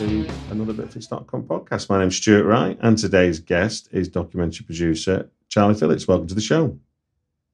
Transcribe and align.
To 0.00 0.26
another 0.50 0.72
Bitfix.com 0.72 1.42
podcast. 1.42 1.90
My 1.90 1.98
name's 2.00 2.16
Stuart 2.16 2.44
Wright, 2.44 2.78
and 2.80 2.96
today's 2.96 3.38
guest 3.38 3.86
is 3.92 4.08
documentary 4.08 4.64
producer 4.64 5.30
Charlie 5.50 5.74
Phillips. 5.74 6.08
Welcome 6.08 6.26
to 6.28 6.34
the 6.34 6.40
show. 6.40 6.78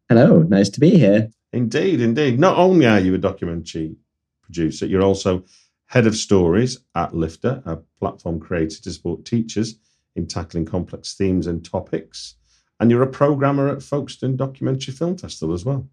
Hello, 0.08 0.42
nice 0.42 0.68
to 0.68 0.78
be 0.78 0.90
here. 0.90 1.32
Indeed, 1.52 2.00
indeed. 2.00 2.38
Not 2.38 2.56
only 2.56 2.86
are 2.86 3.00
you 3.00 3.16
a 3.16 3.18
documentary 3.18 3.96
producer, 4.42 4.86
you're 4.86 5.02
also 5.02 5.42
head 5.86 6.06
of 6.06 6.14
stories 6.14 6.78
at 6.94 7.16
Lifter, 7.16 7.64
a 7.66 7.78
platform 7.98 8.38
created 8.38 8.84
to 8.84 8.92
support 8.92 9.24
teachers 9.24 9.74
in 10.14 10.28
tackling 10.28 10.66
complex 10.66 11.14
themes 11.14 11.48
and 11.48 11.64
topics. 11.64 12.36
And 12.78 12.92
you're 12.92 13.02
a 13.02 13.08
programmer 13.08 13.68
at 13.70 13.82
Folkestone 13.82 14.36
Documentary 14.36 14.94
Film 14.94 15.18
Festival 15.18 15.52
as 15.52 15.64
well. 15.64 15.88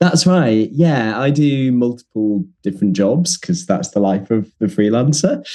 That's 0.00 0.26
right. 0.26 0.70
Yeah, 0.72 1.20
I 1.20 1.28
do 1.30 1.70
multiple 1.72 2.44
different 2.62 2.94
jobs 2.94 3.38
because 3.38 3.66
that's 3.66 3.90
the 3.90 4.00
life 4.00 4.30
of 4.30 4.50
the 4.58 4.66
freelancer. 4.66 5.46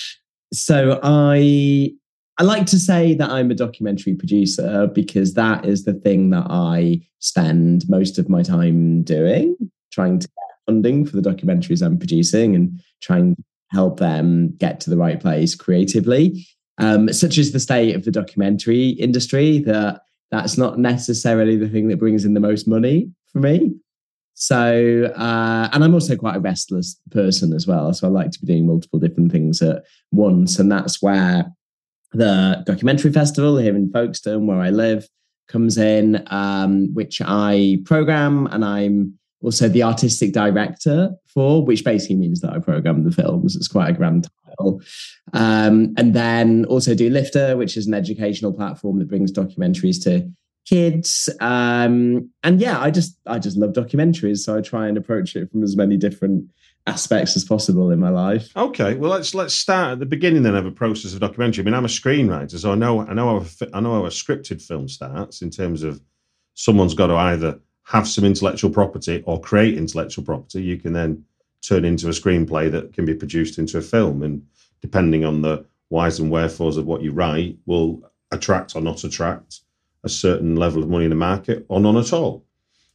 So 0.53 0.99
I 1.01 1.91
I 2.37 2.43
like 2.43 2.67
to 2.67 2.79
say 2.79 3.15
that 3.15 3.29
I'm 3.29 3.49
a 3.49 3.55
documentary 3.55 4.13
producer 4.13 4.87
because 4.93 5.33
that 5.33 5.65
is 5.65 5.85
the 5.85 5.93
thing 5.93 6.29
that 6.29 6.45
I 6.49 7.01
spend 7.19 7.89
most 7.89 8.19
of 8.19 8.29
my 8.29 8.43
time 8.43 9.03
doing, 9.03 9.55
trying 9.91 10.19
to 10.19 10.27
get 10.27 10.57
funding 10.67 11.05
for 11.05 11.19
the 11.19 11.27
documentaries 11.27 11.83
I'm 11.83 11.97
producing 11.97 12.55
and 12.55 12.79
trying 13.01 13.35
to 13.35 13.43
help 13.71 13.99
them 13.99 14.53
get 14.57 14.79
to 14.81 14.89
the 14.89 14.97
right 14.97 15.19
place 15.19 15.55
creatively. 15.55 16.45
Um, 16.77 17.11
such 17.13 17.37
as 17.37 17.51
the 17.51 17.59
state 17.59 17.95
of 17.95 18.03
the 18.03 18.11
documentary 18.11 18.89
industry, 18.89 19.59
that 19.59 20.01
that's 20.29 20.57
not 20.57 20.77
necessarily 20.77 21.55
the 21.55 21.69
thing 21.69 21.87
that 21.87 21.99
brings 21.99 22.25
in 22.25 22.33
the 22.33 22.39
most 22.41 22.67
money 22.67 23.09
for 23.31 23.39
me. 23.39 23.73
So, 24.35 25.11
uh, 25.15 25.69
and 25.71 25.83
I'm 25.83 25.93
also 25.93 26.15
quite 26.15 26.35
a 26.35 26.41
restless 26.41 26.99
person 27.09 27.53
as 27.53 27.65
well. 27.65 27.93
So 27.93 28.07
I 28.07 28.11
like 28.11 28.31
to 28.31 28.39
be 28.39 28.47
doing 28.47 28.67
multiple 28.67 28.99
different 28.99 29.31
things 29.31 29.61
at 29.61 29.83
once. 30.11 30.59
And 30.59 30.69
that's 30.69 31.01
where 31.01 31.51
the 32.11 32.61
documentary 32.65 33.11
festival 33.11 33.57
here 33.57 33.75
in 33.75 33.89
Folkestone, 33.91 34.45
where 34.45 34.59
I 34.59 34.69
live, 34.69 35.07
comes 35.47 35.77
in, 35.77 36.23
um, 36.27 36.93
which 36.93 37.21
I 37.23 37.79
program, 37.85 38.47
and 38.47 38.65
I'm 38.65 39.17
also 39.41 39.69
the 39.69 39.83
artistic 39.83 40.33
director 40.33 41.11
for, 41.27 41.63
which 41.63 41.83
basically 41.83 42.15
means 42.15 42.41
that 42.41 42.51
I 42.51 42.59
program 42.59 43.03
the 43.03 43.11
films. 43.11 43.55
It's 43.55 43.67
quite 43.67 43.89
a 43.89 43.93
grand 43.93 44.27
title. 44.49 44.81
Um, 45.33 45.93
and 45.97 46.13
then 46.13 46.65
also 46.65 46.95
do 46.95 47.09
Lifter, 47.09 47.55
which 47.55 47.77
is 47.77 47.87
an 47.87 47.93
educational 47.93 48.53
platform 48.53 48.99
that 48.99 49.07
brings 49.07 49.31
documentaries 49.31 50.01
to 50.03 50.29
kids. 50.65 51.29
Um, 51.39 52.29
and 52.43 52.59
yeah, 52.59 52.79
I 52.79 52.91
just 52.91 53.17
I 53.25 53.39
just 53.39 53.57
love 53.57 53.73
documentaries, 53.73 54.39
so 54.39 54.57
I 54.57 54.61
try 54.61 54.87
and 54.87 54.97
approach 54.97 55.35
it 55.35 55.51
from 55.51 55.63
as 55.63 55.75
many 55.75 55.97
different 55.97 56.49
aspects 56.87 57.35
as 57.35 57.43
possible 57.43 57.89
in 57.91 57.99
my 57.99 58.09
life. 58.09 58.49
Okay, 58.55 58.95
well 58.95 59.11
let's 59.11 59.33
let's 59.33 59.55
start 59.55 59.93
at 59.93 59.99
the 59.99 60.05
beginning 60.05 60.43
then 60.43 60.55
of 60.55 60.65
a 60.65 60.71
process 60.71 61.13
of 61.13 61.19
documentary. 61.19 61.63
I 61.63 61.65
mean, 61.65 61.73
I'm 61.73 61.85
a 61.85 61.89
screenwriter, 61.89 62.57
so 62.57 62.71
I 62.71 62.75
know 62.75 63.01
I 63.01 63.13
know 63.13 63.39
how 63.39 63.45
a, 63.45 63.77
I 63.77 63.79
know 63.79 63.93
how 63.93 64.05
a 64.05 64.09
scripted 64.09 64.61
film 64.61 64.87
starts 64.87 65.41
in 65.41 65.49
terms 65.49 65.83
of 65.83 66.01
someone's 66.55 66.93
got 66.93 67.07
to 67.07 67.15
either 67.15 67.59
have 67.83 68.07
some 68.07 68.25
intellectual 68.25 68.71
property 68.71 69.23
or 69.25 69.39
create 69.39 69.77
intellectual 69.77 70.25
property. 70.25 70.63
You 70.63 70.77
can 70.77 70.93
then 70.93 71.23
turn 71.61 71.85
into 71.85 72.07
a 72.07 72.11
screenplay 72.11 72.71
that 72.71 72.93
can 72.93 73.05
be 73.05 73.13
produced 73.13 73.57
into 73.57 73.77
a 73.77 73.81
film, 73.81 74.23
and 74.23 74.45
depending 74.81 75.25
on 75.25 75.41
the 75.41 75.65
whys 75.89 76.19
and 76.19 76.31
wherefores 76.31 76.77
of 76.77 76.85
what 76.85 77.03
you 77.03 77.11
write, 77.11 77.57
will 77.67 78.01
attract 78.31 78.75
or 78.75 78.81
not 78.81 79.03
attract 79.03 79.61
a 80.05 80.09
certain 80.09 80.55
level 80.55 80.81
of 80.81 80.89
money 80.89 81.05
in 81.05 81.09
the 81.09 81.15
market 81.15 81.65
or 81.67 81.81
none 81.81 81.97
at 81.97 82.13
all. 82.13 82.45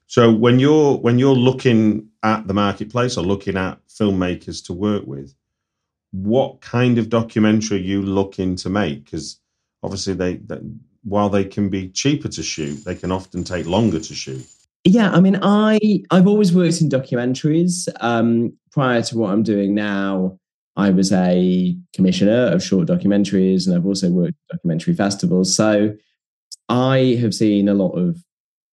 So 0.07 0.33
when 0.33 0.59
you're 0.59 0.97
when 0.97 1.19
you're 1.19 1.37
looking 1.37 2.09
at 2.23 2.47
the 2.47 2.55
marketplace 2.55 3.17
or 3.17 3.25
looking 3.25 3.57
at 3.57 3.79
filmmakers 3.89 4.65
to 4.67 4.73
work 4.73 5.07
with, 5.07 5.35
what 6.13 6.61
kind 6.61 6.99
of 6.99 7.09
documentary 7.09 7.79
are 7.79 7.83
you 7.83 8.03
looking 8.03 8.57
to 8.57 8.71
make? 8.71 9.05
Because 9.05 9.39
obviously 9.83 10.15
they, 10.15 10.37
they 10.37 10.59
while 11.05 11.29
they 11.29 11.45
can 11.45 11.69
be 11.69 11.89
cheaper 11.89 12.29
to 12.29 12.43
shoot, 12.43 12.85
they 12.85 12.95
can 12.95 13.13
often 13.13 13.45
take 13.45 13.67
longer 13.67 14.01
to 14.01 14.15
shoot. 14.15 14.45
Yeah, 14.85 15.11
I 15.11 15.21
mean, 15.21 15.39
I 15.43 15.79
I've 16.11 16.27
always 16.27 16.55
worked 16.55 16.81
in 16.81 16.89
documentaries. 16.89 17.89
Um, 18.01 18.55
prior 18.73 19.03
to 19.03 19.19
what 19.19 19.31
I'm 19.31 19.43
doing 19.43 19.75
now, 19.75 20.39
I 20.77 20.91
was 20.91 21.13
a 21.13 21.77
commissioner 21.95 22.47
of 22.47 22.63
short 22.63 22.89
documentaries, 22.89 23.67
and 23.67 23.77
I've 23.77 23.87
also 23.87 24.11
worked 24.11 24.35
documentary 24.51 24.95
festivals. 24.95 25.55
So 25.55 25.95
I 26.71 27.19
have 27.21 27.35
seen 27.35 27.69
a 27.69 27.75
lot 27.75 27.91
of 27.93 28.17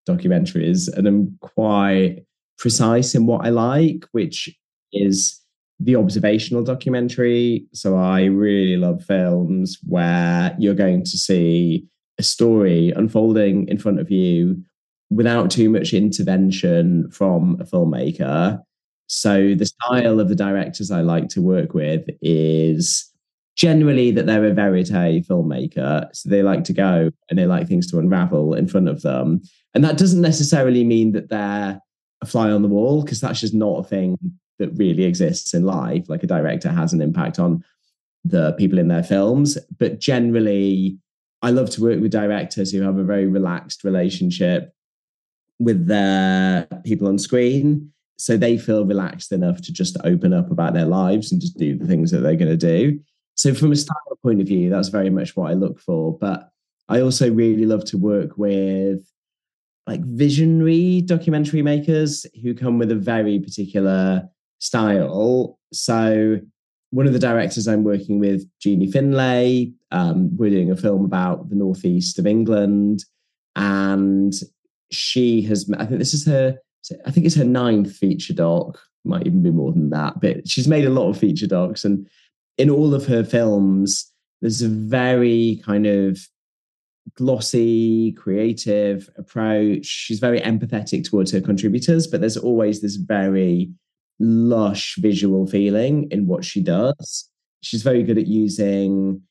documentaries, 0.08 0.88
and 0.96 1.06
I'm 1.06 1.36
quite 1.40 2.24
precise 2.56 3.14
in 3.14 3.26
what 3.26 3.44
I 3.44 3.50
like, 3.50 4.06
which 4.12 4.48
is 4.92 5.38
the 5.80 5.96
observational 5.96 6.62
documentary. 6.62 7.66
So 7.72 7.96
I 7.96 8.24
really 8.24 8.76
love 8.76 9.04
films 9.04 9.78
where 9.86 10.56
you're 10.58 10.74
going 10.74 11.04
to 11.04 11.18
see 11.18 11.86
a 12.18 12.22
story 12.22 12.92
unfolding 12.96 13.68
in 13.68 13.78
front 13.78 14.00
of 14.00 14.10
you 14.10 14.62
without 15.10 15.50
too 15.50 15.68
much 15.68 15.92
intervention 15.92 17.10
from 17.10 17.60
a 17.60 17.64
filmmaker. 17.64 18.60
So 19.08 19.54
the 19.54 19.66
style 19.66 20.20
of 20.20 20.28
the 20.28 20.34
directors 20.34 20.90
I 20.90 21.00
like 21.00 21.28
to 21.30 21.42
work 21.42 21.74
with 21.74 22.08
is 22.20 23.10
generally 23.58 24.12
that 24.12 24.24
they're 24.24 24.46
a 24.46 24.54
verite 24.54 24.86
filmmaker. 24.86 26.08
So 26.14 26.30
they 26.30 26.42
like 26.42 26.62
to 26.64 26.72
go 26.72 27.10
and 27.28 27.38
they 27.38 27.44
like 27.44 27.66
things 27.66 27.90
to 27.90 27.98
unravel 27.98 28.54
in 28.54 28.68
front 28.68 28.88
of 28.88 29.02
them. 29.02 29.42
And 29.74 29.82
that 29.84 29.98
doesn't 29.98 30.22
necessarily 30.22 30.84
mean 30.84 31.12
that 31.12 31.28
they're 31.28 31.80
a 32.22 32.26
fly 32.26 32.50
on 32.50 32.62
the 32.62 32.68
wall, 32.68 33.02
because 33.02 33.20
that's 33.20 33.40
just 33.40 33.54
not 33.54 33.80
a 33.80 33.84
thing 33.84 34.16
that 34.58 34.70
really 34.76 35.04
exists 35.04 35.54
in 35.54 35.64
life. 35.64 36.08
Like 36.08 36.22
a 36.22 36.28
director 36.28 36.70
has 36.70 36.92
an 36.92 37.02
impact 37.02 37.38
on 37.38 37.64
the 38.24 38.52
people 38.52 38.78
in 38.78 38.88
their 38.88 39.02
films. 39.02 39.58
But 39.78 39.98
generally, 39.98 40.98
I 41.42 41.50
love 41.50 41.70
to 41.70 41.82
work 41.82 42.00
with 42.00 42.12
directors 42.12 42.72
who 42.72 42.82
have 42.82 42.96
a 42.96 43.04
very 43.04 43.26
relaxed 43.26 43.84
relationship 43.84 44.72
with 45.58 45.86
their 45.86 46.66
people 46.84 47.08
on 47.08 47.18
screen. 47.18 47.92
So 48.18 48.36
they 48.36 48.58
feel 48.58 48.84
relaxed 48.84 49.32
enough 49.32 49.62
to 49.62 49.72
just 49.72 49.96
open 50.04 50.32
up 50.32 50.50
about 50.50 50.74
their 50.74 50.86
lives 50.86 51.30
and 51.30 51.40
just 51.40 51.56
do 51.56 51.76
the 51.76 51.86
things 51.86 52.10
that 52.10 52.20
they're 52.20 52.36
going 52.36 52.56
to 52.56 52.56
do. 52.56 53.00
So, 53.38 53.54
from 53.54 53.70
a 53.70 53.76
style 53.76 54.18
point 54.22 54.40
of 54.40 54.48
view, 54.48 54.68
that's 54.68 54.88
very 54.88 55.10
much 55.10 55.36
what 55.36 55.50
I 55.50 55.54
look 55.54 55.78
for. 55.78 56.18
But 56.18 56.50
I 56.88 57.00
also 57.00 57.32
really 57.32 57.66
love 57.66 57.84
to 57.86 57.96
work 57.96 58.36
with 58.36 59.08
like 59.86 60.00
visionary 60.04 61.00
documentary 61.02 61.62
makers 61.62 62.26
who 62.42 62.52
come 62.52 62.78
with 62.78 62.90
a 62.90 62.96
very 62.96 63.38
particular 63.38 64.28
style. 64.58 65.58
So, 65.72 66.40
one 66.90 67.06
of 67.06 67.12
the 67.12 67.18
directors 67.18 67.68
I'm 67.68 67.84
working 67.84 68.18
with, 68.18 68.44
Jeannie 68.60 68.90
Finlay, 68.90 69.72
um, 69.92 70.36
we're 70.36 70.50
doing 70.50 70.70
a 70.70 70.76
film 70.76 71.04
about 71.04 71.48
the 71.48 71.56
northeast 71.56 72.18
of 72.18 72.26
England, 72.26 73.04
and 73.54 74.32
she 74.90 75.42
has. 75.42 75.70
I 75.78 75.86
think 75.86 76.00
this 76.00 76.14
is 76.14 76.26
her. 76.26 76.58
I 77.06 77.12
think 77.12 77.24
it's 77.24 77.36
her 77.36 77.44
ninth 77.44 77.94
feature 77.94 78.34
doc. 78.34 78.80
Might 79.04 79.26
even 79.26 79.44
be 79.44 79.50
more 79.50 79.72
than 79.72 79.90
that, 79.90 80.20
but 80.20 80.48
she's 80.48 80.66
made 80.66 80.86
a 80.86 80.90
lot 80.90 81.08
of 81.08 81.18
feature 81.18 81.46
docs, 81.46 81.84
and 81.84 82.08
in 82.58 82.68
all 82.68 82.92
of 82.92 83.06
her 83.06 83.24
films, 83.24 84.12
there's 84.40 84.62
a 84.62 84.68
very 84.68 85.62
kind 85.64 85.86
of 85.86 86.18
glossy, 87.14 88.12
creative 88.12 89.08
approach. 89.16 89.86
She's 89.86 90.18
very 90.18 90.40
empathetic 90.40 91.08
towards 91.08 91.32
her 91.32 91.40
contributors, 91.40 92.06
but 92.06 92.20
there's 92.20 92.36
always 92.36 92.82
this 92.82 92.96
very 92.96 93.72
lush 94.20 94.96
visual 94.98 95.46
feeling 95.46 96.08
in 96.10 96.26
what 96.26 96.44
she 96.44 96.62
does. 96.62 97.30
She's 97.60 97.82
very 97.82 98.02
good 98.02 98.18
at 98.18 98.26
using 98.26 99.22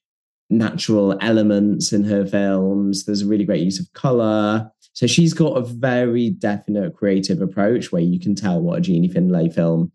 natural 0.49 1.17
elements 1.21 1.91
in 1.91 2.03
her 2.05 2.25
films. 2.25 3.05
There's 3.05 3.21
a 3.21 3.27
really 3.27 3.45
great 3.45 3.63
use 3.63 3.79
of 3.79 3.91
color. 3.93 4.71
So 4.93 5.05
she's 5.05 5.33
got 5.33 5.57
a 5.57 5.61
very 5.61 6.29
definite 6.29 6.95
creative 6.95 7.41
approach 7.41 7.91
where 7.91 8.01
you 8.01 8.19
can 8.19 8.33
tell 8.33 8.61
what 8.61 8.79
a 8.79 8.81
Jeannie 8.81 9.09
Finlay 9.09 9.49
film 9.49 9.91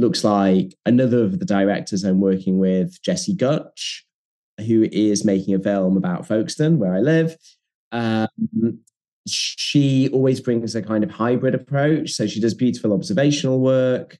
looks 0.00 0.24
like 0.24 0.74
another 0.86 1.22
of 1.22 1.38
the 1.38 1.44
directors 1.44 2.04
I'm 2.04 2.20
working 2.20 2.58
with, 2.58 3.00
Jesse 3.02 3.34
Gutch, 3.34 4.04
who 4.58 4.88
is 4.90 5.24
making 5.24 5.54
a 5.54 5.60
film 5.60 5.96
about 5.96 6.26
Folkestone, 6.26 6.78
where 6.78 6.94
I 6.94 7.00
live. 7.00 7.36
Um, 7.92 8.80
she 9.28 10.08
always 10.08 10.40
brings 10.40 10.74
a 10.74 10.82
kind 10.82 11.04
of 11.04 11.10
hybrid 11.10 11.54
approach. 11.54 12.12
So 12.12 12.26
she 12.26 12.40
does 12.40 12.54
beautiful 12.54 12.92
observational 12.92 13.60
work, 13.60 14.18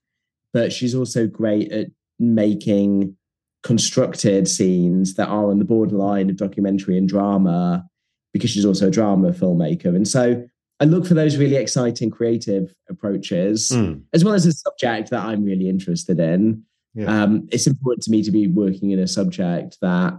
but 0.53 0.73
she's 0.73 0.95
also 0.95 1.27
great 1.27 1.73
at 1.73 1.87
making 2.19 3.17
constructed 3.63 4.49
scenes 4.49 5.15
that 5.15 5.29
are 5.29 5.51
on 5.51 5.59
the 5.59 5.65
borderline 5.65 6.31
of 6.31 6.37
documentary 6.37 6.97
and 6.97 7.09
drama 7.09 7.85
because 8.33 8.51
she's 8.51 8.65
also 8.65 8.89
a 8.89 8.91
drama 8.91 9.33
filmmaker. 9.33 9.87
And 9.87 10.07
so 10.07 10.45
I 10.81 10.85
look 10.85 11.07
for 11.07 11.15
those 11.15 11.37
really 11.37 11.57
exciting 11.57 12.11
creative 12.11 12.75
approaches, 12.89 13.69
Mm. 13.71 14.03
as 14.15 14.25
well 14.25 14.35
as 14.35 14.47
a 14.47 14.53
subject 14.53 15.11
that 15.11 15.25
I'm 15.25 15.45
really 15.45 15.69
interested 15.69 16.19
in. 16.19 16.63
Yeah. 16.95 17.23
Um, 17.23 17.49
it's 17.53 17.67
important 17.67 18.03
to 18.05 18.11
me 18.11 18.23
to 18.23 18.31
be 18.31 18.47
working 18.49 18.91
in 18.91 18.99
a 18.99 19.07
subject 19.07 19.79
that 19.83 20.19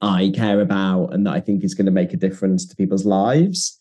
I 0.00 0.32
care 0.34 0.60
about 0.60 1.12
and 1.12 1.26
that 1.26 1.34
I 1.34 1.40
think 1.40 1.64
is 1.64 1.74
going 1.74 1.86
to 1.86 1.92
make 1.92 2.12
a 2.12 2.16
difference 2.16 2.64
to 2.66 2.76
people's 2.76 3.04
lives. 3.04 3.78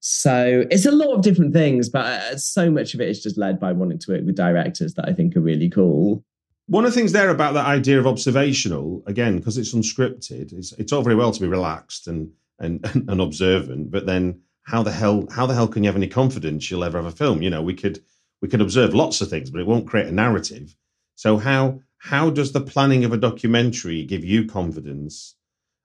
So 0.00 0.64
it's 0.70 0.86
a 0.86 0.90
lot 0.90 1.14
of 1.14 1.22
different 1.22 1.52
things, 1.52 1.88
but 1.88 2.06
uh, 2.06 2.36
so 2.36 2.70
much 2.70 2.94
of 2.94 3.00
it 3.00 3.08
is 3.08 3.22
just 3.22 3.38
led 3.38 3.60
by 3.60 3.72
wanting 3.72 3.98
to 4.00 4.12
work 4.12 4.24
with 4.24 4.34
directors 4.34 4.94
that 4.94 5.08
I 5.08 5.12
think 5.12 5.36
are 5.36 5.40
really 5.40 5.68
cool. 5.68 6.24
One 6.66 6.84
of 6.84 6.92
the 6.92 6.98
things 6.98 7.12
there 7.12 7.28
about 7.30 7.54
that 7.54 7.66
idea 7.66 8.00
of 8.00 8.06
observational, 8.06 9.02
again, 9.06 9.36
because 9.36 9.58
it's 9.58 9.74
unscripted, 9.74 10.52
it's 10.52 10.72
it's 10.72 10.92
all 10.92 11.02
very 11.02 11.14
well 11.14 11.30
to 11.30 11.40
be 11.40 11.46
relaxed 11.46 12.08
and 12.08 12.30
and 12.58 12.84
and 13.08 13.20
observant, 13.20 13.90
but 13.90 14.06
then 14.06 14.40
how 14.64 14.82
the 14.82 14.92
hell 14.92 15.26
how 15.30 15.46
the 15.46 15.54
hell 15.54 15.68
can 15.68 15.82
you 15.82 15.88
have 15.88 15.96
any 15.96 16.08
confidence 16.08 16.70
you'll 16.70 16.84
ever 16.84 16.98
have 16.98 17.12
a 17.12 17.16
film? 17.16 17.42
You 17.42 17.50
know, 17.50 17.62
we 17.62 17.74
could 17.74 18.02
we 18.40 18.48
could 18.48 18.60
observe 18.60 18.94
lots 18.94 19.20
of 19.20 19.28
things, 19.28 19.50
but 19.50 19.60
it 19.60 19.66
won't 19.66 19.88
create 19.88 20.08
a 20.08 20.12
narrative. 20.12 20.74
So 21.14 21.38
how 21.38 21.80
how 21.98 22.30
does 22.30 22.52
the 22.52 22.60
planning 22.60 23.04
of 23.04 23.12
a 23.12 23.16
documentary 23.16 24.04
give 24.04 24.24
you 24.24 24.46
confidence? 24.46 25.36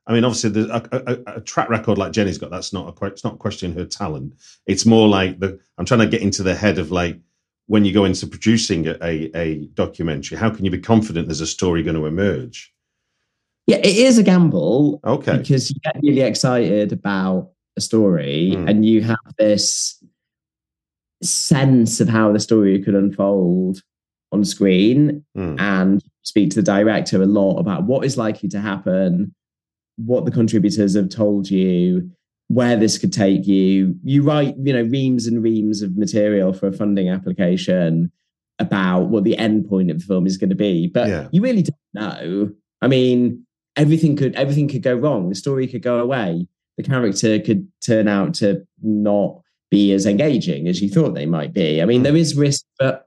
I 0.07 0.13
mean, 0.13 0.23
obviously, 0.23 0.51
the, 0.51 0.73
a, 0.73 1.33
a, 1.33 1.37
a 1.37 1.41
track 1.41 1.69
record 1.69 1.97
like 1.97 2.13
Jenny's 2.13 2.37
got 2.37 2.49
that's 2.49 2.71
not 2.71 2.97
a 3.01 3.05
it's 3.05 3.23
not 3.23 3.39
questioning 3.39 3.77
her 3.77 3.85
talent. 3.85 4.33
It's 4.65 4.85
more 4.85 5.07
like 5.07 5.39
the 5.39 5.59
I'm 5.77 5.85
trying 5.85 5.99
to 5.99 6.07
get 6.07 6.21
into 6.21 6.43
the 6.43 6.55
head 6.55 6.79
of 6.79 6.91
like 6.91 7.19
when 7.67 7.83
you 7.83 7.93
go 7.93 8.05
into 8.05 8.25
producing 8.25 8.87
a, 8.87 8.95
a, 9.03 9.31
a 9.35 9.55
documentary, 9.73 10.37
how 10.37 10.49
can 10.49 10.63
you 10.63 10.71
be 10.71 10.79
confident 10.79 11.27
there's 11.27 11.41
a 11.41 11.47
story 11.47 11.83
going 11.83 11.97
to 11.97 12.05
emerge? 12.05 12.73
Yeah, 13.67 13.77
it 13.77 13.97
is 13.97 14.17
a 14.17 14.23
gamble 14.23 15.01
Okay. 15.03 15.37
because 15.37 15.69
you 15.69 15.75
get 15.83 15.97
really 16.01 16.21
excited 16.21 16.93
about 16.93 17.51
a 17.77 17.81
story 17.81 18.53
Mm. 18.55 18.69
and 18.69 18.85
you 18.85 19.01
have 19.01 19.17
this 19.37 20.03
sense 21.23 21.99
of 21.99 22.07
how 22.09 22.31
the 22.31 22.39
story 22.39 22.81
could 22.83 22.95
unfold 22.95 23.81
on 24.31 24.43
screen 24.43 25.23
Mm. 25.37 25.59
and 25.59 26.03
speak 26.23 26.49
to 26.51 26.57
the 26.61 26.63
director 26.71 27.21
a 27.21 27.25
lot 27.25 27.57
about 27.59 27.85
what 27.85 28.05
is 28.05 28.17
likely 28.17 28.49
to 28.49 28.59
happen, 28.59 29.33
what 29.97 30.25
the 30.25 30.31
contributors 30.31 30.95
have 30.95 31.09
told 31.09 31.49
you, 31.49 32.09
where 32.49 32.75
this 32.77 32.97
could 32.97 33.13
take 33.13 33.47
you. 33.47 33.95
You 34.03 34.23
write, 34.23 34.55
you 34.63 34.73
know, 34.73 34.83
reams 34.83 35.27
and 35.27 35.41
reams 35.41 35.81
of 35.81 35.97
material 35.97 36.53
for 36.53 36.67
a 36.67 36.73
funding 36.73 37.09
application 37.09 38.11
about 38.59 39.05
what 39.09 39.23
the 39.23 39.37
end 39.37 39.67
point 39.69 39.91
of 39.91 39.99
the 39.99 40.05
film 40.05 40.25
is 40.27 40.37
going 40.37 40.49
to 40.49 40.55
be, 40.55 40.87
but 40.87 41.07
Yeah. 41.09 41.27
you 41.31 41.41
really 41.41 41.63
don't 41.63 41.93
know. 41.93 42.51
I 42.81 42.87
mean, 42.87 43.45
everything 43.75 44.15
could 44.15 44.35
everything 44.35 44.67
could 44.67 44.81
go 44.83 44.95
wrong. 44.95 45.29
The 45.29 45.35
story 45.35 45.67
could 45.67 45.81
go 45.83 45.99
away. 45.99 46.47
The 46.77 46.83
character 46.83 47.39
could 47.39 47.67
turn 47.81 48.07
out 48.07 48.35
to 48.35 48.65
not 48.81 49.41
be 49.71 49.91
as 49.93 50.05
engaging 50.05 50.67
as 50.67 50.81
you 50.81 50.89
thought 50.89 51.13
they 51.15 51.25
might 51.25 51.53
be. 51.53 51.81
I 51.81 51.85
mean, 51.85 51.99
Hmm. 52.01 52.03
there 52.03 52.15
is 52.15 52.35
risk, 52.35 52.63
but 52.79 53.05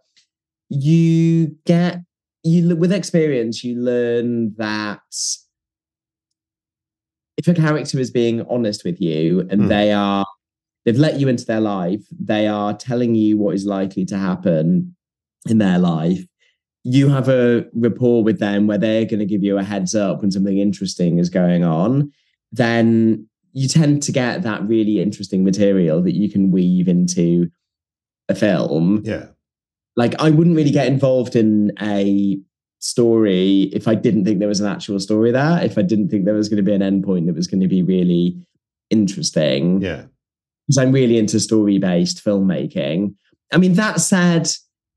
you 0.68 1.56
get 1.66 2.00
you 2.42 2.74
with 2.76 2.92
experience 2.92 3.62
you 3.64 3.78
learn 3.78 4.54
that 4.56 5.00
if 7.36 7.48
a 7.48 7.54
character 7.54 7.98
is 7.98 8.10
being 8.10 8.42
honest 8.48 8.84
with 8.84 9.00
you 9.00 9.40
and 9.50 9.62
Hmm. 9.62 9.68
they 9.68 9.92
are 9.92 10.24
they've 10.84 10.96
let 10.98 11.20
you 11.20 11.28
into 11.28 11.44
their 11.44 11.60
life 11.60 12.02
they 12.18 12.46
are 12.46 12.74
telling 12.74 13.14
you 13.14 13.36
what 13.36 13.54
is 13.54 13.66
likely 13.66 14.04
to 14.06 14.16
happen 14.16 14.94
in 15.48 15.58
their 15.58 15.78
life 15.78 16.24
you 16.84 17.08
have 17.08 17.28
a 17.28 17.66
rapport 17.74 18.24
with 18.24 18.38
them 18.38 18.66
where 18.66 18.78
they're 18.78 19.04
going 19.04 19.18
to 19.20 19.26
give 19.26 19.42
you 19.44 19.58
a 19.58 19.62
heads 19.62 19.94
up 19.94 20.22
when 20.22 20.30
something 20.30 20.58
interesting 20.58 21.18
is 21.18 21.28
going 21.28 21.62
on 21.64 22.10
then 22.52 23.26
you 23.52 23.68
tend 23.68 24.02
to 24.04 24.12
get 24.12 24.42
that 24.42 24.66
really 24.66 25.00
interesting 25.00 25.44
material 25.44 26.02
that 26.02 26.14
you 26.14 26.30
can 26.30 26.50
weave 26.50 26.88
into 26.88 27.50
a 28.28 28.34
film 28.34 29.02
Yeah. 29.04 29.26
like 29.96 30.14
I 30.20 30.30
wouldn't 30.30 30.56
really 30.56 30.70
get 30.70 30.86
involved 30.86 31.34
in 31.36 31.72
a 31.80 32.38
story 32.78 33.64
if 33.74 33.86
I 33.86 33.94
didn't 33.94 34.24
think 34.24 34.38
there 34.38 34.48
was 34.48 34.60
an 34.60 34.66
actual 34.70 34.98
story 35.00 35.30
there. 35.32 35.62
If 35.62 35.76
I 35.76 35.82
didn't 35.82 36.08
think 36.08 36.24
there 36.24 36.34
was 36.34 36.48
going 36.48 36.64
to 36.64 36.70
be 36.70 36.72
an 36.72 36.80
endpoint 36.80 37.26
that 37.26 37.34
was 37.34 37.46
going 37.46 37.60
to 37.60 37.68
be 37.68 37.82
really 37.82 38.36
interesting. 38.88 39.80
Yeah. 39.82 40.04
Because 40.66 40.78
I'm 40.78 40.92
really 40.92 41.18
into 41.18 41.40
story 41.40 41.78
based 41.78 42.24
filmmaking. 42.24 43.14
I 43.52 43.58
mean, 43.58 43.74
that 43.74 44.00
said, 44.00 44.48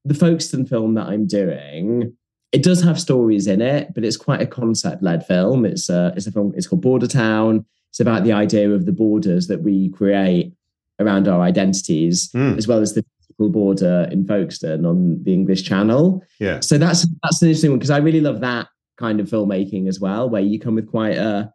the 0.05 0.13
Folkestone 0.13 0.65
film 0.65 0.93
that 0.95 1.07
I'm 1.07 1.25
doing, 1.27 2.15
it 2.51 2.61
does 2.63 2.81
have 2.83 2.99
stories 2.99 3.47
in 3.47 3.61
it, 3.61 3.93
but 3.93 4.03
it's 4.05 4.17
quite 4.17 4.41
a 4.41 4.47
concept 4.47 5.01
led 5.01 5.25
film. 5.25 5.65
It's 5.65 5.89
a, 5.89 6.13
it's 6.15 6.27
a 6.27 6.31
film, 6.31 6.53
it's 6.55 6.67
called 6.67 6.81
Border 6.81 7.07
Town. 7.07 7.65
It's 7.93 7.99
about 7.99 8.23
the 8.23 8.33
idea 8.33 8.71
of 8.71 8.87
the 8.87 8.91
borders 8.91 9.45
that 9.47 9.61
we 9.61 9.89
create 9.89 10.51
around 10.99 11.27
our 11.27 11.41
identities, 11.41 12.29
Mm. 12.31 12.57
as 12.57 12.67
well 12.67 12.79
as 12.79 12.93
the 12.95 13.05
physical 13.19 13.49
border 13.49 14.07
in 14.11 14.25
Folkestone 14.25 14.83
on 14.83 15.21
the 15.23 15.31
English 15.33 15.61
Channel. 15.63 16.23
Yeah. 16.39 16.59
So 16.61 16.79
that's 16.79 17.05
that's 17.21 17.41
an 17.43 17.49
interesting 17.49 17.69
one 17.69 17.77
because 17.79 17.91
I 17.91 17.97
really 17.99 18.21
love 18.21 18.39
that 18.41 18.67
kind 18.97 19.19
of 19.19 19.29
filmmaking 19.29 19.87
as 19.87 19.99
well, 19.99 20.27
where 20.27 20.41
you 20.41 20.59
come 20.59 20.73
with 20.75 20.89
quite 20.89 21.17
a 21.17 21.53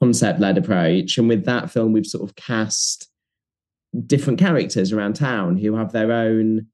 concept 0.00 0.38
led 0.38 0.58
approach. 0.58 1.18
And 1.18 1.28
with 1.28 1.44
that 1.46 1.70
film, 1.72 1.92
we've 1.92 2.06
sort 2.06 2.22
of 2.28 2.36
cast 2.36 3.08
different 4.06 4.38
characters 4.38 4.92
around 4.92 5.14
town 5.14 5.56
who 5.56 5.74
have 5.76 5.90
their 5.92 6.12
own 6.12 6.66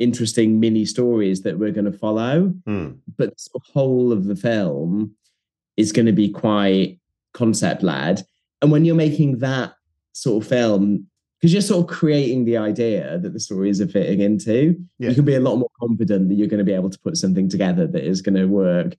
interesting 0.00 0.58
mini 0.60 0.84
stories 0.84 1.42
that 1.42 1.58
we're 1.58 1.72
going 1.72 1.84
to 1.92 1.98
follow. 1.98 2.52
Mm. 2.66 2.98
But 3.16 3.36
the 3.52 3.60
whole 3.72 4.10
of 4.12 4.24
the 4.24 4.36
film 4.36 5.14
is 5.76 5.92
going 5.92 6.06
to 6.06 6.12
be 6.12 6.28
quite 6.28 6.98
concept 7.34 7.82
led. 7.84 8.24
And 8.62 8.70
when 8.70 8.84
you're 8.84 8.94
making 8.96 9.38
that 9.38 9.74
sort 10.12 10.42
of 10.42 10.48
film, 10.48 11.06
because 11.40 11.52
you're 11.52 11.62
sort 11.62 11.88
of 11.88 11.96
creating 11.96 12.44
the 12.44 12.56
idea 12.56 13.18
that 13.18 13.32
the 13.32 13.38
stories 13.40 13.80
are 13.80 13.86
fitting 13.86 14.20
into, 14.20 14.76
Yeah. 14.98 15.10
you 15.10 15.14
can 15.14 15.24
be 15.24 15.34
a 15.36 15.40
lot 15.40 15.56
more 15.56 15.70
confident 15.78 16.28
that 16.28 16.34
you're 16.34 16.48
going 16.48 16.58
to 16.58 16.64
be 16.64 16.72
able 16.74 16.90
to 16.90 16.98
put 16.98 17.16
something 17.16 17.48
together 17.48 17.86
that 17.86 18.04
is 18.04 18.20
going 18.22 18.34
to 18.34 18.46
work 18.46 18.96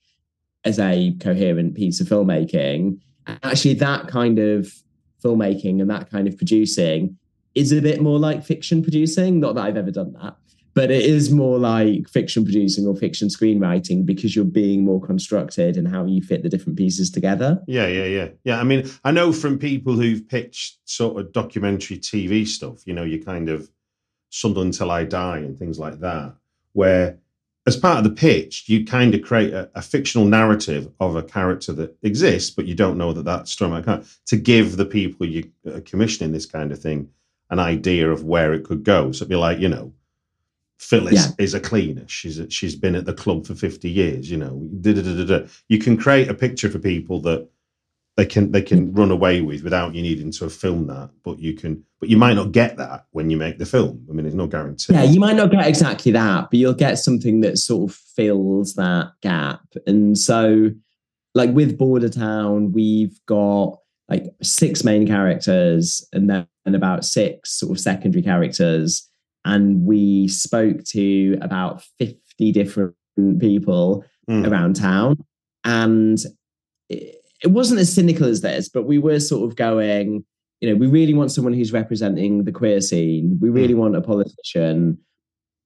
as 0.64 0.80
a 0.80 1.14
coherent 1.20 1.76
piece 1.76 2.00
of 2.00 2.08
filmmaking. 2.08 3.00
And 3.28 3.40
Actually, 3.44 3.74
that 3.76 4.08
kind 4.08 4.40
of 4.40 4.74
filmmaking 5.24 5.82
and 5.82 5.90
that 5.90 6.10
kind 6.10 6.28
of 6.28 6.38
producing 6.38 7.18
is 7.56 7.72
a 7.74 7.82
bit 7.82 8.02
more 8.02 8.20
like 8.20 8.46
fiction 8.46 8.82
producing. 8.82 9.40
Not 9.42 9.56
that 9.56 9.66
I've 9.66 9.78
ever 9.78 9.92
done 9.92 10.14
that, 10.14 10.38
but 10.80 10.92
it 10.92 11.06
is 11.06 11.30
more 11.30 11.60
like 11.60 12.08
fiction 12.08 12.46
producing 12.46 12.88
or 12.88 12.96
fiction 12.96 13.28
screenwriting 13.28 14.06
because 14.06 14.34
you're 14.34 14.46
being 14.46 14.86
more 14.86 15.06
constructed 15.06 15.76
and 15.76 15.90
how 15.90 16.06
you 16.06 16.22
fit 16.22 16.42
the 16.42 16.48
different 16.48 16.78
pieces 16.78 17.12
together. 17.12 17.62
Yeah, 17.68 17.88
yeah, 17.88 18.06
yeah. 18.06 18.30
Yeah. 18.46 18.62
I 18.62 18.64
mean, 18.64 18.90
I 19.04 19.12
know 19.12 19.34
from 19.34 19.60
people 19.60 19.96
who've 19.96 20.26
pitched 20.26 20.78
sort 20.86 21.20
of 21.20 21.34
documentary 21.34 21.98
TV 21.98 22.48
stuff, 22.48 22.88
you 22.88 22.94
know, 22.94 23.04
you 23.04 23.22
kind 23.22 23.50
of 23.50 23.70
Sunderland 24.30 24.74
Till 24.74 24.90
I 24.90 25.04
Die 25.04 25.40
and 25.40 25.60
things 25.60 25.80
like 25.80 26.00
that, 26.00 26.34
where 26.72 27.18
as 27.68 27.76
part 27.76 27.98
of 27.98 28.06
the 28.06 28.12
pitch, 28.12 28.70
you 28.70 28.86
kind 28.86 29.14
of 29.14 29.22
create 29.22 29.52
a, 29.54 29.70
a 29.76 29.82
fictional 29.82 30.28
narrative 30.28 30.90
of 31.02 31.18
a 31.18 31.24
character 31.24 31.74
that 31.74 31.98
exists, 32.04 32.52
but 32.52 32.68
you 32.68 32.74
don't 32.74 32.98
know 32.98 33.12
that 33.12 33.26
that's 33.26 33.52
Storm 33.52 33.84
to 34.28 34.38
give 34.38 34.78
the 34.78 34.86
people 34.86 35.28
you 35.28 35.52
are 35.68 35.82
commissioning 35.82 36.32
this 36.32 36.46
kind 36.46 36.72
of 36.72 36.80
thing 36.80 37.10
an 37.50 37.60
idea 37.60 38.10
of 38.10 38.24
where 38.24 38.54
it 38.54 38.64
could 38.64 38.86
go. 38.86 39.12
So 39.12 39.24
it'd 39.24 39.30
be 39.30 39.36
like, 39.36 39.60
you 39.60 39.68
know, 39.68 39.92
Phyllis 40.80 41.14
Yeah. 41.14 41.32
is 41.38 41.54
a 41.54 41.60
cleaner. 41.60 42.08
She's 42.08 42.40
a, 42.40 42.50
she's 42.50 42.76
been 42.76 42.96
at 42.96 43.06
the 43.06 43.14
club 43.14 43.46
for 43.46 43.54
fifty 43.54 43.90
years. 43.90 44.32
You 44.32 44.38
know, 44.38 44.68
da-da-da-da-da. 44.82 45.48
you 45.68 45.78
can 45.78 45.98
create 45.98 46.30
a 46.30 46.34
picture 46.34 46.70
for 46.70 46.80
people 46.80 47.22
that 47.22 47.48
they 48.20 48.26
can 48.26 48.52
they 48.52 48.62
can 48.62 48.88
mm. 48.88 48.98
run 48.98 49.12
away 49.12 49.42
with 49.42 49.64
without 49.64 49.96
you 49.96 50.02
needing 50.02 50.32
to 50.32 50.50
film 50.50 50.88
that. 50.88 51.10
But 51.24 51.40
you 51.40 51.54
can, 51.54 51.84
but 52.00 52.10
you 52.10 52.18
might 52.18 52.34
not 52.34 52.52
get 52.52 52.78
that 52.78 53.06
when 53.12 53.30
you 53.30 53.38
make 53.38 53.60
the 53.60 53.66
film. 53.66 54.06
I 54.10 54.14
mean, 54.14 54.24
there's 54.24 54.36
no 54.36 54.48
guarantee. 54.48 54.94
Yeah, 54.94 55.04
you 55.04 55.20
might 55.20 55.36
not 55.36 55.52
get 55.52 55.66
exactly 55.68 56.12
that, 56.14 56.50
but 56.50 56.60
you'll 56.60 56.74
get 56.74 56.96
something 56.96 57.42
that 57.42 57.58
sort 57.58 57.90
of 57.90 57.96
fills 57.96 58.74
that 58.76 59.12
gap. 59.22 59.62
And 59.86 60.18
so, 60.18 60.72
like 61.34 61.52
with 61.52 61.78
Border 61.78 62.10
Town, 62.10 62.72
we've 62.72 63.18
got 63.26 63.80
like 64.10 64.26
six 64.42 64.84
main 64.84 65.08
characters 65.08 66.06
and 66.12 66.30
then 66.30 66.48
about 66.66 67.06
six 67.06 67.60
sort 67.60 67.72
of 67.72 67.80
secondary 67.80 68.22
characters. 68.22 69.10
And 69.46 69.86
we 69.86 70.28
spoke 70.28 70.84
to 70.86 71.38
about 71.42 71.84
50 72.00 72.52
different 72.52 72.96
people 73.40 74.04
Mm. 74.30 74.48
around 74.48 74.76
town. 74.76 75.18
And 75.64 76.20
it, 76.88 77.16
it 77.44 77.48
wasn't 77.48 77.80
as 77.80 77.92
cynical 77.92 78.28
as 78.28 78.42
this, 78.42 78.70
but 78.70 78.84
we 78.86 79.00
were 79.00 79.20
sort 79.20 79.50
of 79.50 79.56
going, 79.56 80.24
you 80.62 80.70
know, 80.70 80.76
we 80.76 80.86
really 80.86 81.16
want 81.16 81.32
someone 81.32 81.54
who's 81.54 81.74
representing 81.74 82.44
the 82.44 82.52
queer 82.52 82.80
scene. 82.80 83.40
We 83.42 83.50
really 83.50 83.74
want 83.74 83.96
a 83.96 84.02
politician. 84.02 85.00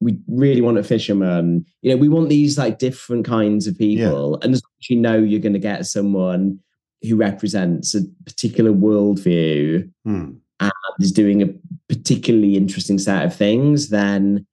we 0.00 0.18
really 0.28 0.62
want 0.62 0.78
a 0.78 0.82
fisherman. 0.82 1.66
You 1.82 1.90
know, 1.90 1.96
we 1.98 2.08
want 2.08 2.30
these 2.30 2.56
like 2.56 2.78
different 2.78 3.26
kinds 3.26 3.66
of 3.66 3.76
people. 3.76 4.36
And 4.42 4.54
as 4.54 4.62
long 4.64 4.72
as 4.80 4.88
you 4.90 4.96
know 4.96 5.18
you're 5.18 5.40
going 5.40 5.52
to 5.52 5.58
get 5.58 5.84
someone 5.86 6.58
who 7.02 7.16
represents 7.16 7.94
a 7.94 8.00
particular 8.24 8.72
worldview 8.72 9.90
Hmm. 10.06 10.30
and 10.60 10.72
is 11.00 11.12
doing 11.12 11.42
a 11.42 11.48
particularly 11.88 12.56
interesting 12.56 12.98
set 12.98 13.24
of 13.24 13.34
things, 13.34 13.88
then 13.88 14.46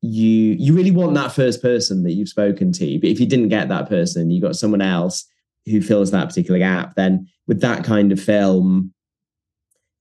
you 0.00 0.54
you 0.58 0.74
really 0.74 0.92
want 0.92 1.14
that 1.14 1.32
first 1.32 1.60
person 1.60 2.04
that 2.04 2.12
you've 2.12 2.28
spoken 2.28 2.72
to. 2.72 3.00
But 3.00 3.10
if 3.10 3.18
you 3.18 3.26
didn't 3.26 3.48
get 3.48 3.68
that 3.68 3.88
person, 3.88 4.30
you 4.30 4.40
got 4.40 4.56
someone 4.56 4.82
else 4.82 5.26
who 5.66 5.80
fills 5.82 6.10
that 6.10 6.28
particular 6.28 6.58
gap, 6.58 6.94
then 6.94 7.28
with 7.46 7.60
that 7.60 7.84
kind 7.84 8.12
of 8.12 8.20
film, 8.20 8.92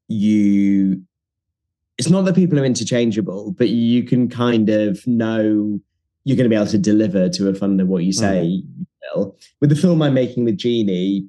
you 0.08 1.02
it's 1.98 2.10
not 2.10 2.26
that 2.26 2.36
people 2.36 2.60
are 2.60 2.66
interchangeable, 2.66 3.52
but 3.52 3.70
you 3.70 4.04
can 4.04 4.30
kind 4.30 4.70
of 4.70 5.06
know 5.08 5.80
you're 6.24 6.38
going 6.38 6.46
to 6.46 6.50
be 6.50 6.56
able 6.56 6.68
to 6.68 6.78
deliver 6.78 7.28
to 7.30 7.50
a 7.50 7.54
funder 7.54 7.86
what 7.86 8.04
you 8.04 8.14
say 8.14 8.44
mm. 8.44 8.52
you 8.52 8.86
will. 9.16 9.36
With 9.62 9.72
the 9.72 9.76
film 9.76 10.02
I'm 10.02 10.14
making 10.14 10.46
with 10.46 10.58
Jeannie, 10.58 11.28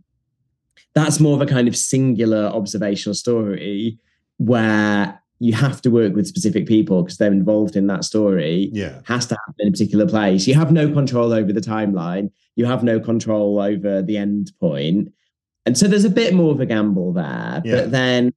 that's 0.94 1.20
more 1.20 1.34
of 1.34 1.40
a 1.40 1.46
kind 1.46 1.68
of 1.68 1.76
singular 1.76 2.46
observational 2.46 3.14
story 3.14 3.98
where 4.36 5.22
you 5.40 5.52
have 5.52 5.80
to 5.82 5.90
work 5.90 6.14
with 6.16 6.26
specific 6.26 6.66
people 6.66 7.02
because 7.02 7.18
they're 7.18 7.30
involved 7.32 7.76
in 7.76 7.86
that 7.86 8.04
story 8.04 8.70
Yeah. 8.72 9.00
has 9.04 9.26
to 9.26 9.34
happen 9.36 9.54
in 9.60 9.68
a 9.68 9.70
particular 9.70 10.06
place. 10.06 10.46
You 10.48 10.54
have 10.54 10.72
no 10.72 10.90
control 10.92 11.32
over 11.32 11.52
the 11.52 11.60
timeline. 11.60 12.30
You 12.56 12.64
have 12.66 12.82
no 12.82 12.98
control 12.98 13.60
over 13.60 14.02
the 14.02 14.16
end 14.16 14.50
point. 14.58 15.12
And 15.64 15.78
so 15.78 15.86
there's 15.86 16.04
a 16.04 16.10
bit 16.10 16.34
more 16.34 16.50
of 16.52 16.60
a 16.60 16.66
gamble 16.66 17.12
there. 17.12 17.62
Yeah. 17.64 17.76
But 17.76 17.90
then 17.92 18.32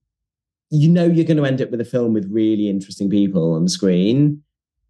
you 0.69 0.89
know 0.89 1.05
you're 1.05 1.25
going 1.25 1.37
to 1.37 1.45
end 1.45 1.61
up 1.61 1.71
with 1.71 1.81
a 1.81 1.85
film 1.85 2.13
with 2.13 2.29
really 2.31 2.69
interesting 2.69 3.09
people 3.09 3.53
on 3.53 3.67
screen. 3.67 4.43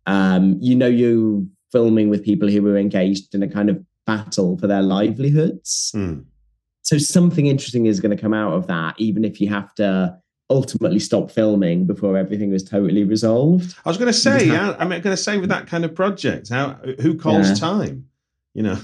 Um, 0.06 0.58
you 0.60 0.76
know 0.76 0.88
you're 0.88 1.44
filming 1.72 2.10
with 2.10 2.24
people 2.26 2.50
who 2.50 2.68
are 2.68 2.78
engaged 2.78 3.34
in 3.34 3.42
a 3.44 3.48
kind 3.48 3.70
of 3.70 3.82
battle 4.06 4.58
for 4.58 4.68
their 4.68 4.82
livelihoods. 4.82 5.92
Hmm. 5.94 6.20
So 6.82 6.98
something 6.98 7.46
interesting 7.48 7.86
is 7.86 8.00
going 8.02 8.16
to 8.16 8.22
come 8.22 8.34
out 8.34 8.54
of 8.54 8.68
that, 8.68 8.96
even 9.00 9.24
if 9.24 9.40
you 9.40 9.48
have 9.50 9.74
to 9.76 10.18
ultimately 10.52 11.00
stop 11.00 11.32
filming 11.32 11.86
before 11.86 12.18
everything 12.18 12.52
was 12.52 12.64
totally 12.64 13.04
resolved. 13.04 13.76
I 13.86 13.90
was 13.90 13.98
going 13.98 14.12
to 14.12 14.18
say, 14.18 14.46
yeah, 14.48 14.76
I'm 14.80 14.90
going 14.90 15.02
to 15.04 15.18
say 15.18 15.38
with 15.38 15.50
that 15.50 15.68
kind 15.68 15.84
of 15.86 15.96
project, 15.96 16.50
how 16.50 16.74
who 17.02 17.18
calls 17.18 17.50
Yeah. 17.50 17.56
time? 17.56 18.06
You 18.54 18.64
know, 18.64 18.78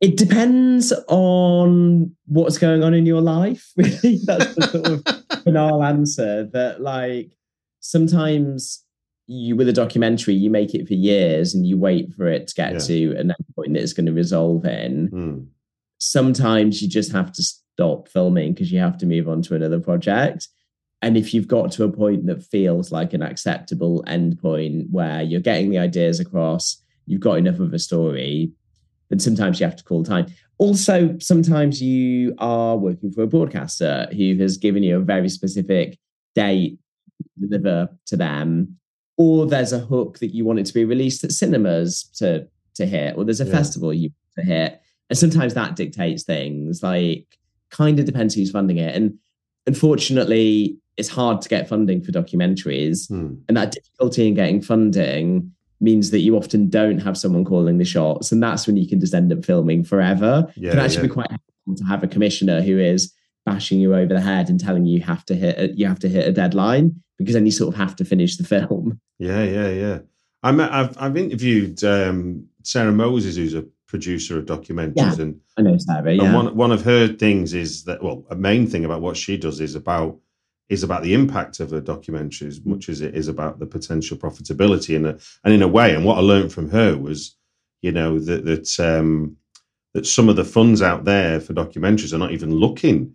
It 0.00 0.16
depends 0.16 0.92
on 1.08 2.14
what's 2.26 2.58
going 2.58 2.82
on 2.84 2.94
in 2.94 3.06
your 3.06 3.20
life. 3.20 3.72
Really, 3.76 4.20
that's 4.24 4.54
the 4.54 4.62
sort 4.62 4.86
of 4.86 5.44
banal 5.44 5.82
answer. 5.82 6.44
That 6.52 6.80
like 6.80 7.36
sometimes 7.80 8.84
you 9.26 9.56
with 9.56 9.68
a 9.68 9.72
documentary, 9.72 10.34
you 10.34 10.50
make 10.50 10.74
it 10.74 10.86
for 10.88 10.94
years 10.94 11.54
and 11.54 11.66
you 11.66 11.76
wait 11.76 12.12
for 12.14 12.26
it 12.28 12.48
to 12.48 12.54
get 12.54 12.72
Yeah. 12.74 12.78
to 12.78 13.10
an 13.20 13.30
end 13.30 13.44
point 13.54 13.74
that 13.74 13.82
it's 13.82 13.92
going 13.92 14.06
to 14.06 14.12
resolve 14.12 14.64
in. 14.64 15.08
Hmm. 15.08 15.38
Sometimes 15.98 16.80
you 16.80 16.88
just 16.88 17.12
have 17.12 17.32
to 17.32 17.42
stop 17.78 18.08
filming 18.08 18.52
because 18.52 18.72
you 18.72 18.80
have 18.80 18.98
to 18.98 19.06
move 19.06 19.28
on 19.28 19.40
to 19.40 19.54
another 19.54 19.78
project. 19.78 20.48
And 21.00 21.16
if 21.16 21.32
you've 21.32 21.46
got 21.46 21.70
to 21.72 21.84
a 21.84 21.92
point 21.92 22.26
that 22.26 22.42
feels 22.42 22.90
like 22.90 23.12
an 23.12 23.22
acceptable 23.22 24.02
end 24.08 24.40
point 24.40 24.88
where 24.90 25.22
you're 25.22 25.40
getting 25.40 25.70
the 25.70 25.78
ideas 25.78 26.18
across, 26.18 26.82
you've 27.06 27.20
got 27.20 27.38
enough 27.38 27.60
of 27.60 27.72
a 27.72 27.78
story, 27.78 28.50
then 29.10 29.20
sometimes 29.20 29.60
you 29.60 29.66
have 29.66 29.76
to 29.76 29.84
call 29.84 30.02
time. 30.02 30.26
Also, 30.58 31.16
sometimes 31.20 31.80
you 31.80 32.34
are 32.38 32.76
working 32.76 33.12
for 33.12 33.22
a 33.22 33.28
broadcaster 33.28 34.08
who 34.10 34.34
has 34.40 34.56
given 34.56 34.82
you 34.82 34.96
a 34.96 35.00
very 35.00 35.28
specific 35.28 35.96
date 36.34 36.80
to 37.40 37.46
deliver 37.46 37.88
to 38.06 38.16
them, 38.16 38.76
or 39.16 39.46
there's 39.46 39.72
a 39.72 39.78
hook 39.78 40.18
that 40.18 40.34
you 40.34 40.44
want 40.44 40.58
it 40.58 40.66
to 40.66 40.74
be 40.74 40.84
released 40.84 41.22
at 41.22 41.30
cinemas 41.30 42.10
to 42.16 42.48
to 42.74 42.86
hit, 42.86 43.16
or 43.16 43.24
there's 43.24 43.40
a 43.40 43.44
Yeah. 43.44 43.52
festival 43.52 43.94
you 43.94 44.10
want 44.10 44.46
to 44.48 44.52
hit, 44.52 44.80
and 45.10 45.16
sometimes 45.18 45.54
that 45.54 45.76
dictates 45.76 46.24
things. 46.24 46.82
Like, 46.82 47.26
kind 47.70 47.98
of 47.98 48.04
depends 48.06 48.34
who's 48.34 48.50
funding 48.50 48.78
it, 48.78 48.94
and 48.94 49.18
unfortunately, 49.66 50.76
it's 50.96 51.08
hard 51.08 51.40
to 51.42 51.48
get 51.48 51.68
funding 51.68 52.02
for 52.02 52.10
documentaries 52.12 53.06
Hmm. 53.08 53.34
and 53.48 53.56
that 53.56 53.72
difficulty 53.72 54.26
in 54.26 54.34
getting 54.34 54.60
funding 54.60 55.52
means 55.80 56.10
that 56.10 56.18
you 56.20 56.36
often 56.36 56.68
don't 56.68 56.98
have 56.98 57.16
someone 57.16 57.44
calling 57.44 57.78
the 57.78 57.84
shots 57.84 58.32
and 58.32 58.42
that's 58.42 58.66
when 58.66 58.76
you 58.76 58.88
can 58.88 58.98
just 58.98 59.14
end 59.14 59.32
up 59.32 59.44
filming 59.44 59.84
forever 59.84 60.52
Yeah, 60.56 60.70
it 60.70 60.72
can 60.72 60.80
actually 60.80 60.96
yeah. 61.02 61.02
be 61.02 61.14
quite 61.14 61.30
helpful 61.30 61.76
to 61.76 61.84
have 61.84 62.02
a 62.02 62.08
commissioner 62.08 62.60
who 62.62 62.78
is 62.80 63.12
bashing 63.46 63.78
you 63.78 63.94
over 63.94 64.12
the 64.12 64.20
head 64.20 64.48
and 64.50 64.58
telling 64.58 64.86
you 64.86 64.96
you 64.98 65.04
have 65.04 65.24
to 65.26 65.36
hit 65.36 65.56
a, 65.56 65.72
you 65.76 65.86
have 65.86 66.00
to 66.00 66.08
hit 66.08 66.26
a 66.26 66.32
deadline 66.32 66.96
because 67.16 67.34
then 67.34 67.46
you 67.46 67.52
sort 67.52 67.72
of 67.72 67.78
have 67.78 67.94
to 67.96 68.04
finish 68.04 68.36
the 68.36 68.44
film 68.44 68.98
Yeah, 69.20 69.44
yeah, 69.44 69.68
yeah. 69.70 69.98
I 70.42 70.50
I've 70.50 70.96
I've 70.98 71.16
interviewed 71.16 71.82
um, 71.84 72.46
Sarah 72.64 72.92
Mosses, 72.92 73.36
who's 73.36 73.54
a 73.54 73.64
producer 73.88 74.38
of 74.38 74.44
documentaries, 74.44 74.92
Yeah. 74.96 75.22
and, 75.22 75.40
i 75.56 75.62
know 75.62 75.76
Sarah, 75.78 76.10
and 76.10 76.22
yeah 76.22 76.34
one 76.34 76.54
one 76.54 76.70
of 76.70 76.82
her 76.82 77.08
things 77.08 77.54
is 77.54 77.84
that 77.84 78.02
well, 78.02 78.24
a 78.30 78.36
main 78.36 78.66
thing 78.66 78.84
about 78.84 79.00
what 79.00 79.16
she 79.16 79.36
does 79.36 79.60
is 79.60 79.74
about 79.74 80.18
is 80.68 80.82
about 80.82 81.02
the 81.02 81.14
impact 81.14 81.60
of 81.60 81.72
a 81.72 81.80
documentary 81.80 82.46
as 82.46 82.64
much 82.64 82.88
as 82.90 83.00
it 83.00 83.14
is 83.14 83.26
about 83.26 83.58
the 83.58 83.66
potential 83.66 84.18
profitability 84.18 84.94
and 84.94 85.06
a, 85.06 85.18
and 85.42 85.54
in 85.54 85.62
a 85.62 85.68
way. 85.68 85.94
And 85.94 86.04
what 86.04 86.18
I 86.18 86.20
learned 86.20 86.52
from 86.52 86.68
her 86.70 86.96
was, 86.96 87.34
you 87.80 87.90
know, 87.90 88.18
that 88.18 88.44
that 88.44 88.78
um, 88.78 89.36
that 89.94 90.06
some 90.06 90.28
of 90.28 90.36
the 90.36 90.44
funds 90.44 90.82
out 90.82 91.04
there 91.04 91.40
for 91.40 91.54
documentaries 91.54 92.12
are 92.12 92.18
not 92.18 92.32
even 92.32 92.54
looking 92.54 93.14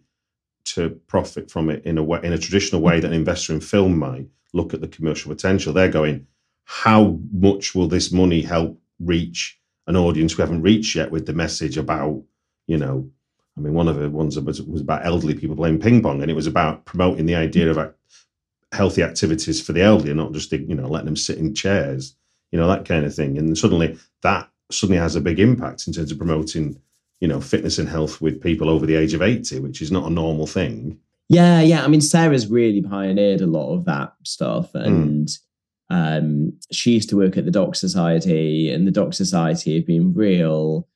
to 0.65 0.89
profit 1.08 1.51
from 1.51 1.70
it 1.70 1.86
in 1.86 1.98
a 2.00 2.03
way 2.03 2.20
in 2.24 2.34
a 2.34 2.38
traditional 2.38 2.82
way 2.82 3.00
that 3.00 3.08
an 3.12 3.13
investor 3.13 3.53
in 3.53 3.60
film 3.62 4.00
might 4.00 4.27
look 4.53 4.74
at 4.74 4.82
the 4.82 4.88
commercial 4.88 5.32
potential. 5.32 5.74
They're 5.74 5.89
going, 5.89 6.25
how 6.65 7.20
much 7.32 7.75
will 7.75 7.88
this 7.88 8.12
money 8.12 8.42
help 8.42 8.80
reach 9.00 9.60
an 9.88 9.96
audience 9.96 10.38
we 10.38 10.42
haven't 10.42 10.62
reached 10.62 10.96
yet 10.96 11.12
with 11.12 11.25
the 11.25 11.34
message 11.34 11.78
about, 11.78 12.24
you 12.68 12.78
know, 12.78 13.10
I 13.58 13.62
mean, 13.62 13.74
one 13.74 13.88
of 13.88 13.98
the 13.98 14.10
ones 14.10 14.40
was, 14.40 14.62
was 14.62 14.82
about 14.82 15.06
elderly 15.06 15.36
people 15.36 15.56
playing 15.56 15.80
ping 15.80 16.02
pong, 16.02 16.22
and 16.22 16.32
it 16.32 16.36
was 16.36 16.48
about 16.48 16.86
promoting 16.86 17.25
the 17.25 17.36
idea 17.36 17.70
of 17.70 17.78
ac- 17.78 17.92
healthy 18.72 19.04
activities 19.04 19.62
for 19.62 19.74
the 19.74 19.82
elderly, 19.82 20.12
and 20.12 20.20
not 20.20 20.32
just 20.32 20.52
you 20.52 20.75
know 20.75 20.88
letting 20.88 21.06
them 21.06 21.16
sit 21.16 21.38
in 21.38 21.54
chairs, 21.54 22.16
you 22.52 22.60
know 22.60 22.68
that 22.68 22.86
kind 22.86 23.06
of 23.06 23.13
thing. 23.13 23.38
And 23.38 23.56
suddenly 23.58 23.98
that 24.22 24.50
suddenly 24.72 25.00
has 25.00 25.16
a 25.16 25.22
big 25.22 25.40
impact 25.40 25.86
in 25.86 25.94
terms 25.94 26.12
of 26.12 26.18
promoting, 26.18 26.82
you 27.20 27.28
know, 27.28 27.40
fitness 27.40 27.78
and 27.78 27.88
health 27.88 28.22
with 28.22 28.42
people 28.42 28.70
over 28.70 28.88
the 28.88 28.96
age 28.96 29.13
of 29.13 29.22
eighty, 29.22 29.60
which 29.60 29.82
is 29.82 29.92
not 29.92 30.08
a 30.08 30.13
normal 30.13 30.48
thing. 30.48 31.00
Yeah, 31.30 31.62
yeah. 31.62 31.84
I 31.84 31.88
mean, 31.88 32.02
Sarah's 32.02 32.48
really 32.48 32.82
pioneered 32.82 33.42
a 33.42 33.48
lot 33.48 33.74
of 33.74 33.86
that 33.86 34.13
stuff, 34.24 34.72
hmm. 34.72 34.80
and 34.80 35.38
um, 35.94 36.52
she 36.72 36.92
used 36.94 37.10
to 37.10 37.18
work 37.18 37.38
at 37.38 37.46
the 37.46 37.52
Doc 37.52 37.76
Society, 37.76 38.72
and 38.72 38.88
the 38.88 38.92
Doc 38.92 39.14
Society 39.14 39.76
have 39.76 39.86
been 39.86 40.12
real 40.14 40.88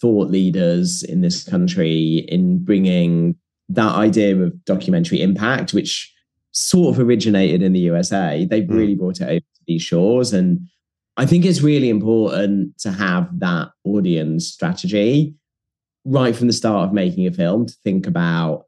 thought 0.00 0.28
leaders 0.28 1.02
in 1.02 1.22
this 1.22 1.42
country 1.42 2.26
in 2.28 2.62
bringing 2.62 3.34
that 3.70 3.94
idea 3.94 4.36
of 4.36 4.64
documentary 4.66 5.22
impact, 5.22 5.72
which 5.72 6.12
sort 6.52 6.94
of 6.94 7.00
originated 7.00 7.62
in 7.62 7.72
the 7.72 7.80
USA. 7.80 8.44
They've 8.44 8.64
Mm. 8.64 8.74
really 8.74 8.94
brought 8.94 9.20
it 9.22 9.28
over 9.28 9.40
to 9.40 9.62
these 9.66 9.82
shores, 9.82 10.34
and 10.34 10.68
I 11.16 11.24
think 11.24 11.46
it's 11.46 11.62
really 11.62 11.88
important 11.88 12.76
to 12.80 12.90
have 12.92 13.26
that 13.40 13.70
audience 13.84 14.46
strategy 14.48 15.34
right 16.04 16.36
from 16.36 16.46
the 16.46 16.52
start 16.52 16.88
of 16.88 16.94
making 16.94 17.26
a 17.26 17.32
film 17.32 17.66
to 17.66 17.74
think 17.84 18.06
about 18.06 18.64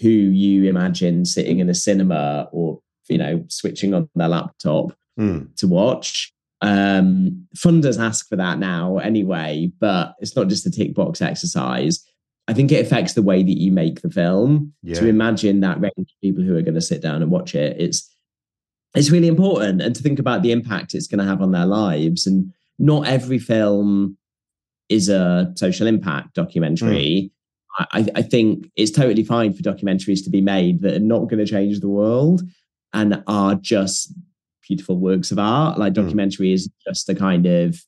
who 0.00 0.08
you 0.08 0.68
imagine 0.68 1.24
sitting 1.24 1.58
in 1.60 1.68
a 1.68 1.74
cinema 1.74 2.48
or 2.52 2.80
you 3.08 3.18
know 3.18 3.44
switching 3.48 3.94
on 3.94 4.08
their 4.14 4.28
laptop 4.28 4.96
Hmm. 5.16 5.44
to 5.56 5.66
watch. 5.66 6.32
Um 6.62 7.46
funders 7.56 7.98
ask 7.98 8.28
for 8.28 8.36
that 8.36 8.58
now 8.58 8.98
anyway 8.98 9.70
but 9.80 10.14
it's 10.20 10.36
not 10.36 10.48
just 10.48 10.66
a 10.66 10.70
tick 10.70 10.94
box 10.94 11.20
exercise. 11.22 12.04
I 12.48 12.52
think 12.52 12.70
it 12.70 12.84
affects 12.84 13.14
the 13.14 13.22
way 13.22 13.42
that 13.42 13.58
you 13.58 13.72
make 13.72 14.02
the 14.02 14.10
film. 14.10 14.72
Yeah. 14.82 14.94
to 15.00 15.06
imagine 15.08 15.60
that 15.60 15.80
range 15.80 15.92
of 15.98 16.20
people 16.22 16.44
who 16.44 16.56
are 16.56 16.62
going 16.62 16.74
to 16.74 16.80
sit 16.80 17.02
down 17.02 17.22
and 17.22 17.30
watch 17.30 17.54
it 17.54 17.76
it's 17.80 18.10
it's 18.94 19.10
really 19.10 19.28
important. 19.28 19.82
And 19.82 19.94
to 19.94 20.02
think 20.02 20.18
about 20.18 20.42
the 20.42 20.52
impact 20.52 20.94
it's 20.94 21.06
going 21.06 21.18
to 21.18 21.24
have 21.30 21.42
on 21.42 21.52
their 21.52 21.66
lives. 21.66 22.26
And 22.26 22.52
not 22.78 23.06
every 23.06 23.38
film 23.38 24.16
is 24.88 25.08
a 25.10 25.52
social 25.56 25.86
impact 25.86 26.34
documentary. 26.34 27.30
I, 27.78 28.08
I 28.14 28.22
think 28.22 28.70
it's 28.74 28.90
totally 28.90 29.24
fine 29.24 29.52
for 29.52 29.62
documentaries 29.62 30.24
to 30.24 30.30
be 30.30 30.40
made 30.40 30.80
that 30.80 30.94
are 30.94 30.98
not 30.98 31.28
going 31.28 31.44
to 31.44 31.46
change 31.46 31.80
the 31.80 31.88
world 31.90 32.42
and 32.92 33.22
are 33.26 33.54
just 33.56 34.12
beautiful 34.66 34.98
works 34.98 35.30
of 35.30 35.38
art. 35.38 35.78
Like 35.78 35.92
Mm. 35.92 35.96
documentary 35.96 36.52
is 36.52 36.68
just 36.86 37.08
a 37.08 37.14
kind 37.14 37.46
of, 37.46 37.80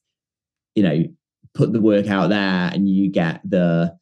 you 0.74 0.82
know, 0.82 1.04
put 1.54 1.72
the 1.72 1.80
work 1.80 2.08
out 2.08 2.28
there 2.28 2.70
and 2.72 2.88
you 2.88 3.10
get 3.10 3.40
the 3.48 3.96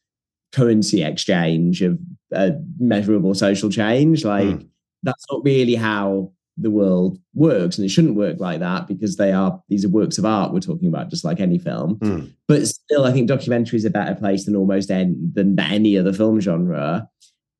currency 0.52 1.02
exchange 1.02 1.82
of 1.82 1.98
uh, 2.34 2.50
measurable 2.78 3.34
social 3.34 3.70
change. 3.70 4.24
Like 4.24 4.46
Mm. 4.46 4.68
that's 5.02 5.24
not 5.30 5.44
really 5.44 5.74
how 5.74 6.32
the 6.58 6.70
world 6.70 7.18
works, 7.34 7.76
and 7.76 7.84
it 7.84 7.90
shouldn't 7.90 8.14
work 8.16 8.40
like 8.40 8.60
that 8.60 8.88
because 8.88 9.16
they 9.16 9.30
are 9.32 9.62
these 9.68 9.84
are 9.84 9.90
works 9.90 10.16
of 10.16 10.24
art 10.24 10.52
we're 10.54 10.60
talking 10.60 10.88
about, 10.88 11.10
just 11.10 11.22
like 11.24 11.38
any 11.38 11.58
film. 11.58 11.96
Hmm. 12.02 12.20
But 12.48 12.66
still, 12.66 13.04
I 13.04 13.12
think 13.12 13.28
documentary 13.28 13.76
is 13.76 13.84
a 13.84 13.90
better 13.90 14.14
place 14.14 14.46
than 14.46 14.56
almost 14.56 14.90
any, 14.90 15.14
than 15.34 15.58
any 15.60 15.98
other 15.98 16.14
film 16.14 16.40
genre 16.40 17.08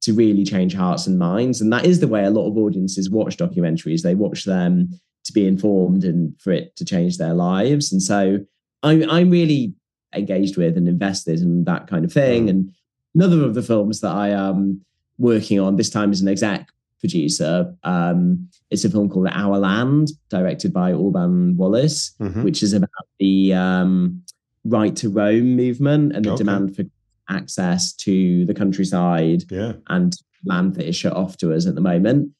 to 0.03 0.13
really 0.13 0.45
change 0.45 0.75
hearts 0.75 1.07
and 1.07 1.19
minds. 1.19 1.61
And 1.61 1.73
that 1.73 1.85
is 1.87 2.01
the 2.01 2.09
way 2.09 2.25
a 2.25 2.31
lot 2.31 2.49
of 2.49 2.57
audiences 2.57 3.11
watch 3.11 3.37
documentaries. 3.37 4.03
They 4.03 4.15
watch 4.15 4.45
them 4.45 4.91
to 5.25 5.33
be 5.33 5.47
informed 5.47 6.05
and 6.05 6.39
for 6.41 6.53
it 6.53 6.77
to 6.77 6.85
change 6.85 7.19
their 7.19 7.35
lives. 7.35 7.93
And 7.93 8.03
so 8.03 8.39
I'm 8.83 9.09
I'm 9.11 9.31
really 9.31 9.75
engaged 10.15 10.57
with 10.57 10.77
and 10.77 10.89
invested 10.89 11.41
in 11.41 11.65
that 11.65 11.87
kind 11.89 12.05
of 12.05 12.13
thing. 12.13 12.47
Mm. 12.47 12.51
And 12.51 12.75
another 13.15 13.43
of 13.45 13.55
the 13.55 13.63
films 13.63 14.01
that 14.03 14.13
I 14.13 14.29
am 14.29 14.81
working 15.19 15.59
on 15.59 15.77
this 15.77 15.91
time 15.91 16.13
as 16.13 16.21
an 16.21 16.29
exec 16.29 16.69
producer. 17.01 17.75
Um, 17.83 18.49
it's 18.71 18.85
a 18.85 18.91
film 18.91 19.09
called 19.11 19.29
Our 19.31 19.59
Land, 19.59 20.09
directed 20.31 20.73
by 20.73 20.93
Orban 20.93 21.57
Wallace, 21.57 22.15
Mhm. 22.21 22.43
which 22.45 22.63
is 22.63 22.73
about 22.73 22.89
the 23.19 23.53
um, 23.55 24.23
right 24.65 24.95
to 24.97 25.09
roam 25.11 25.57
movement 25.57 26.15
and 26.15 26.25
the 26.25 26.31
Okay. 26.31 26.39
demand 26.39 26.75
for 26.77 26.85
access 27.29 27.93
to 27.95 28.45
the 28.47 28.55
countryside 28.55 29.45
Yeah. 29.51 29.75
and 29.89 30.15
land 30.45 30.75
that 30.75 30.87
is 30.89 30.97
shut 30.97 31.13
off 31.15 31.37
to 31.39 31.53
us 31.53 31.67
at 31.67 31.75
the 31.75 31.81
moment. 31.81 32.31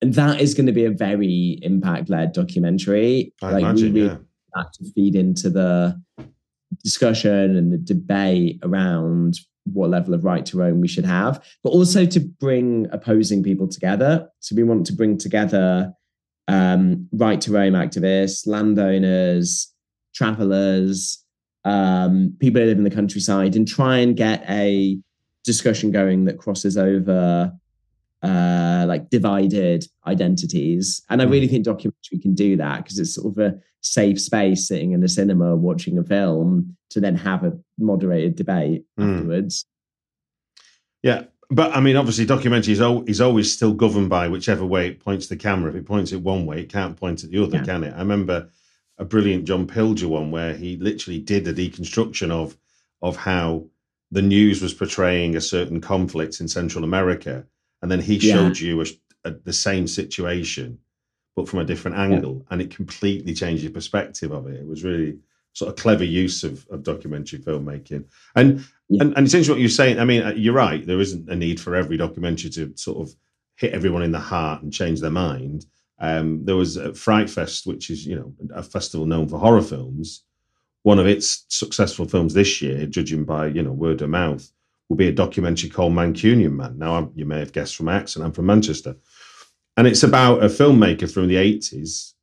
And 0.00 0.14
that 0.14 0.40
is 0.40 0.54
going 0.54 0.66
to 0.66 0.72
be 0.72 0.84
a 0.84 0.90
very 0.90 1.58
impact 1.62 2.10
led 2.10 2.32
documentary. 2.32 3.32
I 3.42 3.52
Like, 3.52 3.54
we 3.56 3.62
imagine. 3.68 3.94
really 3.94 4.06
Yeah. 4.08 4.16
that 4.54 4.72
to 4.74 4.92
feed 4.92 5.14
into 5.14 5.48
the 5.50 6.00
discussion 6.82 7.56
and 7.56 7.72
the 7.72 7.78
debate 7.78 8.58
around 8.62 9.38
what 9.64 9.90
level 9.90 10.12
of 10.14 10.24
right 10.24 10.44
to 10.46 10.56
roam 10.56 10.80
we 10.80 10.88
should 10.88 11.04
have, 11.04 11.40
but 11.62 11.70
also 11.70 12.04
to 12.04 12.18
bring 12.18 12.88
opposing 12.90 13.42
people 13.44 13.68
together. 13.68 14.28
So 14.40 14.56
we 14.56 14.64
want 14.64 14.86
to 14.86 14.92
bring 14.92 15.16
together 15.18 15.92
um, 16.48 17.08
right 17.12 17.40
to 17.42 17.52
roam 17.52 17.74
activists, 17.74 18.46
landowners, 18.48 19.72
travelers, 20.14 21.21
um, 21.64 22.34
people 22.40 22.60
who 22.60 22.66
live 22.66 22.78
in 22.78 22.84
the 22.84 22.90
countryside, 22.90 23.56
and 23.56 23.66
try 23.68 23.98
and 23.98 24.16
get 24.16 24.44
a 24.48 24.98
discussion 25.44 25.90
going 25.90 26.24
that 26.26 26.38
crosses 26.38 26.76
over 26.76 27.52
uh, 28.22 28.84
like 28.86 29.10
divided 29.10 29.84
identities. 30.06 31.02
And 31.10 31.20
I 31.20 31.24
really 31.24 31.48
think 31.48 31.64
documentary 31.64 32.18
can 32.20 32.34
do 32.34 32.56
that 32.56 32.84
because 32.84 32.98
it's 32.98 33.14
sort 33.16 33.36
of 33.36 33.38
a 33.44 33.58
safe 33.80 34.20
space 34.20 34.68
sitting 34.68 34.92
in 34.92 35.02
a 35.02 35.08
cinema 35.08 35.56
watching 35.56 35.98
a 35.98 36.04
film 36.04 36.76
to 36.90 37.00
then 37.00 37.16
have 37.16 37.42
a 37.44 37.52
moderated 37.78 38.36
debate 38.36 38.84
Mm. 38.98 39.16
afterwards. 39.16 39.64
Yeah, 41.02 41.24
but 41.50 41.74
I 41.76 41.80
mean, 41.80 41.96
obviously, 41.96 42.24
documentary 42.26 42.74
is, 42.74 42.80
al- 42.80 43.02
is 43.08 43.20
always 43.20 43.52
still 43.52 43.74
governed 43.74 44.08
by 44.08 44.28
whichever 44.28 44.64
way 44.64 44.86
it 44.88 45.00
points 45.00 45.26
the 45.26 45.36
camera. 45.36 45.70
If 45.70 45.76
it 45.76 45.86
points 45.86 46.12
it 46.12 46.22
one 46.22 46.46
way, 46.46 46.60
it 46.60 46.68
can't 46.68 46.96
point 46.96 47.24
at 47.24 47.30
the 47.30 47.42
other, 47.42 47.56
Yeah. 47.56 47.64
can 47.64 47.82
it? 47.82 47.92
I 47.94 47.98
remember 47.98 48.48
a 49.02 49.04
brilliant 49.04 49.44
John 49.44 49.66
Pilger 49.66 50.06
one 50.06 50.30
where 50.30 50.54
he 50.54 50.76
literally 50.76 51.18
did 51.18 51.46
a 51.48 51.52
deconstruction 51.52 52.30
of 52.30 52.56
of 53.02 53.16
how 53.16 53.66
the 54.12 54.22
news 54.22 54.62
was 54.62 54.72
portraying 54.72 55.34
a 55.34 55.40
certain 55.40 55.80
conflict 55.80 56.40
in 56.40 56.46
Central 56.46 56.84
America, 56.84 57.44
and 57.80 57.90
then 57.90 58.00
he 58.00 58.14
Yeah. 58.16 58.34
showed 58.34 58.58
you 58.58 58.80
a, 58.80 58.86
a, 59.24 59.30
the 59.32 59.52
same 59.52 59.86
situation, 59.88 60.78
but 61.34 61.48
from 61.48 61.58
a 61.58 61.64
different 61.64 61.96
angle, 61.96 62.46
and 62.50 62.62
it 62.62 62.74
completely 62.76 63.34
changed 63.34 63.64
your 63.64 63.72
perspective 63.72 64.30
of 64.30 64.46
it. 64.46 64.60
It 64.60 64.66
was 64.66 64.84
really 64.84 65.18
sort 65.54 65.70
of 65.70 65.76
clever 65.82 66.04
use 66.04 66.44
of, 66.44 66.64
of 66.70 66.84
documentary 66.84 67.40
filmmaking, 67.40 68.04
and 68.36 68.64
Yeah. 68.88 69.02
and, 69.02 69.16
and 69.16 69.24
it's 69.26 69.34
interesting 69.34 69.54
what 69.56 69.60
you're 69.60 69.80
saying. 69.82 69.98
I 69.98 70.04
mean, 70.04 70.22
uh, 70.22 70.34
you're 70.36 70.54
right. 70.66 70.86
There 70.86 71.00
isn't 71.00 71.28
a 71.28 71.34
need 71.34 71.58
for 71.60 71.74
every 71.74 71.96
documentary 71.96 72.50
to 72.50 72.72
sort 72.76 72.98
of 73.02 73.14
hit 73.56 73.72
everyone 73.72 74.04
in 74.04 74.12
the 74.12 74.26
heart 74.32 74.62
and 74.62 74.72
change 74.72 75.00
their 75.00 75.10
mind. 75.28 75.66
Um, 76.02 76.44
there 76.44 76.56
was 76.56 76.76
a 76.76 76.92
Fright 76.92 77.30
Fest, 77.30 77.64
which 77.64 77.88
is 77.88 78.04
you 78.04 78.16
know 78.16 78.34
a 78.54 78.62
festival 78.62 79.06
known 79.06 79.28
for 79.28 79.38
horror 79.38 79.62
films. 79.62 80.24
One 80.82 80.98
of 80.98 81.06
its 81.06 81.46
successful 81.48 82.06
films 82.06 82.34
this 82.34 82.60
year, 82.60 82.86
judging 82.86 83.24
by 83.24 83.46
you 83.46 83.62
know 83.62 83.72
word 83.72 84.02
of 84.02 84.10
mouth, 84.10 84.50
will 84.88 84.96
be 84.96 85.06
a 85.06 85.12
documentary 85.12 85.70
called 85.70 85.92
Mancunian 85.92 86.56
Man. 86.56 86.76
Now, 86.76 86.96
I'm, 86.96 87.12
you 87.14 87.24
may 87.24 87.38
have 87.38 87.52
guessed 87.52 87.76
from 87.76 87.86
my 87.86 87.94
accent, 87.94 88.26
I'm 88.26 88.32
from 88.32 88.46
Manchester, 88.46 88.96
and 89.76 89.86
it's 89.86 90.02
about 90.02 90.42
a 90.42 90.48
filmmaker 90.48 91.10
from 91.10 91.28
the 91.28 91.36
80s 91.36 92.14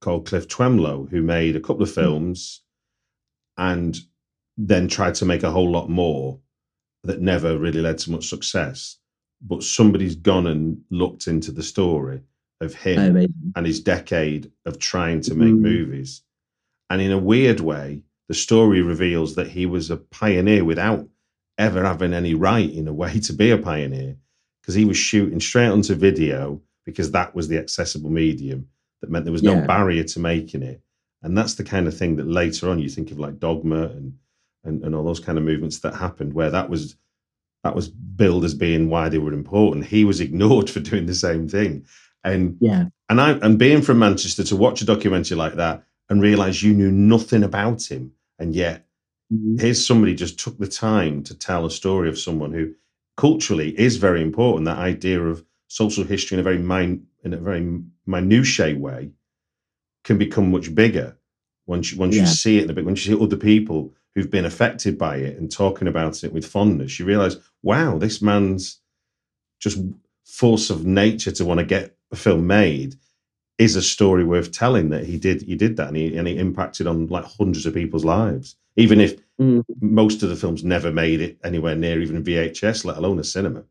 called 0.00 0.26
Cliff 0.26 0.46
Twemlow 0.46 1.06
who 1.10 1.20
made 1.20 1.56
a 1.56 1.60
couple 1.60 1.82
of 1.82 1.92
films 1.92 2.62
and 3.58 3.98
then 4.56 4.86
tried 4.86 5.16
to 5.16 5.24
make 5.24 5.42
a 5.42 5.50
whole 5.50 5.70
lot 5.70 5.90
more 5.90 6.38
that 7.02 7.20
never 7.20 7.58
really 7.58 7.80
led 7.80 7.98
to 7.98 8.12
much 8.12 8.28
success. 8.28 8.98
But 9.42 9.64
somebody's 9.64 10.14
gone 10.14 10.46
and 10.46 10.82
looked 10.90 11.26
into 11.26 11.50
the 11.50 11.62
story 11.62 12.20
of 12.60 12.74
him 12.74 12.98
Amazing. 13.10 13.52
and 13.54 13.66
his 13.66 13.80
decade 13.80 14.50
of 14.64 14.78
trying 14.78 15.20
to 15.22 15.34
make 15.34 15.52
Mm. 15.54 15.60
movies. 15.60 16.22
And 16.90 17.00
in 17.02 17.12
a 17.12 17.18
weird 17.18 17.60
way, 17.60 18.02
the 18.28 18.34
story 18.34 18.80
reveals 18.82 19.34
that 19.34 19.48
he 19.48 19.66
was 19.66 19.90
a 19.90 19.96
pioneer 19.96 20.64
without 20.64 21.08
ever 21.58 21.84
having 21.84 22.12
any 22.14 22.34
right, 22.34 22.70
in 22.70 22.88
a 22.88 22.92
way, 22.92 23.18
to 23.20 23.32
be 23.32 23.50
a 23.50 23.58
pioneer 23.58 24.16
because 24.60 24.74
he 24.74 24.84
was 24.84 24.96
shooting 24.96 25.40
straight 25.40 25.68
onto 25.68 25.94
video 25.94 26.60
because 26.84 27.10
that 27.12 27.34
was 27.34 27.48
the 27.48 27.58
accessible 27.58 28.10
medium 28.10 28.66
that 29.00 29.10
meant 29.10 29.24
there 29.24 29.32
was 29.32 29.42
no 29.42 29.54
Yeah. 29.54 29.66
barrier 29.66 30.04
to 30.04 30.20
making 30.20 30.62
it. 30.62 30.80
And 31.22 31.36
that's 31.36 31.54
the 31.54 31.64
kind 31.64 31.86
of 31.88 31.96
thing 31.96 32.16
that 32.16 32.26
later 32.28 32.68
on 32.70 32.78
you 32.78 32.88
think 32.88 33.10
of 33.10 33.18
like 33.18 33.38
Dogma 33.40 33.84
and, 33.88 34.14
and, 34.64 34.82
and 34.84 34.94
all 34.94 35.04
those 35.04 35.20
kind 35.20 35.38
of 35.38 35.44
movements 35.44 35.78
that 35.80 35.94
happened 35.94 36.32
where 36.32 36.50
that 36.50 36.70
was 36.70 36.96
that 37.64 37.74
was 37.74 37.88
billed 37.88 38.44
as 38.44 38.54
being 38.54 38.88
why 38.88 39.08
they 39.08 39.18
were 39.18 39.32
important. 39.32 39.86
He 39.86 40.04
was 40.04 40.20
ignored 40.26 40.70
for 40.70 40.78
doing 40.80 41.06
the 41.06 41.14
same 41.14 41.48
thing. 41.48 41.84
And 42.26 42.56
Yeah. 42.60 42.86
and 43.08 43.20
I 43.20 43.32
and 43.38 43.58
being 43.58 43.82
from 43.82 43.98
Manchester 44.00 44.44
to 44.44 44.56
watch 44.56 44.82
a 44.82 44.84
documentary 44.84 45.36
like 45.36 45.54
that 45.54 45.84
and 46.10 46.20
realize 46.20 46.62
you 46.62 46.74
knew 46.74 46.90
nothing 46.90 47.42
about 47.44 47.90
him, 47.90 48.12
and 48.38 48.54
yet 48.54 48.86
Mhm. 49.32 49.60
here's 49.60 49.84
somebody 49.86 50.14
just 50.14 50.38
took 50.38 50.58
the 50.58 50.66
time 50.68 51.22
to 51.24 51.34
tell 51.34 51.64
a 51.66 51.70
story 51.70 52.08
of 52.08 52.18
someone 52.18 52.52
who 52.52 52.74
culturally 53.16 53.78
is 53.78 53.96
very 53.96 54.22
important. 54.22 54.66
That 54.66 54.78
idea 54.78 55.20
of 55.22 55.44
social 55.68 56.04
history 56.04 56.36
in 56.36 56.40
a 56.40 56.44
very 56.44 56.58
min, 56.58 57.06
in 57.24 57.32
a 57.32 57.38
very 57.38 57.66
minutiae 58.06 58.76
way 58.78 59.10
can 60.04 60.18
become 60.18 60.50
much 60.50 60.74
bigger 60.74 61.16
once 61.66 61.92
you, 61.92 61.98
once 61.98 62.14
you 62.14 62.26
see 62.26 62.58
it 62.58 62.64
in 62.64 62.70
a 62.70 62.72
bit. 62.72 62.84
Once 62.84 63.04
you 63.06 63.16
see 63.16 63.22
other 63.22 63.36
people 63.36 63.92
who've 64.14 64.30
been 64.30 64.44
affected 64.44 64.96
by 64.96 65.16
it 65.16 65.36
and 65.38 65.50
talking 65.50 65.88
about 65.88 66.22
it 66.24 66.32
with 66.32 66.46
fondness, 66.46 66.98
you 66.98 67.04
realize, 67.04 67.36
wow, 67.62 67.98
this 67.98 68.22
man's 68.22 68.80
just 69.60 69.78
force 70.24 70.70
of 70.70 70.84
nature 70.86 71.32
to 71.32 71.44
want 71.44 71.58
to 71.58 71.66
get 71.66 71.95
film 72.14 72.46
made 72.46 72.94
is 73.58 73.74
a 73.74 73.82
story 73.82 74.22
worth 74.22 74.52
telling 74.52 74.90
that 74.90 75.04
he 75.06 75.18
did 75.18 75.42
he 75.42 75.56
did 75.56 75.76
that 75.76 75.88
and 75.88 75.96
he 75.96 76.16
and 76.16 76.28
he 76.28 76.36
impacted 76.38 76.86
on 76.86 77.06
like 77.08 77.24
hundreds 77.24 77.66
of 77.66 77.74
people's 77.74 78.04
lives 78.04 78.56
even 78.76 79.00
if 79.00 79.16
Mm. 79.38 79.64
most 79.82 80.22
of 80.22 80.30
the 80.30 80.36
films 80.36 80.64
never 80.64 80.90
made 80.90 81.20
it 81.20 81.36
anywhere 81.44 81.74
near 81.76 82.00
even 82.00 82.24
VHS 82.24 82.86
let 82.86 82.96
alone 82.96 83.18
a 83.18 83.24
cinema 83.24 83.64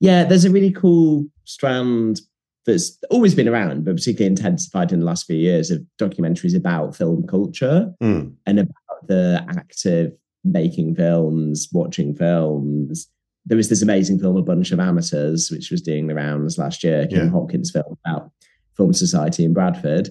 Yeah, 0.00 0.24
there's 0.24 0.46
a 0.46 0.50
really 0.50 0.70
cool 0.70 1.26
strand 1.44 2.22
that's 2.64 2.96
always 3.10 3.34
been 3.34 3.48
around, 3.48 3.84
but 3.84 3.96
particularly 3.96 4.30
intensified 4.30 4.90
in 4.92 5.00
the 5.00 5.04
last 5.04 5.26
few 5.26 5.36
years 5.36 5.70
of 5.70 5.82
documentaries 5.98 6.56
about 6.56 6.96
film 6.96 7.26
culture 7.26 7.92
Hmm. 8.00 8.28
and 8.46 8.60
about 8.60 9.06
the 9.08 9.44
act 9.48 9.84
of 9.84 10.14
making 10.44 10.94
films, 10.94 11.68
watching 11.72 12.14
films. 12.14 13.08
There 13.48 13.56
was 13.56 13.68
this 13.68 13.82
amazing 13.82 14.18
film, 14.20 14.36
A 14.36 14.42
Bunch 14.42 14.70
of 14.72 14.78
Amateurs, 14.80 15.50
which 15.50 15.70
was 15.70 15.82
doing 15.82 16.06
the 16.06 16.14
rounds 16.14 16.58
last 16.58 16.84
year, 16.84 17.06
Kim 17.06 17.18
Yeah. 17.26 17.30
Hopkins 17.30 17.70
film 17.70 17.96
about 18.04 18.30
Film 18.76 18.92
Society 18.92 19.44
in 19.44 19.52
Bradford. 19.52 20.10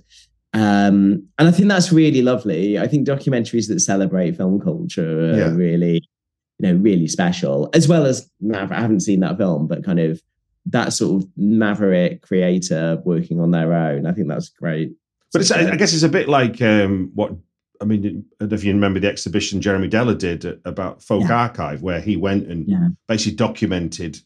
Um, 0.54 1.28
and 1.38 1.48
I 1.48 1.52
think 1.52 1.70
that's 1.70 1.92
really 1.92 2.22
lovely. 2.22 2.80
I 2.80 2.88
think 2.88 3.08
documentaries 3.08 3.68
that 3.68 3.80
celebrate 3.80 4.36
film 4.38 4.60
culture 4.60 5.32
are 5.32 5.38
Yeah. 5.38 5.52
really, 5.56 6.02
you 6.60 6.62
know, 6.68 6.74
really 6.76 7.08
special, 7.08 7.70
as 7.74 7.88
well 7.88 8.06
as 8.06 8.30
Maver- 8.44 8.72
I 8.72 8.82
haven't 8.82 9.02
seen 9.02 9.20
that 9.22 9.38
film, 9.38 9.68
but 9.68 9.84
kind 9.84 10.00
of 10.00 10.22
that 10.68 10.94
sort 10.94 11.22
of 11.24 11.30
maverick 11.38 12.22
creator 12.24 13.02
working 13.06 13.40
on 13.40 13.52
their 13.52 13.72
own. 13.74 14.06
I 14.06 14.12
think 14.14 14.28
that's 14.28 14.50
great. 14.50 14.94
but 15.34 15.50
I 15.52 15.76
guess 15.76 15.94
it's 15.94 16.04
a 16.04 16.10
bit 16.10 16.28
like 16.30 16.62
um, 16.62 17.12
what 17.14 17.34
I 17.82 17.86
mean 17.86 18.26
I 18.40 18.44
don't 18.46 18.50
know 18.52 18.56
if 18.56 18.64
you 18.64 18.74
remember 18.74 19.00
the 19.00 19.10
exhibition 19.10 19.62
Jeremy 19.62 19.90
Deller 19.90 20.18
did 20.18 20.46
about 20.66 21.02
Folk 21.04 21.24
Yeah. 21.24 21.34
Archive 21.34 21.82
where 21.82 22.02
he 22.02 22.16
went 22.16 22.48
and 22.48 22.68
Yeah. 22.68 22.90
basically 23.08 23.36
documented 23.36 24.20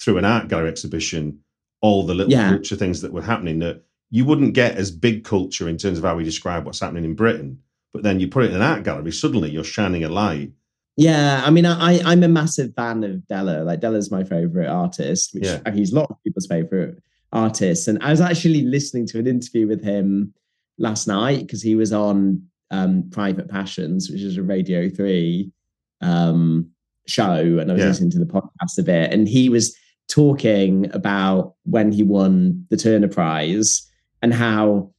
through 0.00 0.18
an 0.18 0.24
art 0.24 0.48
gallery 0.48 0.68
exhibition 0.68 1.38
all 1.80 2.04
the 2.04 2.14
little 2.14 2.32
Yeah. 2.32 2.50
culture 2.50 2.76
things 2.76 3.00
that 3.00 3.12
were 3.12 3.22
happening 3.22 3.58
that 3.60 3.82
you 4.10 4.24
wouldn't 4.24 4.54
get 4.54 4.76
as 4.76 4.90
big 4.90 5.24
culture 5.24 5.68
in 5.68 5.76
terms 5.76 5.96
of 5.98 6.04
how 6.04 6.16
we 6.16 6.24
describe 6.24 6.66
what's 6.66 6.80
happening 6.80 7.04
in 7.04 7.14
Britain. 7.14 7.58
But 7.92 8.02
then 8.02 8.20
you 8.20 8.28
put 8.28 8.44
it 8.44 8.50
in 8.50 8.56
an 8.56 8.62
art 8.62 8.84
gallery, 8.84 9.12
suddenly 9.12 9.50
you're 9.50 9.64
shining 9.64 10.04
a 10.04 10.08
light. 10.08 10.52
Yeah, 10.96 11.42
I 11.44 11.50
mean, 11.50 11.64
I 11.64 12.00
I'm 12.04 12.22
a 12.22 12.28
massive 12.28 12.74
fan 12.74 13.04
of 13.04 13.22
Deller. 13.30 13.64
Like 13.64 13.80
Deller's 13.80 14.10
my 14.10 14.24
favorite 14.24 14.68
artist, 14.68 15.32
which 15.34 15.44
Yeah. 15.44 15.72
he's 15.72 15.92
a 15.92 15.96
lot 15.96 16.10
of 16.10 16.16
people's 16.24 16.46
favorite 16.46 16.98
artist. 17.32 17.88
And 17.88 17.98
I 18.02 18.10
was 18.10 18.20
actually 18.20 18.62
listening 18.62 19.06
to 19.06 19.18
an 19.18 19.26
interview 19.26 19.66
with 19.66 19.82
him 19.82 20.34
last 20.80 21.06
night 21.06 21.40
because 21.42 21.62
he 21.62 21.76
was 21.76 21.92
on 21.92 22.42
um, 22.72 23.08
Private 23.10 23.48
Passions, 23.48 24.10
which 24.10 24.22
is 24.22 24.36
a 24.36 24.42
Radio 24.42 24.88
Three 24.88 25.52
um, 26.00 26.68
show, 27.06 27.58
and 27.58 27.70
I 27.70 27.74
was 27.74 27.82
Yeah. 27.82 27.88
listening 27.88 28.10
to 28.12 28.18
the 28.18 28.26
podcast 28.26 28.78
a 28.78 28.82
bit, 28.82 29.12
and 29.12 29.28
he 29.28 29.48
was 29.48 29.76
talking 30.08 30.92
about 30.92 31.54
when 31.64 31.92
he 31.92 32.02
won 32.02 32.66
the 32.70 32.76
Turner 32.76 33.06
Prize 33.08 33.88
and 34.22 34.34
how 34.34 34.90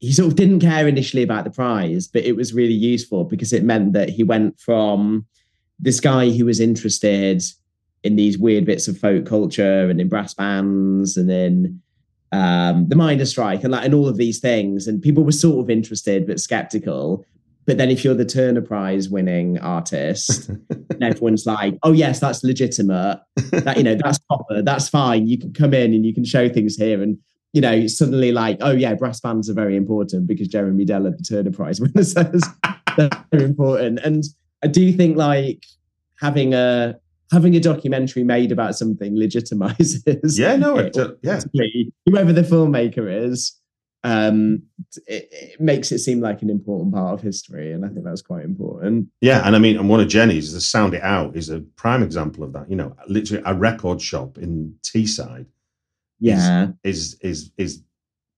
he 0.00 0.12
sort 0.12 0.28
of 0.28 0.36
didn't 0.36 0.60
care 0.60 0.86
initially 0.88 1.22
about 1.22 1.44
the 1.44 1.50
prize, 1.50 2.06
but 2.08 2.24
it 2.24 2.36
was 2.36 2.52
really 2.54 2.72
useful 2.74 3.24
because 3.24 3.52
it 3.52 3.64
meant 3.64 3.92
that 3.92 4.08
he 4.08 4.22
went 4.22 4.58
from 4.60 5.26
this 5.80 6.00
guy 6.00 6.30
who 6.30 6.44
was 6.44 6.60
interested 6.60 7.42
in 8.04 8.16
these 8.16 8.38
weird 8.38 8.64
bits 8.64 8.86
of 8.88 8.96
folk 8.98 9.26
culture 9.26 9.88
and 9.90 10.00
in 10.00 10.08
brass 10.08 10.34
bands 10.34 11.16
and 11.16 11.30
in 11.30 11.80
um, 12.32 12.88
the 12.88 12.96
Miners' 12.96 13.30
Strike, 13.30 13.62
and 13.62 13.72
like 13.72 13.84
and 13.84 13.94
all 13.94 14.08
of 14.08 14.16
these 14.16 14.38
things. 14.40 14.86
And 14.86 15.00
people 15.00 15.24
were 15.24 15.32
sort 15.32 15.64
of 15.64 15.70
interested 15.70 16.26
but 16.26 16.40
skeptical. 16.40 17.24
But 17.66 17.76
then 17.76 17.90
if 17.90 18.02
you're 18.02 18.14
the 18.14 18.24
Turner 18.24 18.62
Prize 18.62 19.10
winning 19.10 19.58
artist, 19.58 20.48
and 20.48 21.02
everyone's 21.02 21.46
like, 21.46 21.76
"Oh 21.82 21.92
yes, 21.92 22.20
that's 22.20 22.42
legitimate. 22.42 23.20
That 23.52 23.76
you 23.76 23.82
know, 23.82 23.94
that's 23.94 24.18
proper. 24.20 24.62
That's 24.62 24.88
fine. 24.88 25.26
You 25.26 25.38
can 25.38 25.52
come 25.52 25.74
in 25.74 25.92
and 25.92 26.04
you 26.04 26.14
can 26.14 26.24
show 26.24 26.48
things 26.48 26.76
here." 26.76 27.02
And 27.02 27.18
you 27.52 27.60
know, 27.60 27.86
suddenly 27.86 28.32
like, 28.32 28.58
"Oh 28.60 28.72
yeah, 28.72 28.94
brass 28.94 29.20
bands 29.20 29.50
are 29.50 29.54
very 29.54 29.76
important 29.76 30.26
because 30.26 30.48
Jeremy 30.48 30.86
Deller, 30.86 31.16
the 31.16 31.22
Turner 31.22 31.52
Prize 31.52 31.80
winner, 31.82 32.04
says 32.04 32.42
they're 32.96 33.10
very 33.30 33.44
important." 33.44 34.00
And 34.00 34.24
I 34.62 34.66
do 34.66 34.92
think 34.92 35.16
like 35.16 35.64
having 36.20 36.54
a 36.54 36.98
having 37.30 37.54
a 37.56 37.60
documentary 37.60 38.24
made 38.24 38.52
about 38.52 38.76
something 38.76 39.14
legitimizes. 39.14 40.38
Yeah, 40.38 40.56
no, 40.56 40.78
it, 40.78 40.96
uh, 40.96 41.12
yeah. 41.22 41.40
whoever 42.06 42.32
the 42.32 42.42
filmmaker 42.42 43.06
is, 43.30 43.54
um, 44.04 44.62
it, 45.06 45.28
it 45.30 45.60
makes 45.60 45.90
it 45.92 45.98
seem 45.98 46.20
like 46.20 46.40
an 46.42 46.50
important 46.50 46.94
part 46.94 47.14
of 47.14 47.20
history, 47.20 47.72
and 47.72 47.84
I 47.84 47.88
think 47.88 48.04
that's 48.04 48.22
quite 48.22 48.44
important. 48.44 49.08
Yeah, 49.20 49.42
and 49.44 49.56
I 49.56 49.58
mean, 49.58 49.76
and 49.76 49.88
one 49.88 50.00
of 50.00 50.08
Jenny's, 50.08 50.52
the 50.52 50.60
Sound 50.60 50.94
It 50.94 51.02
Out, 51.02 51.36
is 51.36 51.50
a 51.50 51.60
prime 51.76 52.02
example 52.02 52.44
of 52.44 52.52
that. 52.52 52.70
You 52.70 52.76
know, 52.76 52.94
literally 53.08 53.42
a 53.44 53.54
record 53.54 54.00
shop 54.00 54.38
in 54.38 54.74
Teesside 54.82 55.46
Yeah, 56.20 56.68
is 56.84 57.18
is 57.20 57.50
is 57.58 57.82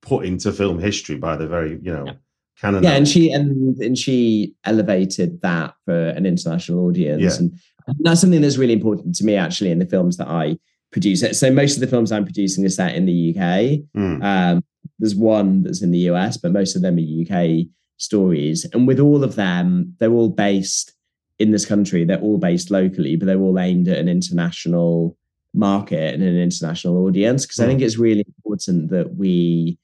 put 0.03 0.25
into 0.25 0.51
film 0.51 0.79
history 0.79 1.17
by 1.19 1.37
the 1.37 1.47
very 1.47 1.79
you 1.83 1.93
know 1.93 2.05
Yeah. 2.07 2.13
canon. 2.59 2.83
yeah, 2.83 2.93
and 2.93 3.07
she 3.07 3.31
and 3.31 3.77
and 3.83 3.97
she 3.99 4.55
elevated 4.65 5.43
that 5.43 5.75
for 5.85 6.09
an 6.09 6.25
international 6.27 6.87
audience, 6.87 7.23
Yeah. 7.23 7.39
and 7.39 7.59
that's 7.99 8.21
something 8.21 8.41
that's 8.41 8.59
really 8.59 8.73
important 8.73 9.15
to 9.17 9.25
me 9.25 9.37
actually 9.37 9.71
in 9.71 9.79
the 9.79 9.87
films 9.87 10.17
that 10.17 10.29
I 10.29 10.59
produce. 10.93 11.39
So 11.39 11.51
most 11.53 11.75
of 11.75 11.81
the 11.81 11.87
films 11.87 12.13
I'm 12.13 12.25
producing 12.25 12.65
are 12.65 12.71
set 12.71 12.95
in 12.95 13.07
the 13.07 13.31
UK. 13.31 13.81
Mm, 13.97 14.23
Um, 14.23 14.65
there's 14.99 15.15
one 15.15 15.63
that's 15.63 15.83
in 15.83 15.91
the 15.91 16.11
US, 16.11 16.37
but 16.37 16.53
most 16.53 16.77
of 16.77 16.83
them 16.83 16.97
are 16.99 17.01
UK 17.01 17.67
stories. 17.97 18.67
And 18.73 18.87
with 18.87 19.01
all 19.01 19.23
of 19.25 19.35
them, 19.35 19.95
they're 19.99 20.13
all 20.13 20.31
based 20.31 20.93
in 21.39 21.51
this 21.53 21.65
country. 21.65 22.05
They're 22.05 22.21
all 22.21 22.39
based 22.39 22.71
locally, 22.71 23.17
but 23.17 23.27
they're 23.27 23.41
all 23.41 23.59
aimed 23.59 23.89
at 23.89 23.99
an 23.99 24.09
international 24.09 25.17
market 25.55 26.15
and 26.15 26.23
an 26.23 26.37
international 26.37 27.05
audience. 27.07 27.47
Because 27.47 27.61
I 27.61 27.67
think 27.67 27.83
it's 27.83 27.99
really 27.99 28.25
important 28.39 28.91
that 28.91 29.17
we 29.17 29.79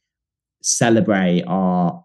celebrate 0.62 1.42
our 1.46 2.04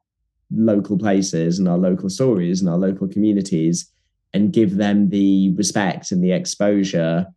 local 0.52 0.98
places 0.98 1.60
and 1.60 1.68
our 1.68 1.78
local 1.78 2.10
stories 2.10 2.62
and 2.62 2.70
our 2.70 2.78
local 2.78 3.08
communities 3.08 3.90
and 4.34 4.54
give 4.54 4.78
them 4.78 5.10
the 5.10 5.54
respect 5.56 6.12
and 6.12 6.24
the 6.24 6.32
exposure 6.32 7.28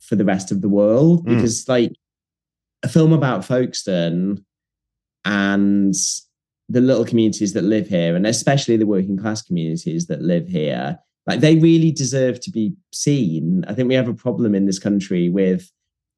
for 0.00 0.16
the 0.16 0.24
rest 0.24 0.50
of 0.50 0.60
the 0.60 0.68
world. 0.68 1.26
Mm. 1.26 1.36
Because, 1.36 1.68
like, 1.68 1.92
a 2.82 2.88
film 2.88 3.12
about 3.12 3.44
Folkestone 3.44 4.44
and 5.24 5.94
the 6.68 6.80
little 6.80 7.04
communities 7.04 7.52
that 7.52 7.62
live 7.62 7.88
here, 7.88 8.16
and 8.16 8.26
especially 8.26 8.76
the 8.76 8.86
working 8.86 9.16
class 9.16 9.42
communities 9.42 10.06
that 10.06 10.22
live 10.22 10.48
here, 10.48 10.98
like 11.26 11.40
they 11.40 11.56
really 11.56 11.90
deserve 11.90 12.40
to 12.40 12.50
be 12.50 12.74
seen. 12.92 13.64
I 13.68 13.74
think 13.74 13.88
we 13.88 13.94
have 13.94 14.08
a 14.08 14.14
problem 14.14 14.54
in 14.54 14.66
this 14.66 14.78
country 14.78 15.28
with 15.28 15.70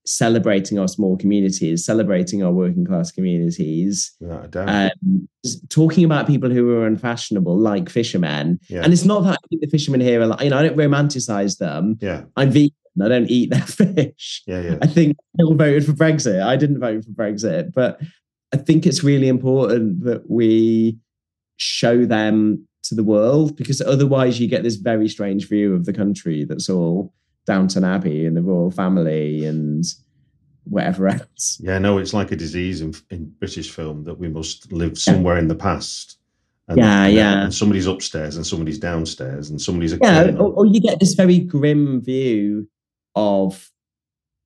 celebrating 0.09 0.79
our 0.79 0.89
small 0.89 1.17
communities, 1.17 1.85
celebrating 1.85 2.43
our 2.43 2.51
working 2.53 2.85
class 2.85 3.11
communities, 3.13 4.13
without 4.21 4.45
a 4.45 4.49
doubt. 4.49 4.93
um, 5.05 5.29
talking 5.69 6.05
about 6.05 6.27
people 6.27 6.51
who 6.51 6.71
are 6.77 6.87
unfashionable, 6.87 7.57
like 7.59 7.89
fishermen. 7.91 8.59
yeah, 8.69 8.83
And 8.83 8.93
it's 8.93 9.05
not 9.05 9.21
that 9.25 9.35
I 9.35 9.47
think 9.51 9.63
the 9.63 9.69
fishermen 9.69 10.01
here 10.01 10.21
are 10.23 10.27
like, 10.27 10.41
you 10.41 10.51
know, 10.51 10.59
I 10.59 10.63
don't 10.63 10.77
romanticize 10.77 11.59
them. 11.59 11.99
yeah, 12.01 12.23
I'm 12.37 12.51
vegan. 12.51 12.71
I 13.03 13.09
don't 13.09 13.31
eat 13.31 13.51
their 13.51 13.61
fish. 14.07 14.43
yeah, 14.47 14.61
yeah. 14.63 14.79
I 14.83 14.87
think 14.87 15.17
they 15.37 15.45
all 15.45 15.55
voted 15.55 15.85
for 15.87 15.93
Brexit. 15.93 16.43
I 16.43 16.57
didn't 16.57 16.81
vote 16.81 17.05
for 17.05 17.11
Brexit, 17.13 17.73
but 17.73 18.01
I 18.53 18.57
think 18.57 18.87
it's 18.87 19.05
really 19.05 19.29
important 19.29 20.03
that 20.05 20.29
we 20.31 20.97
show 21.59 22.05
them 22.07 22.67
to 22.85 22.95
the 22.95 23.05
world 23.05 23.57
because 23.57 23.81
otherwise 23.83 24.41
you 24.41 24.49
get 24.49 24.63
this 24.63 24.77
very 24.77 25.09
strange 25.09 25.49
view 25.49 25.75
of 25.75 25.85
the 25.85 25.93
country 25.93 26.45
that's 26.45 26.71
all 26.71 27.13
Downton 27.49 27.83
Abbey 27.83 28.27
and 28.27 28.37
the 28.37 28.43
royal 28.43 28.71
family 28.71 29.45
and 29.47 29.83
whatever 30.65 31.09
else. 31.09 31.59
Yeah, 31.61 31.79
no, 31.79 31.97
it's 31.99 32.13
like 32.13 32.31
a 32.31 32.37
disease 32.37 32.83
in, 32.83 32.95
in 33.11 33.33
British 33.41 33.71
film 33.71 34.05
that 34.05 34.19
we 34.19 34.29
must 34.29 34.71
live 34.71 34.99
somewhere 34.99 35.39
in 35.39 35.49
the 35.49 35.55
past. 35.55 36.19
And, 36.69 36.77
Yeah, 36.79 37.05
and- 37.05 37.15
yeah. 37.15 37.43
And 37.45 37.55
somebody's 37.55 37.87
upstairs 37.87 38.37
and 38.37 38.47
somebody's 38.47 38.79
downstairs 38.79 39.49
and 39.51 39.59
somebody's 39.61 39.95
a 39.95 39.99
Yeah, 40.03 40.31
or, 40.37 40.53
or 40.53 40.67
you 40.67 40.79
get 40.81 41.01
this 41.01 41.15
very 41.15 41.39
grim 41.39 42.03
view 42.03 42.69
of 43.17 43.71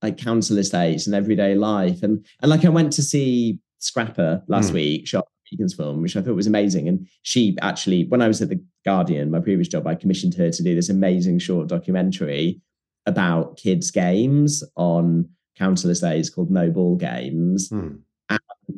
like 0.01 0.17
council 0.17 0.59
estates 0.59 1.07
and 1.07 1.15
everyday 1.17 1.55
life. 1.57 2.03
And 2.05 2.25
and 2.41 2.51
like 2.51 2.65
I 2.65 2.69
went 2.69 2.93
to 2.95 3.03
see 3.03 3.59
Scrapper 3.79 4.43
last 4.47 4.71
Mm. 4.71 4.75
week, 4.75 5.09
Charlotte 5.09 5.29
Regan's 5.51 5.75
film, 5.75 6.03
which 6.03 6.17
I 6.17 6.23
thought 6.23 6.37
was 6.37 6.47
amazing. 6.47 6.87
And 6.89 7.09
she 7.23 7.57
actually, 7.63 8.05
when 8.05 8.23
I 8.23 8.29
was 8.29 8.41
at 8.41 8.49
the 8.49 8.61
Guardian, 8.85 9.31
my 9.33 9.41
previous 9.41 9.67
job, 9.69 9.89
I 9.89 9.97
commissioned 9.97 10.35
her 10.35 10.51
to 10.51 10.63
do 10.63 10.77
this 10.77 10.89
amazing 10.89 11.41
short 11.41 11.67
documentary 11.69 12.61
about 13.07 13.57
kids' 13.57 13.91
games 13.91 14.63
on 14.77 15.29
council 15.59 15.91
estates 15.91 16.31
called 16.31 16.51
No 16.51 16.71
Ball 16.71 16.97
Games. 16.97 17.69
Hmm. 17.69 17.97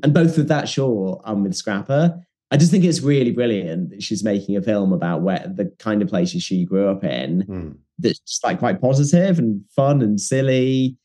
And 0.02 0.12
both 0.12 0.36
with 0.36 0.48
that 0.48 0.68
short 0.68 1.22
and 1.24 1.42
with 1.44 1.54
Scrapper, 1.54 2.20
I 2.50 2.56
just 2.56 2.70
think 2.70 2.84
it's 2.84 3.00
really 3.00 3.30
brilliant 3.30 3.90
that 3.90 4.02
she's 4.02 4.24
making 4.24 4.56
a 4.56 4.62
film 4.62 4.92
about 4.92 5.22
where 5.22 5.50
the 5.54 5.66
kind 5.78 6.02
of 6.02 6.08
places 6.08 6.42
she 6.42 6.64
grew 6.64 6.88
up 6.88 7.04
in 7.04 7.42
Hmm. 7.42 7.68
that's 7.98 8.18
just 8.20 8.42
like 8.44 8.58
quite 8.58 8.80
positive 8.80 9.38
and 9.38 9.62
fun 9.74 10.02
and 10.02 10.20
silly. 10.20 10.96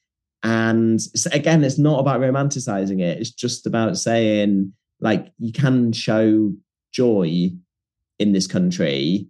And 0.44 1.00
s- 1.00 1.28
again, 1.32 1.64
it's 1.64 1.78
not 1.78 2.00
about 2.00 2.22
romanticizing 2.22 3.00
it. 3.02 3.20
It's 3.20 3.32
just 3.32 3.68
about 3.68 3.98
saying, 3.98 4.74
like, 5.02 5.32
you 5.38 5.52
can 5.52 5.92
show 5.92 6.54
joy 6.92 7.52
in 8.18 8.32
this 8.32 8.48
country 8.48 9.28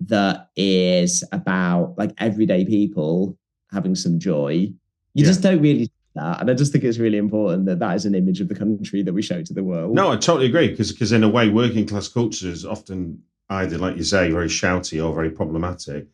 that 0.00 0.50
is 0.56 1.24
about 1.32 1.94
like 1.96 2.12
everyday 2.18 2.64
people 2.64 3.36
having 3.72 3.94
some 3.94 4.18
joy. 4.18 4.50
You 4.52 4.74
Yeah. 5.14 5.24
just 5.26 5.42
don't 5.42 5.60
really 5.62 5.84
see 5.86 5.90
that. 6.16 6.40
And 6.40 6.50
I 6.50 6.54
just 6.54 6.72
think 6.72 6.84
it's 6.84 6.98
really 6.98 7.18
important 7.18 7.66
that 7.66 7.78
that 7.78 7.94
is 7.96 8.04
an 8.04 8.14
image 8.14 8.40
of 8.40 8.48
the 8.48 8.54
country 8.54 9.02
that 9.02 9.12
we 9.12 9.22
show 9.22 9.42
to 9.42 9.54
the 9.54 9.62
world. 9.64 9.94
No, 9.94 10.10
I 10.10 10.16
totally 10.16 10.46
agree 10.46 10.68
because 10.68 11.12
in 11.12 11.22
a 11.24 11.28
way, 11.28 11.48
working 11.48 11.86
class 11.86 12.08
culture 12.08 12.48
is 12.48 12.64
often 12.64 13.22
either, 13.50 13.78
like 13.78 13.96
you 13.96 14.04
say, 14.04 14.30
very 14.30 14.48
shouty 14.48 15.04
or 15.04 15.14
very 15.14 15.30
problematic, 15.30 16.06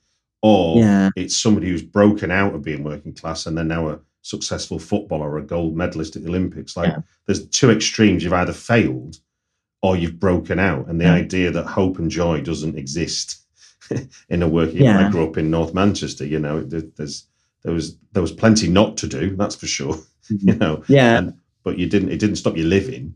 or 0.42 0.78
Yeah. 0.78 1.10
it's 1.16 1.36
somebody 1.36 1.68
who's 1.68 1.82
broken 1.82 2.30
out 2.30 2.54
of 2.54 2.62
being 2.62 2.82
working 2.84 3.12
class 3.14 3.46
and 3.46 3.56
they're 3.56 3.64
now 3.64 3.88
a 3.88 4.00
successful 4.22 4.78
footballer 4.78 5.30
or 5.30 5.38
a 5.38 5.42
gold 5.46 5.76
medalist 5.76 6.16
at 6.16 6.22
the 6.22 6.28
Olympics. 6.28 6.76
Like 6.76 6.88
Yeah. 6.88 7.00
there's 7.26 7.46
two 7.48 7.70
extremes: 7.70 8.22
you've 8.22 8.32
either 8.34 8.52
failed 8.52 9.18
or 9.82 9.96
you've 9.96 10.20
broken 10.20 10.58
out, 10.58 10.88
and 10.88 11.00
the 11.00 11.04
Yeah. 11.06 11.14
idea 11.14 11.50
that 11.50 11.64
hope 11.64 11.98
and 11.98 12.10
joy 12.10 12.42
doesn't 12.42 12.76
exist 12.76 13.39
in 14.28 14.42
a 14.42 14.48
working. 14.48 14.82
Yeah. 14.84 15.06
I 15.06 15.10
grew 15.10 15.26
up 15.28 15.36
in 15.36 15.50
North 15.50 15.74
Manchester. 15.74 16.26
You 16.26 16.38
know, 16.38 16.62
there, 16.62 16.82
there's 16.96 17.26
there 17.64 17.74
was 17.74 17.96
there 18.12 18.22
was 18.22 18.32
plenty 18.32 18.68
not 18.68 18.96
to 18.98 19.06
do. 19.06 19.36
That's 19.36 19.56
for 19.56 19.66
sure. 19.66 19.96
You 20.30 20.54
know, 20.54 20.84
Yeah. 20.86 21.18
and, 21.18 21.34
but 21.64 21.76
you 21.78 21.86
didn't. 21.88 22.10
It 22.10 22.20
didn't 22.20 22.36
stop 22.36 22.56
you 22.56 22.64
living. 22.64 23.14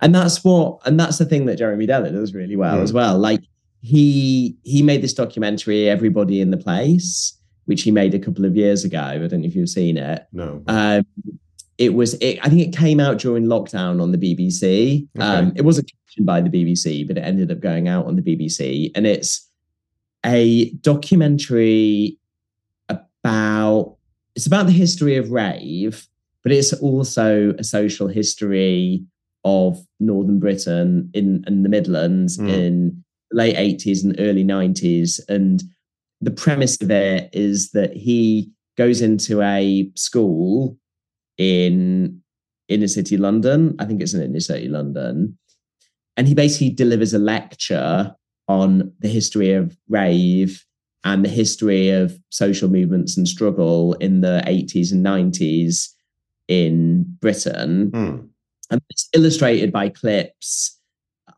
and 0.00 0.14
that's 0.14 0.42
what 0.42 0.78
and 0.86 0.98
that's 0.98 1.18
the 1.18 1.24
thing 1.24 1.44
that 1.46 1.56
jeremy 1.58 1.86
deller 1.86 2.10
does 2.10 2.34
really 2.34 2.56
well 2.56 2.78
Mm. 2.78 2.82
as 2.82 2.92
well 2.92 3.16
like 3.18 3.42
he 3.80 4.56
he 4.64 4.82
made 4.82 5.02
this 5.02 5.14
documentary 5.14 5.88
everybody 5.88 6.40
in 6.40 6.50
the 6.50 6.56
place 6.56 7.38
which 7.66 7.82
he 7.82 7.90
made 7.90 8.12
a 8.14 8.18
couple 8.18 8.44
of 8.44 8.56
years 8.56 8.84
ago 8.84 9.00
i 9.00 9.18
don't 9.18 9.42
know 9.42 9.46
if 9.46 9.54
you've 9.54 9.68
seen 9.68 9.96
it 9.96 10.26
No. 10.32 10.62
um 10.66 11.04
it 11.78 11.94
was 11.94 12.14
it, 12.14 12.38
i 12.44 12.48
think 12.48 12.62
it 12.62 12.76
came 12.76 12.98
out 12.98 13.18
during 13.18 13.44
lockdown 13.44 14.00
on 14.02 14.10
the 14.10 14.18
bbc 14.18 15.06
um 15.20 15.52
it 15.54 15.62
wasn't 15.62 15.90
commissioned 15.92 16.26
by 16.26 16.40
the 16.40 16.50
bbc 16.50 17.06
but 17.06 17.16
it 17.18 17.20
ended 17.20 17.52
up 17.52 17.60
going 17.60 17.86
out 17.86 18.06
on 18.06 18.16
the 18.16 18.22
bbc 18.22 18.90
and 18.96 19.06
it's 19.06 19.48
a 20.24 20.70
documentary 20.80 22.18
about 22.88 23.96
it's 24.34 24.46
about 24.46 24.66
the 24.66 24.72
history 24.72 25.16
of 25.16 25.30
rave 25.30 26.06
but 26.42 26.52
it's 26.52 26.72
also 26.74 27.54
a 27.58 27.64
social 27.64 28.08
history 28.08 29.04
of 29.44 29.78
northern 30.00 30.38
britain 30.38 31.10
in, 31.14 31.42
the 31.46 31.68
midlands 31.68 32.38
Mm. 32.38 32.48
in 32.48 33.04
the 33.30 33.36
late 33.36 33.56
80s 33.56 34.04
and 34.04 34.14
early 34.18 34.44
90s 34.44 35.20
and 35.28 35.62
the 36.20 36.30
premise 36.30 36.80
of 36.80 36.90
it 36.90 37.28
is 37.32 37.70
that 37.72 37.94
he 37.94 38.50
goes 38.76 39.00
into 39.00 39.42
a 39.42 39.90
school 39.94 40.78
in 41.36 42.20
inner 42.68 42.88
city 42.88 43.16
london. 43.16 43.74
I 43.78 43.84
think 43.84 44.00
it's 44.00 44.14
in 44.14 44.22
inner 44.22 44.40
city 44.40 44.68
london. 44.68 45.36
And 46.16 46.26
he 46.28 46.34
basically 46.34 46.70
delivers 46.70 47.12
a 47.12 47.18
lecture 47.18 48.14
on 48.48 48.92
the 49.00 49.08
history 49.08 49.52
of 49.52 49.76
rave 49.88 50.64
and 51.04 51.24
the 51.24 51.28
history 51.30 51.90
of 51.90 52.18
social 52.30 52.68
movements 52.68 53.16
and 53.16 53.28
struggle 53.28 53.92
in 53.94 54.22
the 54.22 54.42
80s 54.46 54.90
and 54.90 55.04
90s 55.04 55.90
in 56.48 57.04
Britain. 57.20 57.90
Hmm. 57.90 58.26
And 58.70 58.80
it's 58.88 59.08
illustrated 59.14 59.70
by 59.70 59.90
clips, 59.90 60.78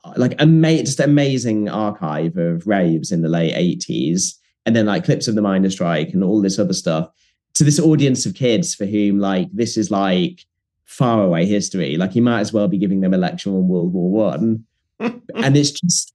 uh, 0.05 0.12
like 0.16 0.40
ama- 0.40 0.85
just 0.85 1.01
amazing 1.01 1.69
archive 1.69 2.37
of 2.37 2.66
raves 2.66 3.11
in 3.11 3.23
the 3.23 3.29
late 3.29 3.55
80s, 3.55 4.35
and 4.64 4.75
then 4.75 4.87
like 4.87 5.05
clips 5.05 5.27
of 5.27 5.35
the 5.35 5.42
miners' 5.42 5.73
strike 5.73 6.11
and 6.12 6.23
all 6.23 6.40
this 6.40 6.59
other 6.59 6.73
stuff 6.73 7.11
to 7.55 7.64
this 7.64 7.81
audience 7.81 8.27
of 8.27 8.35
kids 8.35 8.75
for 8.75 8.85
whom 8.85 9.19
like 9.19 9.49
this 9.53 9.77
is 9.77 9.90
like 9.90 10.45
faraway 10.85 11.45
history. 11.45 11.97
Like 11.97 12.14
you 12.14 12.23
might 12.23 12.40
as 12.40 12.53
well 12.53 12.69
be 12.69 12.79
giving 12.79 13.01
them 13.01 13.14
a 13.14 13.19
lecture 13.19 13.51
on 13.51 13.69
World 13.69 13.92
War 13.92 14.11
One. 14.11 14.64
and 15.01 15.57
it's 15.57 15.73
just 15.73 16.14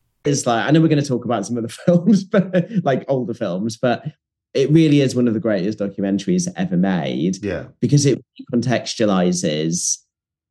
is 0.25 0.45
like 0.45 0.65
I 0.65 0.71
know 0.71 0.81
we're 0.81 0.87
going 0.87 1.01
to 1.01 1.07
talk 1.07 1.25
about 1.25 1.45
some 1.45 1.57
of 1.57 1.63
the 1.63 1.69
films, 1.85 2.23
but 2.23 2.67
like 2.83 3.05
older 3.07 3.33
films, 3.33 3.77
but 3.77 4.05
it 4.53 4.69
really 4.69 5.01
is 5.01 5.15
one 5.15 5.27
of 5.27 5.33
the 5.33 5.39
greatest 5.39 5.79
documentaries 5.79 6.51
ever 6.55 6.77
made. 6.77 7.43
Yeah, 7.43 7.67
because 7.79 8.05
it 8.05 8.23
contextualizes 8.53 9.97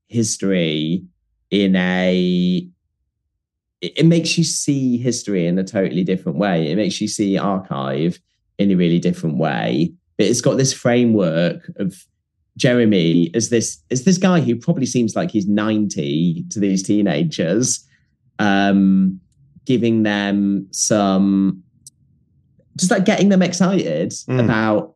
history 0.09 1.05
in 1.51 1.77
a. 1.77 2.69
It 3.81 4.05
makes 4.05 4.37
you 4.37 4.45
see 4.45 4.99
history 4.99 5.47
in 5.47 5.59
a 5.59 5.65
totally 5.65 6.05
different 6.05 6.37
way. 6.37 6.71
It 6.71 6.77
makes 6.77 7.01
you 7.01 7.09
see 7.09 7.39
archive 7.39 8.21
in 8.59 8.71
a 8.71 8.75
really 8.75 8.99
different 8.99 9.39
way. 9.39 9.95
But 10.19 10.27
it's 10.27 10.43
got 10.43 10.59
this 10.59 10.75
framework 10.75 11.71
of 11.77 12.05
Jeremy 12.59 13.31
as 13.35 13.49
this 13.49 13.83
as 13.91 14.05
this 14.05 14.19
guy 14.19 14.41
who 14.41 14.55
probably 14.55 14.87
seems 14.87 15.17
like 15.17 15.31
he's 15.31 15.47
ninety 15.47 16.45
to 16.51 16.61
these 16.61 16.83
teenagers. 16.83 17.87
Um, 18.39 19.21
giving 19.65 20.03
them 20.03 20.67
some 20.71 21.63
just 22.77 22.91
like 22.91 23.05
getting 23.05 23.29
them 23.29 23.43
excited 23.43 24.11
mm. 24.11 24.43
about 24.43 24.95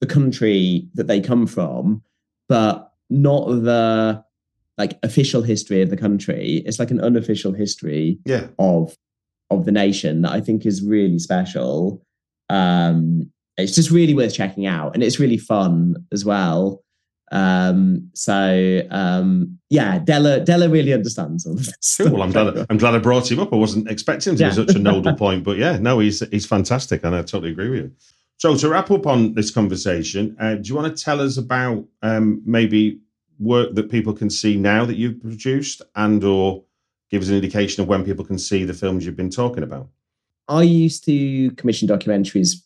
the 0.00 0.06
country 0.06 0.86
that 0.94 1.06
they 1.06 1.20
come 1.20 1.46
from, 1.46 2.02
but 2.48 2.92
not 3.08 3.46
the 3.46 4.22
like 4.78 4.98
official 5.02 5.42
history 5.42 5.80
of 5.80 5.90
the 5.90 5.96
country. 5.96 6.62
It's 6.66 6.78
like 6.78 6.90
an 6.90 7.00
unofficial 7.00 7.52
history 7.52 8.18
yeah. 8.24 8.48
of 8.58 8.96
of 9.50 9.64
the 9.64 9.72
nation 9.72 10.22
that 10.22 10.32
I 10.32 10.40
think 10.40 10.66
is 10.66 10.82
really 10.82 11.18
special. 11.18 12.02
Um, 12.50 13.30
it's 13.56 13.74
just 13.74 13.90
really 13.90 14.14
worth 14.14 14.34
checking 14.34 14.66
out, 14.66 14.94
and 14.94 15.02
it's 15.02 15.20
really 15.20 15.38
fun 15.38 15.96
as 16.12 16.24
well. 16.24 16.82
Um, 17.32 18.10
so 18.12 18.82
um, 18.90 19.58
yeah, 19.70 19.98
Deller 19.98 20.44
Deller 20.44 20.70
really 20.70 20.92
understands 20.92 21.46
all 21.46 21.54
of 21.54 21.64
this. 21.64 21.96
Cool. 21.96 22.10
Well, 22.10 22.22
I'm 22.22 22.30
glad 22.30 22.66
I'm 22.68 22.76
glad 22.76 22.94
I 22.94 22.98
brought 22.98 23.30
him 23.30 23.40
up. 23.40 23.52
I 23.52 23.56
wasn't 23.56 23.90
expecting 23.90 24.32
him 24.32 24.36
to 24.36 24.44
yeah. 24.44 24.50
be 24.50 24.54
such 24.54 24.74
a 24.76 24.78
nodal 24.78 25.14
point, 25.16 25.42
but 25.42 25.56
yeah, 25.56 25.78
no, 25.78 25.98
he's 25.98 26.20
he's 26.30 26.46
fantastic, 26.46 27.02
and 27.04 27.14
I 27.16 27.22
totally 27.22 27.50
agree 27.50 27.70
with 27.70 27.80
you. 27.80 27.92
So 28.36 28.54
to 28.54 28.68
wrap 28.68 28.90
up 28.90 29.06
on 29.06 29.34
this 29.34 29.50
conversation, 29.50 30.36
uh, 30.38 30.56
do 30.56 30.68
you 30.68 30.74
want 30.74 30.94
to 30.94 31.04
tell 31.04 31.20
us 31.20 31.38
about 31.38 31.84
um, 32.02 32.42
maybe 32.44 33.00
work 33.38 33.74
that 33.76 33.90
people 33.90 34.12
can 34.12 34.28
see 34.28 34.56
now 34.56 34.84
that 34.84 34.96
you've 34.96 35.20
produced, 35.20 35.80
and 35.96 36.22
or 36.22 36.64
give 37.10 37.22
us 37.22 37.28
an 37.28 37.36
indication 37.36 37.82
of 37.82 37.88
when 37.88 38.04
people 38.04 38.26
can 38.26 38.38
see 38.38 38.64
the 38.64 38.74
films 38.74 39.06
you've 39.06 39.16
been 39.16 39.30
talking 39.30 39.62
about? 39.62 39.88
I 40.48 40.64
used 40.64 41.04
to 41.06 41.50
commission 41.52 41.88
documentaries 41.88 42.56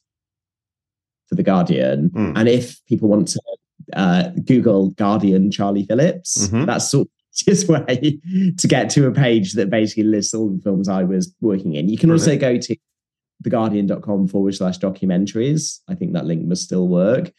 for 1.28 1.36
the 1.36 1.44
Guardian, 1.44 2.10
mm. 2.10 2.32
and 2.34 2.48
if 2.48 2.84
people 2.86 3.08
want 3.08 3.28
to 3.28 3.40
uh, 3.94 4.30
Google 4.44 4.90
Guardian 4.90 5.50
Charlie 5.50 5.84
Phillips. 5.84 6.48
Mm-hmm. 6.48 6.64
That's 6.66 6.90
sort 6.90 7.08
of 7.08 7.12
just 7.34 7.68
way 7.68 8.18
to 8.56 8.66
get 8.66 8.90
to 8.90 9.06
a 9.06 9.12
page 9.12 9.52
that 9.52 9.70
basically 9.70 10.04
lists 10.04 10.34
all 10.34 10.48
the 10.48 10.62
films 10.62 10.88
I 10.88 11.02
was 11.02 11.34
working 11.40 11.74
in. 11.74 11.88
You 11.88 11.98
can 11.98 12.08
Brilliant. 12.08 12.42
also 12.42 12.52
go 12.52 12.58
to 12.58 12.76
theguardian.com 13.44 14.28
forward 14.28 14.54
slash 14.54 14.78
documentaries. 14.78 15.80
I 15.88 15.94
think 15.94 16.14
that 16.14 16.24
link 16.24 16.46
must 16.46 16.64
still 16.64 16.88
work. 16.88 17.30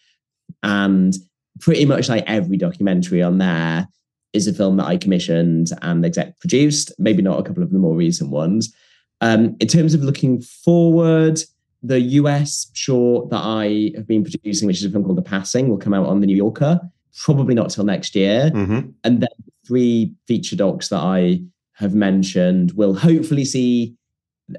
And 0.63 1.15
pretty 1.59 1.85
much 1.85 2.09
like 2.09 2.23
every 2.27 2.57
documentary 2.57 3.23
on 3.23 3.39
there 3.39 3.87
is 4.33 4.47
a 4.47 4.53
film 4.53 4.77
that 4.77 4.85
I 4.85 4.97
commissioned 4.97 5.69
and 5.81 6.05
exec 6.05 6.39
produced, 6.39 6.91
maybe 6.99 7.21
not 7.21 7.39
a 7.39 7.43
couple 7.43 7.63
of 7.63 7.71
the 7.71 7.79
more 7.79 7.95
recent 7.95 8.29
ones. 8.29 8.73
Um, 9.21 9.55
in 9.59 9.67
terms 9.67 9.93
of 9.93 10.03
looking 10.03 10.41
forward, 10.41 11.41
the 11.83 11.99
US 11.99 12.69
short 12.73 13.29
that 13.29 13.41
I 13.43 13.91
have 13.95 14.07
been 14.07 14.23
producing, 14.23 14.67
which 14.67 14.77
is 14.77 14.85
a 14.85 14.89
film 14.89 15.03
called 15.03 15.17
The 15.17 15.23
Passing, 15.23 15.69
will 15.69 15.77
come 15.77 15.93
out 15.93 16.07
on 16.07 16.19
The 16.19 16.27
New 16.27 16.35
Yorker, 16.35 16.79
probably 17.23 17.55
not 17.55 17.69
till 17.69 17.83
next 17.83 18.15
year. 18.15 18.51
Mm-hmm. 18.53 18.89
And 19.03 19.21
then 19.21 19.29
three 19.65 20.13
feature 20.27 20.55
docs 20.55 20.89
that 20.89 20.99
I 20.99 21.41
have 21.73 21.93
mentioned 21.93 22.71
will 22.71 22.95
hopefully 22.95 23.45
see 23.45 23.95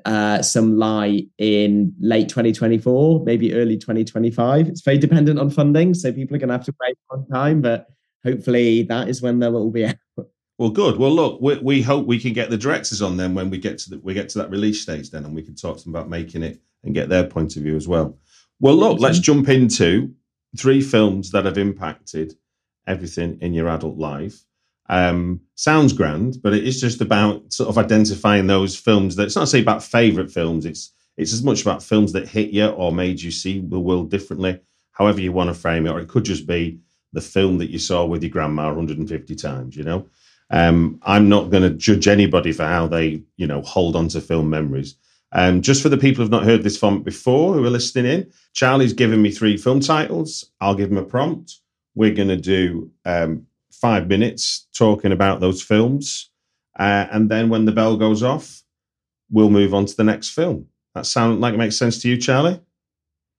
uh, 0.04 0.42
some 0.42 0.78
light 0.78 1.28
in 1.38 1.94
late 2.00 2.28
2024, 2.28 3.24
maybe 3.24 3.54
early 3.54 3.76
2025. 3.76 4.68
It's 4.68 4.82
very 4.82 4.98
dependent 4.98 5.38
on 5.38 5.50
funding, 5.50 5.94
so 5.94 6.12
people 6.12 6.36
are 6.36 6.38
going 6.38 6.48
to 6.48 6.54
have 6.54 6.64
to 6.66 6.74
wait 6.80 6.96
one 7.08 7.26
time, 7.26 7.62
but 7.62 7.86
hopefully 8.24 8.82
that 8.84 9.08
is 9.08 9.22
when 9.22 9.38
they'll 9.38 9.56
all 9.56 9.70
be 9.70 9.86
out. 9.86 9.96
Well, 10.58 10.70
good. 10.70 10.98
Well, 10.98 11.12
look, 11.12 11.40
we, 11.40 11.56
we 11.58 11.82
hope 11.82 12.06
we 12.06 12.18
can 12.18 12.32
get 12.32 12.50
the 12.50 12.58
directors 12.58 13.00
on 13.00 13.16
then 13.16 13.32
when 13.32 13.48
we 13.48 13.58
get 13.58 13.78
to 13.78 13.90
the, 13.90 13.98
we 14.00 14.12
get 14.12 14.28
to 14.30 14.38
that 14.38 14.50
release 14.50 14.82
stage 14.82 15.10
then, 15.10 15.24
and 15.24 15.34
we 15.34 15.42
can 15.42 15.54
talk 15.54 15.78
to 15.78 15.84
them 15.84 15.94
about 15.94 16.10
making 16.10 16.42
it 16.42 16.60
and 16.84 16.94
get 16.94 17.08
their 17.08 17.24
point 17.24 17.56
of 17.56 17.62
view 17.62 17.76
as 17.76 17.88
well. 17.88 18.18
Well, 18.60 18.74
look, 18.74 19.00
let's 19.00 19.18
jump 19.18 19.48
into 19.48 20.14
three 20.56 20.80
films 20.80 21.30
that 21.30 21.44
have 21.44 21.58
impacted 21.58 22.34
everything 22.86 23.38
in 23.40 23.54
your 23.54 23.68
adult 23.68 23.98
life. 23.98 24.42
Um, 24.88 25.42
sounds 25.54 25.92
grand, 25.92 26.38
but 26.42 26.54
it 26.54 26.66
is 26.66 26.80
just 26.80 27.00
about 27.00 27.52
sort 27.52 27.68
of 27.68 27.78
identifying 27.78 28.46
those 28.46 28.76
films 28.76 29.16
that 29.16 29.24
it's 29.24 29.36
not 29.36 29.48
say 29.48 29.60
about 29.60 29.82
favorite 29.82 30.30
films. 30.30 30.64
It's 30.64 30.92
it's 31.16 31.32
as 31.32 31.42
much 31.42 31.62
about 31.62 31.82
films 31.82 32.12
that 32.12 32.28
hit 32.28 32.50
you 32.50 32.66
or 32.66 32.92
made 32.92 33.20
you 33.20 33.32
see 33.32 33.60
the 33.60 33.80
world 33.80 34.10
differently, 34.10 34.60
however 34.92 35.20
you 35.20 35.32
want 35.32 35.50
to 35.50 35.54
frame 35.54 35.86
it. 35.86 35.90
Or 35.90 35.98
it 35.98 36.08
could 36.08 36.24
just 36.24 36.46
be 36.46 36.78
the 37.12 37.20
film 37.20 37.58
that 37.58 37.70
you 37.70 37.78
saw 37.78 38.04
with 38.06 38.22
your 38.22 38.30
grandma 38.30 38.68
150 38.68 39.34
times. 39.34 39.76
You 39.76 39.84
know, 39.84 40.08
um, 40.50 41.00
I'm 41.02 41.28
not 41.28 41.50
going 41.50 41.64
to 41.64 41.70
judge 41.70 42.08
anybody 42.08 42.52
for 42.52 42.64
how 42.64 42.86
they 42.86 43.22
you 43.36 43.46
know 43.46 43.60
hold 43.62 43.94
on 43.94 44.08
to 44.08 44.20
film 44.20 44.48
memories. 44.48 44.94
Um, 45.32 45.60
just 45.60 45.82
for 45.82 45.90
the 45.90 45.98
people 45.98 46.22
who've 46.22 46.30
not 46.30 46.44
heard 46.44 46.62
this 46.62 46.78
format 46.78 47.04
before, 47.04 47.52
who 47.52 47.64
are 47.64 47.70
listening 47.70 48.10
in, 48.10 48.32
Charlie's 48.54 48.94
given 48.94 49.20
me 49.20 49.30
three 49.30 49.56
film 49.56 49.80
titles. 49.80 50.50
I'll 50.60 50.74
give 50.74 50.90
him 50.90 50.96
a 50.96 51.04
prompt. 51.04 51.60
we're 51.94 52.14
going 52.14 52.28
to 52.28 52.36
do 52.36 52.90
um, 53.04 53.46
five 53.72 54.08
minutes 54.08 54.66
talking 54.74 55.12
about 55.12 55.40
those 55.40 55.62
films. 55.62 56.30
Uh, 56.78 57.06
and 57.10 57.28
then 57.30 57.48
when 57.48 57.64
the 57.64 57.72
bell 57.72 57.96
goes 57.96 58.22
off, 58.22 58.62
we'll 59.30 59.50
move 59.50 59.74
on 59.74 59.84
to 59.84 59.96
the 59.96 60.04
next 60.04 60.30
film. 60.30 60.66
That 60.94 61.06
sound 61.06 61.40
like 61.40 61.54
it 61.54 61.58
makes 61.58 61.76
sense 61.76 62.00
to 62.02 62.08
you, 62.08 62.16
Charlie? 62.16 62.60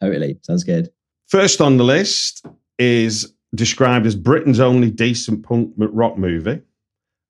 Totally. 0.02 0.38
Sounds 0.43 0.63
good. 0.63 0.91
First 1.28 1.62
on 1.62 1.78
the 1.78 1.84
list 1.84 2.45
is 2.78 3.34
described 3.56 4.06
as 4.06 4.15
Britain's 4.15 4.60
only 4.60 4.91
decent 4.91 5.43
punk 5.43 5.73
rock 5.78 6.17
movie 6.17 6.62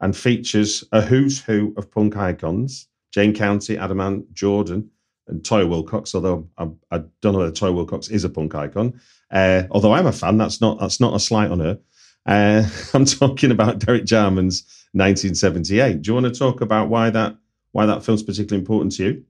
and 0.02 0.16
features 0.16 0.84
a 0.92 1.02
who's 1.02 1.42
who 1.42 1.74
of 1.78 1.90
punk 1.92 2.18
icons 2.18 2.89
Jane 3.12 3.34
County, 3.34 3.78
Adamant, 3.78 4.34
Jordan, 4.34 4.90
and 5.28 5.42
Toyah 5.42 5.68
Willcox. 5.68 6.16
Although 6.16 6.48
I, 6.58 6.70
I 6.92 7.04
don't 7.22 7.34
know 7.34 7.40
whether 7.40 7.52
Toyah 7.52 7.74
Willcox 7.74 8.12
is 8.12 8.24
a 8.24 8.30
punk 8.30 8.56
icon. 8.56 9.00
Uh, 9.32 9.64
although 9.72 9.94
I'm 9.94 10.08
a 10.08 10.12
fan, 10.12 10.38
that's 10.38 10.62
not 10.62 10.80
that's 10.80 11.00
not 11.00 11.16
a 11.16 11.20
slight 11.20 11.52
on 11.52 11.60
her. 11.60 11.80
Uh, 12.26 12.68
I'm 12.94 13.06
talking 13.06 13.52
about 13.52 13.80
Derek 13.80 14.06
Jarman's 14.06 14.64
1978. 14.94 16.02
Do 16.02 16.10
you 16.10 16.14
want 16.14 16.34
to 16.34 16.38
talk 16.38 16.62
about 16.62 16.90
why 16.90 17.10
that 17.10 17.36
why 17.72 17.86
that 17.86 18.04
film's 18.04 18.24
particularly 18.24 18.62
important 18.62 18.94
to 18.94 19.04
you? 19.04 19.24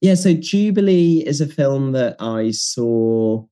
Yeah, 0.00 0.14
so 0.14 0.34
Jubilee 0.34 1.24
is 1.24 1.40
a 1.40 1.46
film 1.46 1.92
that 1.92 2.16
I 2.20 2.50
saw 2.50 3.44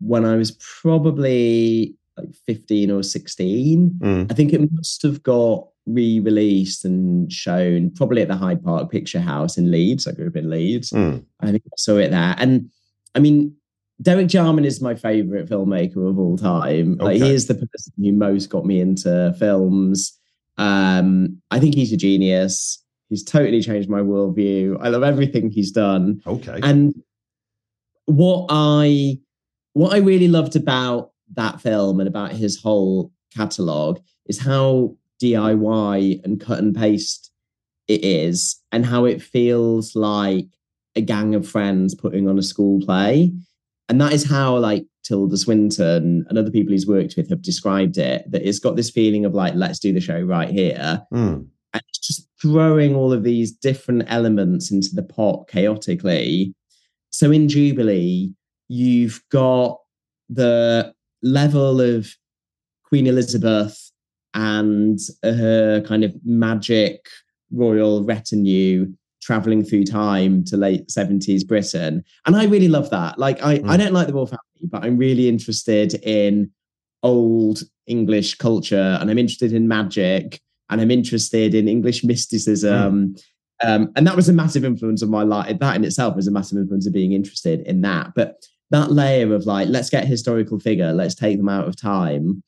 when 0.00 0.24
I 0.24 0.36
was 0.36 0.52
probably 0.52 1.94
like 2.16 2.34
15 2.46 2.90
or 2.90 3.02
16. 3.02 3.98
Mm. 4.02 4.30
I 4.30 4.34
think 4.34 4.52
it 4.52 4.72
must 4.72 5.02
have 5.02 5.22
got 5.22 5.68
re-released 5.86 6.84
and 6.84 7.30
shown 7.32 7.90
probably 7.90 8.22
at 8.22 8.28
the 8.28 8.36
Hyde 8.36 8.62
Park 8.62 8.90
Picture 8.90 9.20
House 9.20 9.58
in 9.58 9.70
Leeds. 9.70 10.06
I 10.06 10.12
grew 10.12 10.28
up 10.28 10.36
in 10.36 10.50
Leeds. 10.50 10.90
Mm. 10.90 11.24
I 11.40 11.50
think 11.50 11.62
I 11.66 11.76
saw 11.76 11.96
it 11.96 12.10
there. 12.10 12.34
And 12.38 12.70
I 13.14 13.18
mean, 13.18 13.54
Derek 14.00 14.28
Jarman 14.28 14.64
is 14.64 14.80
my 14.80 14.94
favorite 14.94 15.48
filmmaker 15.48 16.08
of 16.08 16.18
all 16.18 16.36
time. 16.36 16.96
Like 16.98 17.16
he 17.16 17.30
is 17.30 17.46
the 17.46 17.54
person 17.54 17.92
who 17.98 18.12
most 18.12 18.48
got 18.48 18.64
me 18.64 18.80
into 18.80 19.34
films. 19.38 20.18
Um, 20.58 21.40
I 21.50 21.58
think 21.60 21.74
he's 21.74 21.92
a 21.92 21.96
genius. 21.96 22.82
He's 23.08 23.22
totally 23.22 23.60
changed 23.60 23.88
my 23.88 24.00
worldview. 24.00 24.78
I 24.80 24.88
love 24.88 25.02
everything 25.02 25.50
he's 25.50 25.70
done. 25.70 26.20
Okay. 26.26 26.58
And 26.62 26.94
what 28.06 28.46
I 28.48 29.18
what 29.74 29.92
I 29.92 29.98
really 29.98 30.28
loved 30.28 30.56
about 30.56 31.12
that 31.34 31.60
film 31.60 32.00
and 32.00 32.08
about 32.08 32.32
his 32.32 32.60
whole 32.60 33.12
catalog 33.34 34.00
is 34.26 34.38
how 34.38 34.96
DIY 35.22 36.24
and 36.24 36.40
cut 36.40 36.58
and 36.58 36.74
paste 36.74 37.30
it 37.88 38.04
is, 38.04 38.60
and 38.70 38.86
how 38.86 39.04
it 39.04 39.20
feels 39.22 39.94
like 39.96 40.46
a 40.94 41.00
gang 41.00 41.34
of 41.34 41.48
friends 41.48 41.94
putting 41.94 42.28
on 42.28 42.38
a 42.38 42.42
school 42.42 42.80
play. 42.80 43.32
And 43.88 44.00
that 44.00 44.12
is 44.12 44.28
how 44.28 44.56
like 44.58 44.84
Tilda 45.04 45.36
Swinton 45.36 46.24
and 46.28 46.38
other 46.38 46.50
people 46.50 46.72
he's 46.72 46.86
worked 46.86 47.14
with 47.16 47.28
have 47.30 47.42
described 47.42 47.98
it. 47.98 48.30
That 48.30 48.46
it's 48.46 48.58
got 48.60 48.76
this 48.76 48.90
feeling 48.90 49.24
of 49.24 49.34
like, 49.34 49.54
let's 49.54 49.78
do 49.78 49.92
the 49.92 50.00
show 50.00 50.20
right 50.20 50.50
here 50.50 51.02
Mm. 51.12 51.46
and 51.74 51.82
it's 51.88 51.98
just 51.98 52.28
throwing 52.40 52.94
all 52.94 53.12
of 53.12 53.24
these 53.24 53.52
different 53.52 54.04
elements 54.08 54.70
into 54.70 54.88
the 54.92 55.02
pot 55.02 55.48
chaotically. 55.48 56.54
So 57.10 57.30
in 57.30 57.48
Jubilee, 57.48 58.32
you've 58.68 59.22
got 59.30 59.78
the 60.28 60.94
level 61.22 61.80
of 61.80 62.14
Queen 62.84 63.06
Elizabeth 63.06 63.91
and 64.34 64.98
her 65.22 65.80
kind 65.82 66.04
of 66.04 66.14
magic 66.24 67.06
royal 67.50 68.02
retinue 68.04 68.92
traveling 69.20 69.62
through 69.64 69.84
time 69.84 70.42
to 70.44 70.56
late 70.56 70.88
70s 70.88 71.46
Britain. 71.46 72.02
And 72.26 72.34
I 72.34 72.44
really 72.46 72.68
love 72.68 72.90
that. 72.90 73.18
Like 73.18 73.42
I, 73.42 73.52
I 73.54 73.58
Mm. 73.58 73.78
don't 73.78 73.92
like 73.92 74.06
the 74.08 74.14
royal 74.14 74.26
family, 74.26 74.40
but 74.64 74.84
I'm 74.84 74.96
really 74.96 75.28
interested 75.28 75.94
in 76.02 76.50
old 77.02 77.62
English 77.86 78.36
culture 78.36 78.96
and 79.00 79.10
I'm 79.10 79.18
interested 79.18 79.52
in 79.52 79.68
magic 79.68 80.40
and 80.70 80.80
I'm 80.80 80.90
interested 80.90 81.54
in 81.54 81.68
English 81.68 82.02
mysticism. 82.04 83.14
Um, 83.64 83.92
and 83.94 84.06
that 84.06 84.16
was 84.16 84.28
a 84.28 84.32
massive 84.32 84.64
influence 84.64 85.02
on 85.04 85.10
my 85.10 85.22
life. 85.22 85.58
That 85.60 85.76
in 85.76 85.84
itself 85.84 86.16
was 86.16 86.26
a 86.26 86.32
massive 86.32 86.58
influence 86.58 86.86
of 86.86 86.92
being 86.92 87.12
interested 87.12 87.60
in 87.60 87.82
that. 87.82 88.12
But 88.16 88.42
that 88.70 88.90
layer 88.90 89.34
of 89.34 89.46
like, 89.46 89.68
let's 89.68 89.90
get 89.90 90.06
historical 90.06 90.58
figure, 90.58 90.92
let's 90.92 91.14
take 91.14 91.36
them 91.36 91.48
out 91.48 91.68
of 91.68 91.76
time, 91.76 92.42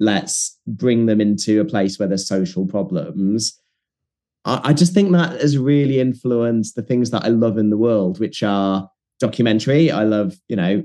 let's 0.00 0.58
bring 0.66 1.06
them 1.06 1.20
into 1.20 1.60
a 1.60 1.64
place 1.64 1.98
where 1.98 2.08
there's 2.08 2.26
social 2.26 2.66
problems. 2.66 3.60
I, 4.44 4.60
I 4.64 4.72
just 4.72 4.94
think 4.94 5.12
that 5.12 5.40
has 5.40 5.56
really 5.58 6.00
influenced 6.00 6.74
the 6.74 6.82
things 6.82 7.10
that 7.10 7.24
I 7.24 7.28
love 7.28 7.58
in 7.58 7.70
the 7.70 7.76
world, 7.76 8.18
which 8.18 8.42
are 8.42 8.90
documentary. 9.20 9.90
I 9.90 10.04
love, 10.04 10.34
you 10.48 10.56
know, 10.56 10.82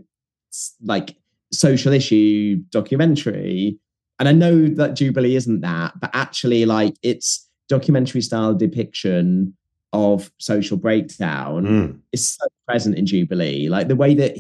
like 0.84 1.16
social 1.52 1.94
issue 1.94 2.58
documentary. 2.70 3.80
And 4.20 4.30
I 4.30 4.34
know 4.34 4.68
that 4.68 4.96
Jubilee 4.96 5.36
isn't 5.36 5.62
that, 5.62 6.00
but 6.00 6.10
actually, 6.14 6.66
like, 6.66 6.96
it's 7.02 7.50
documentary 7.68 8.22
style 8.22 8.54
depiction 8.54 9.56
of 9.94 10.30
social 10.40 10.78
breakdown 10.78 11.66
Mm. 11.66 12.00
is 12.12 12.36
so 12.36 12.46
present 12.68 12.98
in 12.98 13.06
Jubilee. 13.06 13.70
Like 13.70 13.88
the 13.88 13.96
way 13.96 14.14
that 14.16 14.36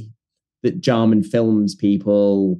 that 0.64 0.82
Jarman 0.82 1.24
films 1.24 1.76
people 1.76 2.60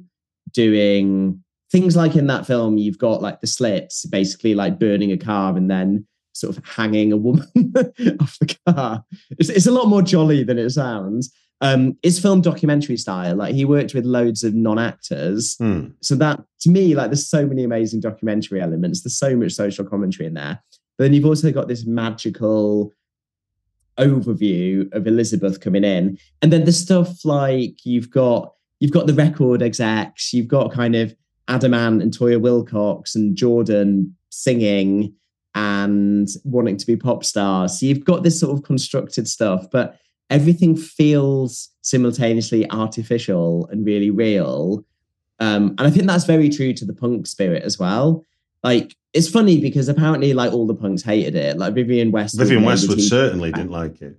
doing 0.52 1.42
things 1.70 1.96
like 1.96 2.16
in 2.16 2.26
that 2.28 2.46
film, 2.46 2.78
you've 2.78 2.98
got 2.98 3.22
like 3.22 3.40
the 3.40 3.46
Slits, 3.46 4.06
basically 4.06 4.54
like 4.54 4.78
burning 4.78 5.12
a 5.12 5.16
car 5.16 5.56
and 5.56 5.70
then 5.70 6.06
sort 6.32 6.56
of 6.56 6.64
hanging 6.64 7.12
a 7.12 7.16
woman 7.16 7.48
off 8.20 8.38
the 8.38 8.56
car. 8.66 9.04
It's, 9.38 9.48
it's 9.48 9.66
a 9.66 9.72
lot 9.72 9.88
more 9.88 10.02
jolly 10.02 10.44
than 10.44 10.58
it 10.58 10.70
sounds. 10.70 11.32
Um, 11.62 11.96
it's 12.02 12.18
film 12.18 12.42
documentary 12.42 12.98
style. 12.98 13.36
Like 13.36 13.54
he 13.54 13.64
worked 13.64 13.94
with 13.94 14.04
loads 14.04 14.44
of 14.44 14.54
non-actors. 14.54 15.56
Mm. 15.56 15.94
So 16.02 16.14
that 16.16 16.42
to 16.60 16.70
me, 16.70 16.94
like 16.94 17.10
there's 17.10 17.28
so 17.28 17.46
many 17.46 17.64
amazing 17.64 18.00
documentary 18.00 18.60
elements. 18.60 19.02
There's 19.02 19.18
so 19.18 19.34
much 19.34 19.52
social 19.52 19.84
commentary 19.84 20.26
in 20.26 20.34
there. 20.34 20.62
But 20.98 21.04
then 21.04 21.14
you've 21.14 21.26
also 21.26 21.50
got 21.52 21.68
this 21.68 21.86
magical 21.86 22.92
overview 23.98 24.92
of 24.92 25.06
Elizabeth 25.06 25.60
coming 25.60 25.84
in. 25.84 26.18
And 26.42 26.52
then 26.52 26.64
the 26.64 26.72
stuff 26.72 27.24
like 27.24 27.84
you've 27.84 28.10
got 28.10 28.52
you've 28.80 28.92
got 28.92 29.06
the 29.06 29.14
record 29.14 29.62
execs, 29.62 30.34
you've 30.34 30.48
got 30.48 30.72
kind 30.72 30.94
of 30.94 31.14
Adamant 31.48 32.02
and 32.02 32.12
Toyah 32.12 32.40
Willcox 32.40 33.14
and 33.14 33.36
Jordan 33.36 34.16
singing 34.30 35.14
and 35.54 36.28
wanting 36.44 36.76
to 36.76 36.86
be 36.86 36.96
pop 36.96 37.24
stars. 37.24 37.80
So 37.80 37.86
you've 37.86 38.04
got 38.04 38.22
this 38.22 38.38
sort 38.38 38.56
of 38.56 38.64
constructed 38.64 39.26
stuff, 39.26 39.66
but 39.70 39.98
everything 40.28 40.76
feels 40.76 41.70
simultaneously 41.82 42.70
artificial 42.70 43.68
and 43.70 43.86
really 43.86 44.10
real. 44.10 44.84
Um, 45.38 45.74
and 45.78 45.82
I 45.82 45.90
think 45.90 46.06
that's 46.06 46.24
very 46.24 46.48
true 46.48 46.72
to 46.74 46.84
the 46.84 46.92
punk 46.92 47.26
spirit 47.26 47.62
as 47.62 47.78
well. 47.78 48.24
Like 48.62 48.96
it's 49.12 49.28
funny 49.28 49.60
because 49.60 49.88
apparently, 49.88 50.34
like 50.34 50.52
all 50.52 50.66
the 50.66 50.74
punks 50.74 51.02
hated 51.02 51.34
it. 51.36 51.56
Like 51.56 51.74
Vivienne 51.74 52.10
Westwood, 52.10 52.48
Vivienne 52.48 52.64
Westwood 52.64 53.00
certainly 53.00 53.52
didn't 53.52 53.70
like 53.70 54.02
it. 54.02 54.18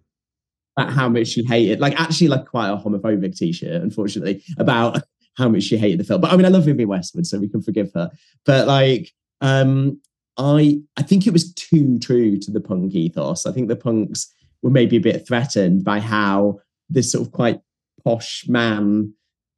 about 0.77 0.93
how 0.93 1.09
much 1.09 1.27
she 1.27 1.43
hated, 1.43 1.79
like 1.79 1.99
actually, 1.99 2.27
like 2.27 2.45
quite 2.45 2.69
a 2.69 2.77
homophobic 2.77 3.37
t-shirt, 3.37 3.81
unfortunately, 3.81 4.43
about 4.57 5.03
how 5.37 5.47
much 5.47 5.63
she 5.63 5.77
hated 5.77 5.99
the 5.99 6.03
film. 6.03 6.21
But 6.21 6.31
I 6.31 6.35
mean, 6.35 6.45
I 6.45 6.49
love 6.49 6.65
Vivienne 6.65 6.87
Westwood, 6.87 7.27
so 7.27 7.39
we 7.39 7.47
can 7.47 7.61
forgive 7.61 7.91
her. 7.93 8.11
But 8.45 8.67
like, 8.67 9.13
um, 9.41 10.01
I 10.37 10.81
I 10.97 11.03
think 11.03 11.27
it 11.27 11.33
was 11.33 11.53
too 11.53 11.99
true 11.99 12.37
to 12.39 12.51
the 12.51 12.61
punk 12.61 12.93
ethos. 12.95 13.45
I 13.45 13.51
think 13.51 13.67
the 13.67 13.75
punks 13.75 14.33
were 14.61 14.71
maybe 14.71 14.97
a 14.97 15.01
bit 15.01 15.27
threatened 15.27 15.83
by 15.83 15.99
how 15.99 16.59
this 16.89 17.11
sort 17.11 17.25
of 17.25 17.31
quite 17.31 17.61
posh 18.03 18.45
man 18.47 19.13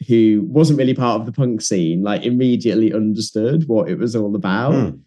who 0.08 0.46
wasn't 0.48 0.80
really 0.80 0.94
part 0.94 1.20
of 1.20 1.26
the 1.26 1.32
punk 1.32 1.62
scene, 1.62 2.04
like 2.04 2.24
immediately 2.24 2.94
understood 2.94 3.68
what 3.68 3.90
it 3.90 3.98
was 3.98 4.16
all 4.16 4.36
about. 4.36 4.74
Mm. 4.74 5.02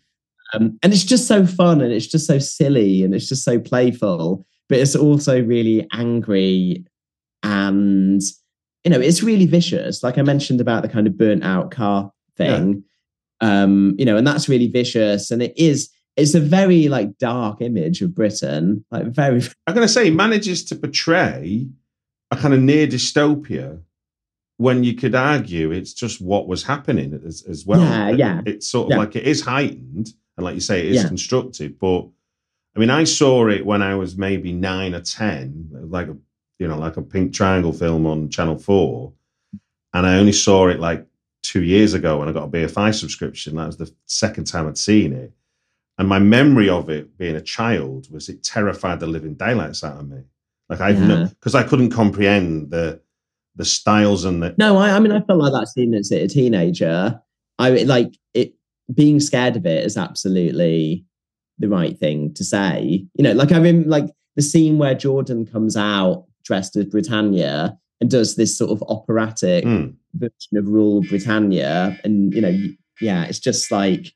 Um, 0.54 0.78
and 0.82 0.92
it's 0.92 1.04
just 1.04 1.26
so 1.26 1.46
fun 1.46 1.80
and 1.80 1.92
it's 1.92 2.06
just 2.06 2.26
so 2.26 2.38
silly 2.38 3.02
and 3.02 3.14
it's 3.14 3.28
just 3.28 3.42
so 3.42 3.58
playful, 3.58 4.46
but 4.68 4.78
it's 4.78 4.94
also 4.94 5.42
really 5.42 5.86
angry 5.94 6.84
and 7.42 8.20
you 8.84 8.90
know, 8.90 9.00
it's 9.00 9.22
really 9.22 9.46
vicious. 9.46 10.02
Like 10.02 10.18
I 10.18 10.22
mentioned 10.22 10.60
about 10.60 10.82
the 10.82 10.88
kind 10.88 11.06
of 11.06 11.16
burnt 11.16 11.44
out 11.44 11.70
car 11.70 12.12
thing. 12.36 12.84
Um, 13.40 13.94
you 13.98 14.04
know, 14.04 14.16
and 14.16 14.26
that's 14.26 14.48
really 14.48 14.68
vicious. 14.68 15.30
And 15.30 15.42
it 15.42 15.52
is, 15.56 15.90
it's 16.16 16.34
a 16.34 16.40
very 16.40 16.88
like 16.88 17.18
dark 17.18 17.60
image 17.60 18.00
of 18.02 18.14
Britain, 18.14 18.84
like 18.90 19.06
very 19.06 19.42
I'm 19.66 19.74
going 19.74 19.86
to 19.86 19.92
say, 19.92 20.10
manages 20.10 20.64
to 20.66 20.76
portray 20.76 21.66
a 22.30 22.36
kind 22.36 22.54
of 22.54 22.60
near 22.60 22.86
dystopia 22.86 23.80
when 24.58 24.84
you 24.84 24.94
could 24.94 25.14
argue 25.14 25.72
it's 25.72 25.92
just 25.92 26.20
what 26.20 26.46
was 26.46 26.62
happening 26.64 27.20
as, 27.26 27.42
as 27.48 27.66
well. 27.66 27.80
Yeah, 27.80 28.10
yeah. 28.10 28.40
It's 28.46 28.68
sort 28.68 28.86
of 28.86 28.90
Yeah. 28.92 28.98
like 28.98 29.16
it 29.16 29.24
is 29.24 29.40
heightened, 29.42 30.10
and 30.36 30.44
like 30.44 30.54
you 30.54 30.60
say, 30.60 30.80
it 30.86 30.92
is 30.94 31.02
Yeah. 31.02 31.08
constructed. 31.08 31.78
But 31.80 32.06
I 32.76 32.78
mean, 32.78 32.90
I 32.90 33.04
saw 33.04 33.48
it 33.48 33.66
when 33.66 33.82
I 33.82 33.96
was 33.96 34.16
maybe 34.16 34.52
nine 34.52 34.94
or 34.94 35.00
ten, 35.00 35.68
like 35.72 36.08
a 36.08 36.16
you 36.62 36.68
know, 36.68 36.78
like 36.78 36.96
a 36.96 37.02
pink 37.02 37.34
triangle 37.34 37.72
film 37.72 38.06
on 38.06 38.28
Channel 38.28 38.56
Four, 38.56 39.12
and 39.92 40.06
I 40.06 40.16
only 40.16 40.30
saw 40.30 40.68
it 40.68 40.78
like 40.78 41.04
two 41.42 41.64
years 41.64 41.92
ago 41.92 42.20
when 42.20 42.28
I 42.28 42.32
got 42.32 42.44
a 42.44 42.48
BFI 42.48 42.94
subscription. 42.94 43.56
That 43.56 43.66
was 43.66 43.78
the 43.78 43.92
second 44.06 44.44
time 44.44 44.68
I'd 44.68 44.78
seen 44.78 45.12
it. 45.12 45.32
And 45.98 46.08
my 46.08 46.20
memory 46.20 46.68
of 46.68 46.88
it 46.88 47.18
being 47.18 47.34
a 47.34 47.40
child 47.40 48.06
was 48.12 48.28
it 48.28 48.44
terrified 48.44 49.00
the 49.00 49.08
living 49.08 49.34
daylights 49.34 49.82
out 49.82 49.98
of 49.98 50.08
me. 50.08 50.22
Like 50.68 50.80
I 50.80 50.90
Yeah. 50.90 51.26
because 51.30 51.56
I 51.56 51.64
couldn't 51.64 51.90
comprehend 51.90 52.70
the 52.70 53.00
the 53.56 53.64
styles 53.64 54.24
and 54.24 54.40
the 54.40 54.54
No, 54.56 54.78
I, 54.78 54.90
I 54.90 55.00
mean, 55.00 55.10
I 55.10 55.20
felt 55.20 55.40
like 55.40 55.52
that 55.52 55.66
scene 55.66 55.94
as 55.94 56.12
a 56.12 56.28
teenager. 56.28 57.20
I 57.58 57.70
like 57.82 58.16
it. 58.34 58.54
Being 58.94 59.18
scared 59.18 59.56
of 59.56 59.66
it 59.66 59.84
is 59.84 59.96
absolutely 59.96 61.04
the 61.58 61.68
right 61.68 61.98
thing 61.98 62.32
to 62.34 62.44
say. 62.44 63.04
You 63.14 63.24
know, 63.24 63.32
like 63.32 63.50
I 63.50 63.58
mean, 63.58 63.88
like 63.88 64.06
the 64.36 64.42
scene 64.42 64.78
where 64.78 64.94
Jordan 64.94 65.44
comes 65.44 65.76
out 65.76 66.26
dressed 66.42 66.76
as 66.76 66.86
Britannia 66.86 67.76
and 68.00 68.10
does 68.10 68.36
this 68.36 68.56
sort 68.56 68.70
of 68.70 68.82
operatic 68.88 69.64
Mm. 69.64 69.94
version 70.14 70.56
of 70.56 70.66
Rule 70.68 71.02
Britannia, 71.02 71.98
and 72.04 72.32
you 72.34 72.40
know, 72.40 72.58
yeah, 73.00 73.24
it's 73.24 73.38
just 73.38 73.70
like 73.70 74.12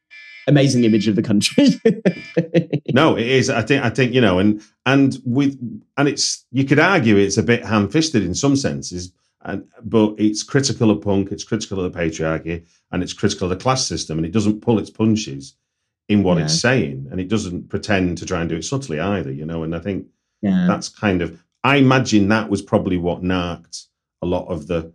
amazing 0.49 0.85
image 0.85 1.09
of 1.09 1.16
the 1.16 1.22
country. 1.22 1.81
No, 2.95 3.14
it 3.16 3.27
is. 3.27 3.51
I 3.51 3.61
think. 3.62 3.85
I 3.85 3.91
think 3.91 4.14
you 4.14 4.20
know, 4.22 4.39
and 4.39 4.62
and 4.87 5.18
with 5.27 5.59
and 5.99 6.09
it's 6.09 6.47
you 6.51 6.64
could 6.64 6.79
argue 6.79 7.16
it's 7.16 7.37
a 7.37 7.43
bit 7.43 7.64
ham-fisted 7.64 8.22
in 8.24 8.35
some 8.35 8.57
senses, 8.57 9.12
and 9.43 9.66
but 9.85 10.14
it's 10.16 10.43
critical 10.43 10.91
of 10.91 11.03
punk, 11.03 11.31
it's 11.31 11.45
critical 11.45 11.79
of 11.85 11.93
the 11.93 11.99
patriarchy, 11.99 12.64
and 12.93 13.03
it's 13.03 13.12
critical 13.12 13.51
of 13.51 13.59
the 13.59 13.62
class 13.62 13.87
system, 13.87 14.16
and 14.18 14.27
it 14.27 14.33
doesn't 14.33 14.62
pull 14.62 14.79
its 14.79 14.89
punches 14.89 15.55
in 16.09 16.22
what 16.22 16.39
it's 16.39 16.59
saying, 16.59 17.07
and 17.11 17.20
it 17.20 17.29
doesn't 17.29 17.68
pretend 17.68 18.16
to 18.18 18.24
try 18.24 18.41
and 18.41 18.49
do 18.49 18.57
it 18.57 18.64
subtly 18.64 18.99
either. 19.01 19.33
You 19.33 19.45
know, 19.45 19.62
and 19.62 19.74
I 19.77 19.81
think 19.81 20.07
yeah, 20.41 20.66
that's 20.66 20.89
kind 20.89 21.20
of. 21.20 21.43
I 21.67 21.77
imagine 21.77 22.29
that 22.29 22.49
was 22.49 22.62
probably 22.62 22.97
what 22.97 23.25
narked 23.25 23.87
a 24.23 24.27
lot 24.27 24.47
of 24.47 24.69
the. 24.69 24.93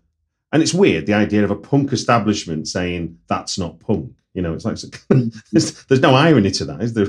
And 0.54 0.64
it's 0.64 0.74
weird 0.74 1.06
the 1.06 1.14
idea 1.14 1.44
of 1.44 1.52
a 1.52 1.56
punk 1.56 1.92
establishment 1.92 2.70
saying 2.70 3.18
that's 3.28 3.60
not 3.60 3.82
punk. 3.82 4.14
You 4.34 4.42
know, 4.42 4.54
it's 4.54 4.64
like 4.64 4.78
there's, 5.52 5.84
there's 5.86 6.00
no 6.00 6.16
irony 6.16 6.50
to 6.52 6.66
that, 6.66 6.82
is 6.82 6.94
there? 6.94 7.08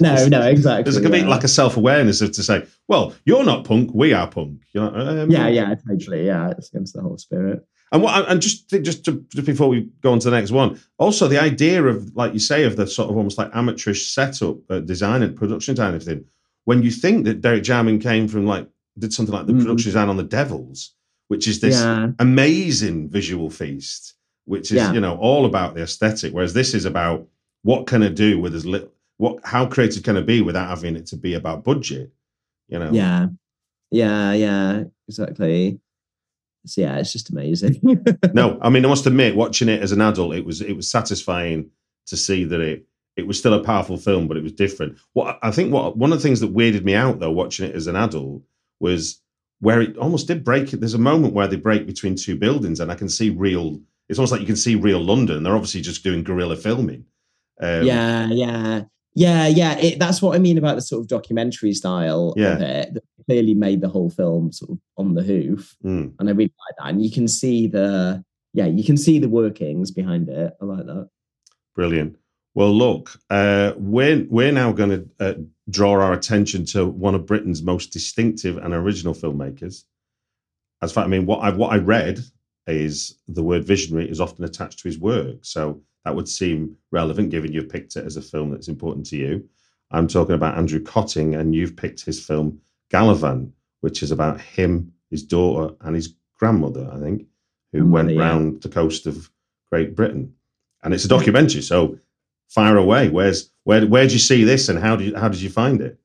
no, 0.00 0.26
no, 0.26 0.40
exactly. 0.48 0.84
There's 0.84 0.96
a 0.96 1.10
bit 1.10 1.24
yeah. 1.24 1.28
like 1.28 1.44
a 1.44 1.48
self 1.48 1.76
awareness 1.76 2.22
of 2.22 2.32
to 2.32 2.42
say, 2.42 2.66
well, 2.88 3.14
you're 3.26 3.44
not 3.44 3.66
punk, 3.66 3.90
we 3.92 4.14
are 4.14 4.26
punk. 4.26 4.62
You 4.72 4.80
know, 4.80 4.94
um, 4.94 5.30
yeah, 5.30 5.48
yeah, 5.48 5.74
totally. 5.74 6.24
Yeah, 6.24 6.48
it's 6.56 6.70
against 6.70 6.94
the 6.94 7.02
whole 7.02 7.18
spirit. 7.18 7.66
And 7.92 8.02
what 8.02 8.26
and 8.26 8.40
just 8.40 8.70
just 8.70 9.04
to, 9.04 9.22
just 9.34 9.46
before 9.46 9.68
we 9.68 9.90
go 10.00 10.12
on 10.12 10.18
to 10.20 10.30
the 10.30 10.36
next 10.36 10.50
one, 10.50 10.80
also 10.96 11.28
the 11.28 11.42
idea 11.42 11.84
of 11.84 12.16
like 12.16 12.32
you 12.32 12.40
say 12.40 12.64
of 12.64 12.76
the 12.76 12.86
sort 12.86 13.10
of 13.10 13.18
almost 13.18 13.36
like 13.36 13.50
amateurish 13.54 14.14
setup, 14.14 14.56
uh, 14.70 14.80
design 14.80 15.22
and 15.22 15.36
production 15.36 15.74
design 15.74 15.92
and 15.92 16.00
everything. 16.00 16.24
When 16.64 16.82
you 16.82 16.90
think 16.90 17.24
that 17.24 17.40
Derek 17.40 17.64
Jarman 17.64 17.98
came 17.98 18.28
from 18.28 18.46
like 18.46 18.68
did 18.98 19.12
something 19.12 19.34
like 19.34 19.46
the 19.46 19.52
Mm. 19.54 19.60
production 19.62 19.88
design 19.88 20.08
on 20.08 20.16
the 20.18 20.22
Devils, 20.22 20.94
which 21.28 21.48
is 21.48 21.60
this 21.60 21.76
Yeah. 21.80 22.12
amazing 22.18 23.08
visual 23.08 23.48
feast, 23.50 24.14
which 24.44 24.70
is 24.70 24.76
Yeah. 24.76 24.92
you 24.92 25.00
know 25.00 25.16
all 25.16 25.46
about 25.46 25.74
the 25.74 25.82
aesthetic, 25.82 26.32
whereas 26.34 26.52
this 26.54 26.74
is 26.74 26.84
about 26.84 27.26
what 27.62 27.86
can 27.86 28.02
I 28.02 28.08
do 28.08 28.38
with 28.38 28.54
as 28.54 28.66
little, 28.66 28.92
what 29.16 29.38
how 29.44 29.66
creative 29.66 30.02
can 30.02 30.16
it 30.16 30.26
be 30.26 30.42
without 30.42 30.68
having 30.68 30.94
it 30.96 31.06
to 31.06 31.16
be 31.16 31.34
about 31.34 31.64
budget, 31.64 32.12
you 32.68 32.78
know? 32.78 32.92
Yeah, 32.92 33.28
yeah, 33.90 34.32
yeah, 34.34 34.84
exactly. 35.08 35.80
So, 36.66 36.80
yeah, 36.82 36.98
it's 36.98 37.12
just 37.12 37.30
amazing. 37.30 37.80
no, 38.34 38.58
I 38.62 38.68
mean, 38.70 38.84
I 38.84 38.88
must 38.88 39.06
admit, 39.06 39.34
watching 39.34 39.68
it 39.68 39.82
as 39.82 39.90
an 39.92 40.00
adult, 40.00 40.34
it 40.34 40.44
was 40.44 40.60
it 40.60 40.74
was 40.76 40.88
satisfying 40.88 41.70
to 42.06 42.16
see 42.16 42.44
that 42.44 42.60
it 42.60 42.84
it 43.16 43.26
was 43.26 43.38
still 43.38 43.54
a 43.54 43.62
powerful 43.62 43.96
film, 43.96 44.26
but 44.26 44.36
it 44.36 44.42
was 44.42 44.52
different. 44.52 44.98
What 45.12 45.38
I 45.42 45.50
think, 45.50 45.72
what 45.72 45.96
one 45.96 46.12
of 46.12 46.18
the 46.18 46.22
things 46.22 46.40
that 46.40 46.54
weirded 46.54 46.84
me 46.84 46.94
out 46.94 47.20
though, 47.20 47.30
watching 47.30 47.68
it 47.68 47.74
as 47.74 47.86
an 47.86 47.96
adult, 47.96 48.42
was 48.80 49.20
where 49.60 49.80
it 49.80 49.96
almost 49.96 50.26
did 50.26 50.44
break. 50.44 50.70
There's 50.70 50.94
a 50.94 50.98
moment 50.98 51.34
where 51.34 51.46
they 51.46 51.56
break 51.56 51.86
between 51.86 52.16
two 52.16 52.36
buildings, 52.36 52.80
and 52.80 52.90
I 52.90 52.94
can 52.94 53.08
see 53.08 53.30
real. 53.30 53.80
It's 54.08 54.18
almost 54.18 54.32
like 54.32 54.40
you 54.40 54.46
can 54.46 54.56
see 54.56 54.74
real 54.74 55.00
London. 55.00 55.42
They're 55.42 55.54
obviously 55.54 55.80
just 55.80 56.02
doing 56.02 56.24
guerrilla 56.24 56.56
filming. 56.56 57.04
Um, 57.60 57.84
yeah, 57.84 58.28
yeah, 58.30 58.82
yeah, 59.14 59.46
yeah. 59.46 59.78
It, 59.78 59.98
that's 59.98 60.20
what 60.20 60.34
I 60.34 60.38
mean 60.38 60.58
about 60.58 60.76
the 60.76 60.82
sort 60.82 61.00
of 61.02 61.08
documentary 61.08 61.72
style 61.74 62.34
Yeah. 62.36 62.54
of 62.54 62.62
it. 62.62 62.94
That 62.94 63.04
clearly 63.26 63.54
made 63.54 63.80
the 63.80 63.88
whole 63.88 64.10
film 64.10 64.52
sort 64.52 64.72
of 64.72 64.78
on 64.96 65.14
the 65.14 65.22
hoof, 65.22 65.76
mm. 65.84 66.12
and 66.18 66.28
I 66.28 66.32
really 66.32 66.52
like 66.68 66.76
that. 66.78 66.88
And 66.88 67.04
you 67.04 67.10
can 67.10 67.28
see 67.28 67.66
the 67.66 68.24
yeah, 68.54 68.66
you 68.66 68.84
can 68.84 68.96
see 68.96 69.18
the 69.18 69.28
workings 69.28 69.90
behind 69.90 70.28
it. 70.28 70.54
I 70.60 70.64
like 70.64 70.86
that. 70.86 71.08
Brilliant. 71.74 72.16
Well, 72.54 72.72
look, 72.72 73.18
uh, 73.30 73.72
we're 73.76 74.26
we're 74.28 74.52
now 74.52 74.72
going 74.72 74.90
to 74.90 75.08
uh, 75.20 75.34
draw 75.70 75.92
our 75.92 76.12
attention 76.12 76.66
to 76.66 76.86
one 76.86 77.14
of 77.14 77.26
Britain's 77.26 77.62
most 77.62 77.92
distinctive 77.92 78.58
and 78.58 78.74
original 78.74 79.14
filmmakers. 79.14 79.84
As 80.82 80.92
fact, 80.92 81.06
I 81.06 81.08
mean, 81.08 81.26
what 81.26 81.38
I 81.38 81.50
what 81.50 81.72
I 81.72 81.78
read 81.78 82.20
is 82.66 83.16
the 83.26 83.42
word 83.42 83.64
visionary 83.64 84.08
is 84.08 84.20
often 84.20 84.44
attached 84.44 84.80
to 84.80 84.88
his 84.88 84.98
work, 84.98 85.44
so 85.44 85.80
that 86.04 86.14
would 86.14 86.28
seem 86.28 86.76
relevant 86.90 87.30
given 87.30 87.52
you've 87.52 87.68
picked 87.68 87.96
it 87.96 88.04
as 88.04 88.16
a 88.16 88.22
film 88.22 88.50
that's 88.50 88.68
important 88.68 89.06
to 89.06 89.16
you. 89.16 89.48
I'm 89.90 90.08
talking 90.08 90.34
about 90.34 90.58
Andrew 90.58 90.80
Kötting, 90.80 91.38
and 91.38 91.54
you've 91.54 91.76
picked 91.76 92.04
his 92.04 92.24
film 92.24 92.60
Gallivant, 92.90 93.52
which 93.80 94.02
is 94.02 94.10
about 94.10 94.40
him, 94.40 94.92
his 95.10 95.22
daughter, 95.22 95.74
and 95.82 95.94
his 95.94 96.14
grandmother, 96.38 96.90
I 96.92 96.98
think, 96.98 97.26
who 97.72 97.86
went 97.86 98.10
yeah. 98.10 98.20
round 98.20 98.62
the 98.62 98.68
coast 98.68 99.06
of 99.06 99.30
Great 99.70 99.94
Britain, 99.94 100.34
and 100.82 100.92
it's 100.92 101.04
a 101.04 101.08
documentary. 101.08 101.62
So 101.62 101.98
fire 102.54 102.76
away. 102.76 103.08
Where's 103.08 103.50
where 103.64 103.86
where 103.86 104.02
did 104.02 104.12
you 104.12 104.18
see 104.18 104.44
this, 104.44 104.68
and 104.68 104.78
how 104.78 104.96
did 104.96 105.08
you, 105.08 105.16
how 105.16 105.28
did 105.28 105.40
you 105.40 105.50
find 105.50 105.80
it? 105.80 105.98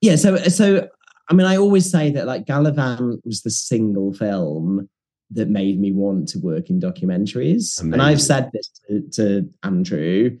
Yeah, 0.00 0.16
so 0.16 0.36
so 0.36 0.88
I 1.28 1.34
mean, 1.34 1.46
I 1.46 1.56
always 1.56 1.90
say 1.90 2.10
that 2.12 2.26
like 2.26 2.46
Gallivant 2.46 3.20
was 3.24 3.42
the 3.42 3.50
single 3.50 4.12
film 4.12 4.88
that 5.30 5.48
made 5.48 5.78
me 5.78 5.92
want 5.92 6.28
to 6.28 6.38
work 6.38 6.70
in 6.70 6.80
documentaries, 6.80 7.80
and 7.82 8.00
I've 8.00 8.22
said 8.22 8.50
this 8.52 8.70
to, 8.88 9.02
to 9.12 9.50
Andrew 9.62 10.38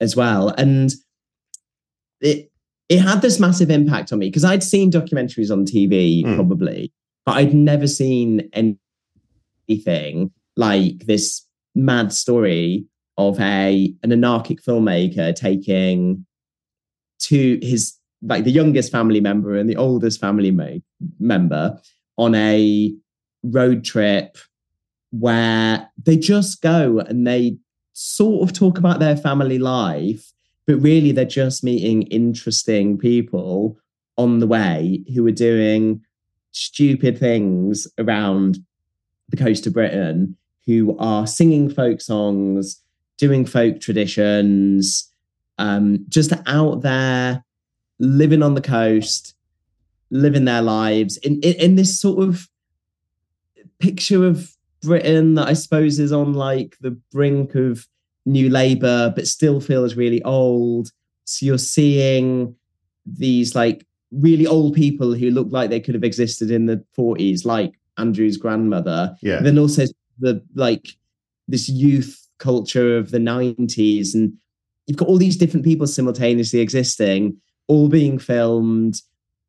as 0.00 0.16
well, 0.16 0.48
and 0.50 0.92
it 2.20 2.50
it 2.88 2.98
had 2.98 3.22
this 3.22 3.38
massive 3.38 3.70
impact 3.70 4.12
on 4.12 4.18
me 4.18 4.28
because 4.28 4.44
I'd 4.44 4.62
seen 4.62 4.90
documentaries 4.90 5.50
on 5.50 5.64
TV 5.64 6.24
Hmm. 6.24 6.34
probably, 6.34 6.92
but 7.26 7.36
I'd 7.36 7.54
never 7.54 7.86
seen 7.86 8.50
anything 9.68 10.30
like 10.56 11.06
this 11.06 11.46
mad 11.74 12.12
story 12.12 12.86
of 13.18 13.38
a 13.40 13.94
an 14.02 14.12
anarchic 14.12 14.62
filmmaker 14.62 15.34
taking 15.34 16.24
to 17.18 17.58
his 17.62 17.96
like 18.22 18.44
the 18.44 18.50
youngest 18.50 18.92
family 18.92 19.20
member 19.20 19.54
and 19.54 19.68
the 19.68 19.76
oldest 19.76 20.20
family 20.20 20.82
member 21.18 21.78
on 22.16 22.34
a 22.34 22.94
road 23.42 23.84
trip 23.84 24.36
where 25.10 25.88
they 26.02 26.16
just 26.16 26.62
go 26.62 27.00
and 27.00 27.26
they 27.26 27.56
sort 27.92 28.48
of 28.48 28.54
talk 28.54 28.78
about 28.78 29.00
their 29.00 29.16
family 29.16 29.58
life 29.58 30.32
but 30.66 30.76
really 30.76 31.12
they're 31.12 31.24
just 31.24 31.64
meeting 31.64 32.02
interesting 32.02 32.96
people 32.96 33.76
on 34.16 34.38
the 34.38 34.46
way 34.46 35.02
who 35.14 35.26
are 35.26 35.32
doing 35.32 36.00
stupid 36.52 37.18
things 37.18 37.86
around 37.98 38.58
the 39.30 39.36
coast 39.36 39.66
of 39.66 39.72
Britain 39.72 40.36
who 40.66 40.96
are 40.98 41.26
singing 41.26 41.70
folk 41.70 42.00
songs, 42.00 42.82
doing 43.20 43.44
folk 43.44 43.80
traditions, 43.80 45.12
um, 45.58 46.06
just 46.08 46.32
out 46.46 46.80
there 46.80 47.44
living 47.98 48.42
on 48.42 48.54
the 48.54 48.62
coast, 48.62 49.34
living 50.10 50.46
their 50.46 50.62
lives 50.62 51.18
in, 51.18 51.34
in, 51.42 51.54
in 51.56 51.74
this 51.76 52.00
sort 52.00 52.26
of 52.26 52.48
picture 53.78 54.26
of 54.26 54.56
Britain 54.82 55.34
that 55.34 55.48
I 55.48 55.52
suppose 55.52 55.98
is 55.98 56.12
on 56.12 56.32
like 56.32 56.78
the 56.80 56.92
brink 57.12 57.54
of 57.54 57.86
new 58.24 58.48
Labour, 58.48 59.12
but 59.14 59.26
still 59.26 59.60
feels 59.60 59.96
really 59.96 60.22
old. 60.22 60.90
So 61.24 61.44
you're 61.44 61.58
seeing 61.58 62.56
these 63.04 63.54
like 63.54 63.86
really 64.10 64.46
old 64.46 64.74
people 64.74 65.12
who 65.12 65.30
look 65.30 65.48
like 65.50 65.68
they 65.68 65.80
could 65.80 65.94
have 65.94 66.04
existed 66.04 66.50
in 66.50 66.64
the 66.64 66.82
40s, 66.98 67.44
like 67.44 67.74
Andrew's 67.98 68.38
grandmother. 68.38 69.14
Yeah, 69.20 69.40
Then 69.42 69.58
also 69.58 69.84
the 70.18 70.42
like 70.54 70.88
this 71.46 71.68
youth 71.68 72.19
culture 72.40 72.98
of 72.98 73.12
the 73.12 73.18
90s. 73.18 74.14
And 74.14 74.32
you've 74.86 74.96
got 74.96 75.08
all 75.08 75.18
these 75.18 75.36
different 75.36 75.64
people 75.64 75.86
simultaneously 75.86 76.58
existing, 76.58 77.36
all 77.68 77.88
being 77.88 78.18
filmed 78.18 79.00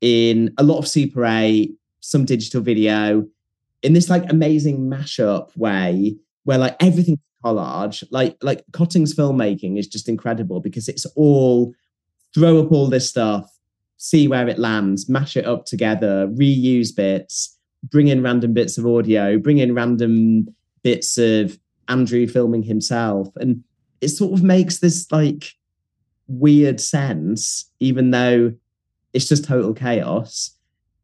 in 0.01 0.53
a 0.57 0.63
lot 0.63 0.77
of 0.77 0.87
Super 0.87 1.25
8, 1.25 1.71
some 2.01 2.25
digital 2.25 2.61
video, 2.61 3.25
in 3.81 3.93
this 3.93 4.09
like 4.09 4.29
amazing 4.29 4.81
mashup 4.81 5.55
way 5.57 6.15
where 6.43 6.59
like 6.59 6.75
everything's 6.79 7.19
collage. 7.43 8.03
Like 8.11 8.37
like 8.41 8.63
Kötting's 8.71 9.15
filmmaking 9.15 9.77
is 9.77 9.87
just 9.87 10.07
incredible 10.07 10.59
because 10.59 10.87
it's 10.87 11.05
all 11.15 11.73
throw 12.33 12.59
up 12.63 12.71
all 12.71 12.87
this 12.87 13.09
stuff, 13.09 13.51
see 13.97 14.27
where 14.27 14.47
it 14.47 14.59
lands, 14.59 15.09
mash 15.09 15.35
it 15.35 15.45
up 15.45 15.65
together, 15.65 16.27
reuse 16.27 16.95
bits, 16.95 17.57
bring 17.83 18.07
in 18.07 18.23
random 18.23 18.53
bits 18.53 18.77
of 18.77 18.85
audio, 18.85 19.37
bring 19.37 19.57
in 19.57 19.73
random 19.73 20.47
bits 20.83 21.17
of 21.17 21.57
Andrew 21.87 22.27
filming 22.27 22.63
himself. 22.63 23.29
And 23.37 23.63
it 24.01 24.09
sort 24.09 24.33
of 24.33 24.43
makes 24.43 24.79
this 24.79 25.11
like 25.11 25.53
weird 26.27 26.79
sense, 26.79 27.69
even 27.79 28.11
though 28.11 28.53
it's 29.13 29.27
just 29.27 29.45
total 29.45 29.73
chaos. 29.73 30.55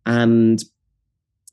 And 0.06 0.64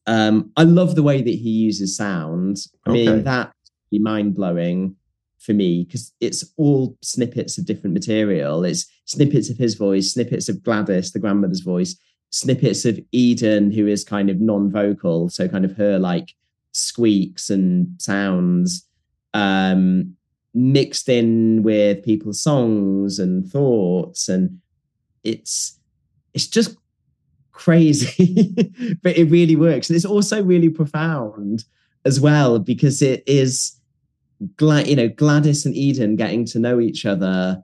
um, 0.07 0.53
I 0.57 0.63
love 0.65 0.95
the 0.95 1.03
way 1.03 1.23
that 1.23 1.31
he 1.35 1.51
uses 1.51 1.97
sound. 1.97 2.59
I 2.87 2.91
Okay. 2.91 3.07
mean, 3.07 3.25
that's 3.25 3.53
mind 3.93 4.35
blowing 4.35 4.97
for 5.39 5.53
me 5.53 5.85
because 5.85 6.13
it's 6.21 6.45
all 6.57 6.97
snippets 7.01 7.59
of 7.59 7.67
different 7.67 7.95
material. 7.95 8.65
It's 8.65 8.87
snippets 9.05 9.51
of 9.51 9.57
his 9.57 9.75
voice, 9.75 10.13
snippets 10.13 10.49
of 10.49 10.63
Gladys, 10.65 11.13
the 11.13 11.21
grandmother's 11.21 11.61
voice, 11.61 11.97
snippets 12.31 12.85
of 12.85 12.99
Eden, 13.13 13.71
who 13.71 13.87
is 13.87 14.03
kind 14.03 14.31
of 14.31 14.41
non 14.41 14.71
vocal. 14.71 15.29
So, 15.29 15.47
kind 15.47 15.65
of 15.65 15.77
her 15.77 15.99
like 15.99 16.35
squeaks 16.73 17.51
and 17.51 17.89
sounds 18.03 18.85
um, 19.35 20.17
mixed 20.55 21.09
in 21.09 21.63
with 21.63 22.03
people's 22.03 22.41
songs 22.41 23.19
and 23.19 23.47
thoughts, 23.49 24.29
and 24.29 24.59
it's 25.23 25.79
it's 26.33 26.47
just 26.47 26.77
crazy, 27.53 28.55
but 29.03 29.17
it 29.17 29.31
really 29.31 29.57
works. 29.57 29.91
And 29.91 29.97
it's 29.97 30.05
also 30.05 30.43
really 30.43 30.71
profound 30.71 31.65
as 32.07 32.21
well 32.21 32.59
because 32.59 33.03
it 33.03 33.23
is 33.27 33.79
glad 34.57 34.87
you 34.87 34.97
know 34.97 35.09
Gladys 35.09 35.65
and 35.65 35.75
Eden 35.75 36.17
getting 36.17 36.45
to 36.47 36.59
know 36.59 36.81
each 36.81 37.07
other 37.07 37.63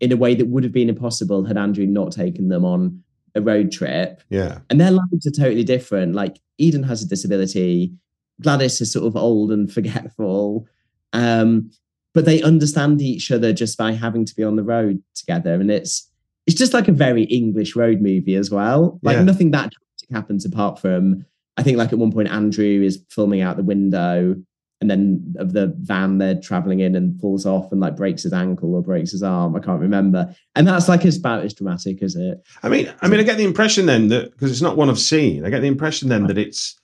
in 0.00 0.12
a 0.12 0.16
way 0.16 0.34
that 0.34 0.48
would 0.48 0.64
have 0.64 0.72
been 0.72 0.88
impossible 0.88 1.44
had 1.44 1.58
Andrew 1.58 1.86
not 1.86 2.12
taken 2.12 2.48
them 2.48 2.64
on 2.64 3.02
a 3.34 3.40
road 3.40 3.70
trip. 3.70 4.22
Yeah. 4.30 4.58
And 4.70 4.80
their 4.80 4.90
lives 4.90 5.26
are 5.26 5.30
totally 5.30 5.64
different. 5.64 6.14
Like 6.14 6.40
Eden 6.58 6.82
has 6.84 7.02
a 7.02 7.08
disability, 7.08 7.92
Gladys 8.40 8.80
is 8.80 8.92
sort 8.92 9.06
of 9.06 9.16
old 9.16 9.52
and 9.52 9.72
forgetful. 9.72 10.66
Um, 11.12 11.70
but 12.12 12.24
they 12.24 12.42
understand 12.42 13.00
each 13.00 13.30
other 13.30 13.52
just 13.52 13.78
by 13.78 13.92
having 13.92 14.24
to 14.24 14.34
be 14.34 14.42
on 14.42 14.56
the 14.56 14.64
road 14.64 15.02
together. 15.14 15.54
And 15.54 15.70
it's 15.70 16.08
it's 16.46 16.58
just 16.58 16.74
like 16.74 16.88
a 16.88 16.92
very 16.92 17.24
English 17.24 17.76
road 17.76 18.00
movie 18.00 18.34
as 18.34 18.50
well. 18.50 18.98
Like 19.02 19.16
Yeah. 19.16 19.22
nothing 19.24 19.50
that 19.52 19.70
dramatic 19.72 20.10
happens 20.12 20.44
apart 20.44 20.80
from 20.80 21.24
I 21.56 21.62
think 21.62 21.78
like 21.78 21.92
at 21.92 21.98
one 21.98 22.10
point 22.12 22.28
Andrew 22.28 22.82
is 22.82 23.04
filming 23.10 23.42
out 23.42 23.56
the 23.56 23.62
window 23.62 24.34
and 24.80 24.90
then 24.90 25.34
of 25.38 25.52
the 25.52 25.74
van 25.80 26.16
they're 26.18 26.40
traveling 26.40 26.80
in 26.80 26.96
and 26.96 27.20
falls 27.20 27.44
off 27.44 27.70
and 27.70 27.80
like 27.82 27.96
breaks 27.96 28.22
his 28.22 28.32
ankle 28.32 28.74
or 28.74 28.82
breaks 28.82 29.12
his 29.12 29.22
arm. 29.22 29.54
I 29.54 29.60
can't 29.60 29.80
remember. 29.80 30.34
And 30.56 30.66
that's 30.66 30.88
like 30.88 31.04
as 31.04 31.18
about 31.18 31.44
as 31.44 31.52
dramatic 31.52 32.02
as 32.02 32.16
it. 32.16 32.40
I 32.62 32.70
mean, 32.70 32.90
I 33.02 33.08
mean, 33.08 33.20
I 33.20 33.24
get 33.24 33.36
the 33.36 33.44
impression 33.44 33.84
then 33.86 34.08
that 34.08 34.32
because 34.32 34.50
it's 34.50 34.62
not 34.62 34.78
one 34.78 34.88
I've 34.88 34.98
seen, 34.98 35.44
I 35.44 35.50
get 35.50 35.60
the 35.60 35.68
impression 35.68 36.08
then 36.08 36.26
that 36.28 36.38
it's 36.38 36.76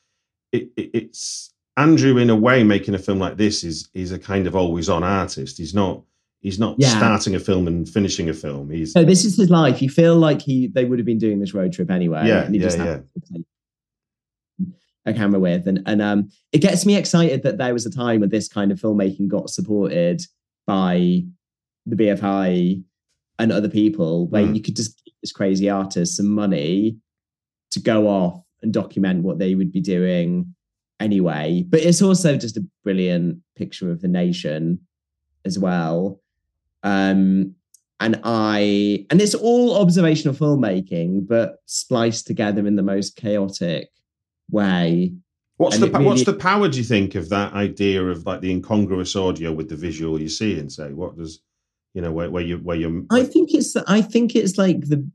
it, 0.53 0.69
it, 0.77 0.91
it's 0.93 1.53
Andrew 1.77 2.17
in 2.19 2.31
a 2.31 2.37
way 2.37 2.63
making 2.65 2.95
a 2.95 2.99
film 2.99 3.19
like 3.19 3.37
this 3.37 3.63
is 3.65 3.89
is 3.95 4.13
a 4.13 4.19
kind 4.19 4.47
of 4.47 4.57
always 4.57 4.89
on 4.89 5.05
artist. 5.05 5.59
He's 5.59 5.75
not 5.75 6.03
he's 6.41 6.59
not 6.59 6.77
Yeah. 6.79 6.89
starting 6.97 7.35
a 7.35 7.39
film 7.41 7.67
and 7.67 7.89
finishing 7.89 8.29
a 8.29 8.35
film. 8.35 8.71
He's 8.71 8.93
So 8.93 9.05
this 9.05 9.25
is 9.25 9.37
his 9.37 9.51
life. 9.51 9.83
You 9.83 9.91
feel 9.91 10.17
like 10.17 10.41
he 10.43 10.69
they 10.69 10.85
would 10.85 10.99
have 10.99 11.07
been 11.07 11.19
doing 11.19 11.39
this 11.41 11.55
road 11.55 11.73
trip 11.73 11.91
anyway. 11.91 12.27
Yeah, 12.29 12.45
and 12.45 12.55
he 12.55 12.61
just 12.61 12.79
yeah, 12.79 13.01
take 13.33 13.45
a 15.05 15.13
camera 15.15 15.39
with. 15.39 15.67
And 15.69 15.83
and 15.87 16.01
um 16.03 16.29
it 16.53 16.59
gets 16.59 16.87
me 16.87 16.97
excited 16.97 17.43
that 17.43 17.59
there 17.59 17.73
was 17.73 17.87
a 17.87 17.91
time 17.91 18.21
when 18.21 18.31
this 18.31 18.49
kind 18.49 18.73
of 18.73 18.81
filmmaking 18.81 19.29
got 19.29 19.51
supported 19.51 20.23
by 20.67 21.23
the 21.85 21.95
BFI 21.97 22.83
and 23.39 23.53
other 23.53 23.69
people 23.69 24.27
where 24.29 24.43
Mm. 24.45 24.57
you 24.57 24.63
could 24.63 24.75
just 24.77 25.01
give 25.05 25.15
this 25.23 25.31
crazy 25.33 25.69
artist 25.71 26.17
some 26.17 26.29
money 26.29 26.97
to 27.71 27.81
go 27.81 28.09
off 28.09 28.43
and 28.63 28.73
document 28.73 29.23
what 29.23 29.39
they 29.39 29.55
would 29.55 29.71
be 29.71 29.81
doing 29.81 30.55
anyway. 31.01 31.65
But 31.69 31.81
it's 31.81 32.03
also 32.03 32.37
just 32.37 32.57
a 32.57 32.67
brilliant 32.85 33.39
picture 33.57 33.91
of 33.91 34.01
the 34.01 34.09
nation 34.09 34.81
as 35.45 35.59
well. 35.59 36.21
Um, 36.83 37.55
and 37.99 38.21
I 38.25 39.07
and 39.11 39.21
it's 39.23 39.35
all 39.35 39.81
observational 39.81 40.35
filmmaking, 40.35 41.27
but 41.27 41.57
spliced 41.67 42.27
together 42.27 42.67
in 42.67 42.77
the 42.77 42.83
most 42.83 43.17
chaotic 43.17 43.89
way. 44.51 45.15
what's 45.57 45.77
and 45.77 45.85
the 45.85 45.91
pa- 45.91 46.01
what's 46.03 46.25
the 46.25 46.35
power? 46.35 46.69
Do 46.69 46.77
you 46.79 46.85
think 46.85 47.15
of 47.15 47.31
that 47.31 47.55
idea 47.55 48.05
of 48.05 48.27
like 48.27 48.41
the 48.43 48.51
incongruous 48.51 49.17
audio 49.17 49.53
with 49.53 49.69
the 49.71 49.77
visual 49.77 50.21
you 50.21 50.29
see 50.29 50.59
and 50.59 50.71
say 50.71 50.93
what 50.93 51.17
does 51.17 51.41
you 51.95 52.03
know 52.03 52.13
where, 52.13 52.31
where 52.31 52.43
you 52.43 52.59
where 52.59 52.77
you 52.77 53.07
I 53.11 53.25
think 53.25 53.55
it's 53.55 53.75
I 53.77 54.03
think 54.03 54.37
it's 54.37 54.59
like 54.59 54.81
the 54.89 55.09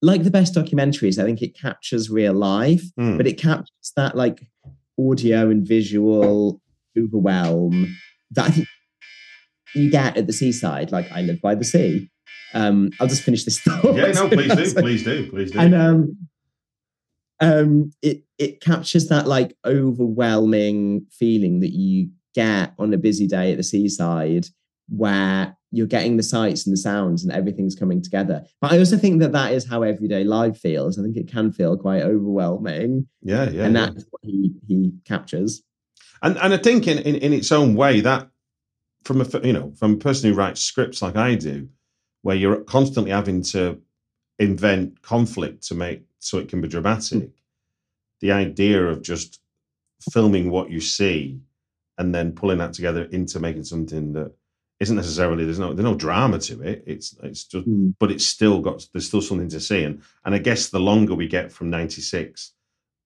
like 0.00 0.22
the 0.22 0.30
best 0.30 0.54
documentaries. 0.54 1.18
I 1.20 1.24
think 1.24 1.42
it 1.42 1.58
captures 1.58 2.08
real 2.08 2.32
life, 2.34 2.84
Hmm. 2.96 3.16
but 3.16 3.26
it 3.26 3.38
captures 3.38 3.92
that 3.96 4.16
like 4.16 4.46
audio 4.98 5.50
and 5.50 5.66
visual 5.66 6.60
overwhelm 6.98 7.96
that 8.32 8.46
I 8.46 8.50
think 8.50 8.68
you 9.74 9.90
get 9.90 10.16
at 10.16 10.26
the 10.26 10.32
seaside. 10.32 10.90
Like 10.92 11.10
I 11.12 11.22
live 11.22 11.40
by 11.40 11.54
the 11.54 11.64
sea. 11.64 12.10
Um, 12.54 12.90
I'll 12.98 13.06
just 13.06 13.22
finish 13.22 13.44
this 13.44 13.60
thought. 13.66 13.94
yeah 13.94 14.12
no 14.12 14.28
please 14.28 14.72
do 14.72 14.74
please 14.80 15.04
do 15.04 15.30
please 15.30 15.50
do 15.50 15.58
and 15.58 15.74
um 15.74 16.16
um 17.40 17.90
it 18.00 18.22
it 18.38 18.60
captures 18.62 19.08
that 19.08 19.26
like 19.26 19.54
overwhelming 19.66 21.04
feeling 21.10 21.60
that 21.60 21.72
you 21.72 22.08
get 22.34 22.72
on 22.78 22.94
a 22.94 22.96
busy 22.96 23.26
day 23.26 23.52
at 23.52 23.58
the 23.58 23.62
seaside 23.62 24.46
where 24.88 25.57
you're 25.70 25.86
getting 25.86 26.16
the 26.16 26.22
sights 26.22 26.66
and 26.66 26.72
the 26.72 26.78
sounds 26.78 27.22
and 27.22 27.32
everything's 27.32 27.74
coming 27.74 28.02
together 28.02 28.44
but 28.60 28.72
i 28.72 28.78
also 28.78 28.96
think 28.96 29.20
that 29.20 29.32
that 29.32 29.52
is 29.52 29.66
how 29.66 29.82
everyday 29.82 30.24
life 30.24 30.56
feels 30.58 30.98
i 30.98 31.02
think 31.02 31.16
it 31.16 31.28
can 31.28 31.52
feel 31.52 31.76
quite 31.76 32.02
overwhelming 32.02 33.06
yeah 33.22 33.48
yeah 33.50 33.64
and 33.64 33.74
yeah. 33.74 33.86
that's 33.86 34.04
what 34.10 34.22
he 34.22 34.52
he 34.66 34.92
captures 35.04 35.62
and 36.22 36.36
and 36.38 36.54
I 36.54 36.56
think 36.56 36.86
in, 36.86 36.98
in 36.98 37.16
in 37.16 37.32
its 37.32 37.52
own 37.52 37.74
way 37.74 38.00
that 38.00 38.28
from 39.04 39.20
a 39.20 39.46
you 39.46 39.52
know 39.52 39.72
from 39.78 39.94
a 39.94 39.98
person 39.98 40.30
who 40.30 40.36
writes 40.36 40.60
scripts 40.60 41.02
like 41.02 41.16
I 41.16 41.34
do, 41.34 41.68
where 42.22 42.36
you're 42.36 42.62
constantly 42.64 43.10
having 43.10 43.42
to 43.42 43.80
invent 44.38 45.02
conflict 45.02 45.66
to 45.68 45.74
make 45.74 46.04
so 46.18 46.38
it 46.38 46.48
can 46.48 46.60
be 46.60 46.68
dramatic. 46.68 47.22
Hmm. 47.22 47.28
The 48.20 48.32
idea 48.32 48.84
of 48.84 49.02
just 49.02 49.40
filming 50.12 50.50
what 50.50 50.70
you 50.70 50.80
see 50.80 51.40
and 51.98 52.14
then 52.14 52.32
pulling 52.32 52.58
that 52.58 52.72
together 52.72 53.04
into 53.04 53.40
making 53.40 53.64
something 53.64 54.12
that 54.12 54.32
isn't 54.80 54.96
necessarily 54.96 55.44
there's 55.44 55.58
no 55.58 55.72
there's 55.72 55.84
no 55.84 55.94
drama 55.94 56.38
to 56.38 56.62
it. 56.62 56.84
It's 56.86 57.16
it's 57.22 57.44
just 57.44 57.64
Hmm. 57.66 57.90
but 57.98 58.10
it's 58.10 58.26
still 58.26 58.60
got 58.60 58.86
there's 58.92 59.06
still 59.08 59.22
something 59.22 59.48
to 59.48 59.60
see 59.60 59.82
and 59.84 60.00
and 60.24 60.34
I 60.34 60.38
guess 60.38 60.68
the 60.68 60.78
longer 60.80 61.14
we 61.14 61.26
get 61.26 61.50
from 61.52 61.70
96 61.70 62.52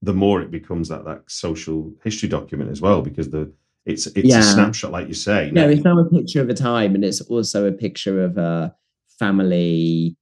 the 0.04 0.12
more 0.12 0.42
it 0.42 0.50
becomes 0.50 0.88
that 0.88 1.04
that 1.04 1.22
social 1.28 1.92
history 2.04 2.28
document 2.28 2.70
as 2.70 2.80
well 2.80 3.00
because 3.02 3.30
the 3.30 3.50
it's 3.86 4.06
it's 4.08 4.28
Yeah. 4.28 4.40
a 4.40 4.42
snapshot 4.42 4.92
like 4.92 5.08
you 5.08 5.14
say 5.14 5.50
no 5.52 5.68
it's 5.68 5.84
now 5.84 5.98
a 5.98 6.04
picture 6.10 6.40
of 6.42 6.48
a 6.50 6.54
time 6.54 6.94
and 6.94 7.04
it's 7.04 7.20
also 7.22 7.66
a 7.66 7.72
picture 7.72 8.22
of 8.22 8.36
a 8.36 8.74
family 9.18 10.16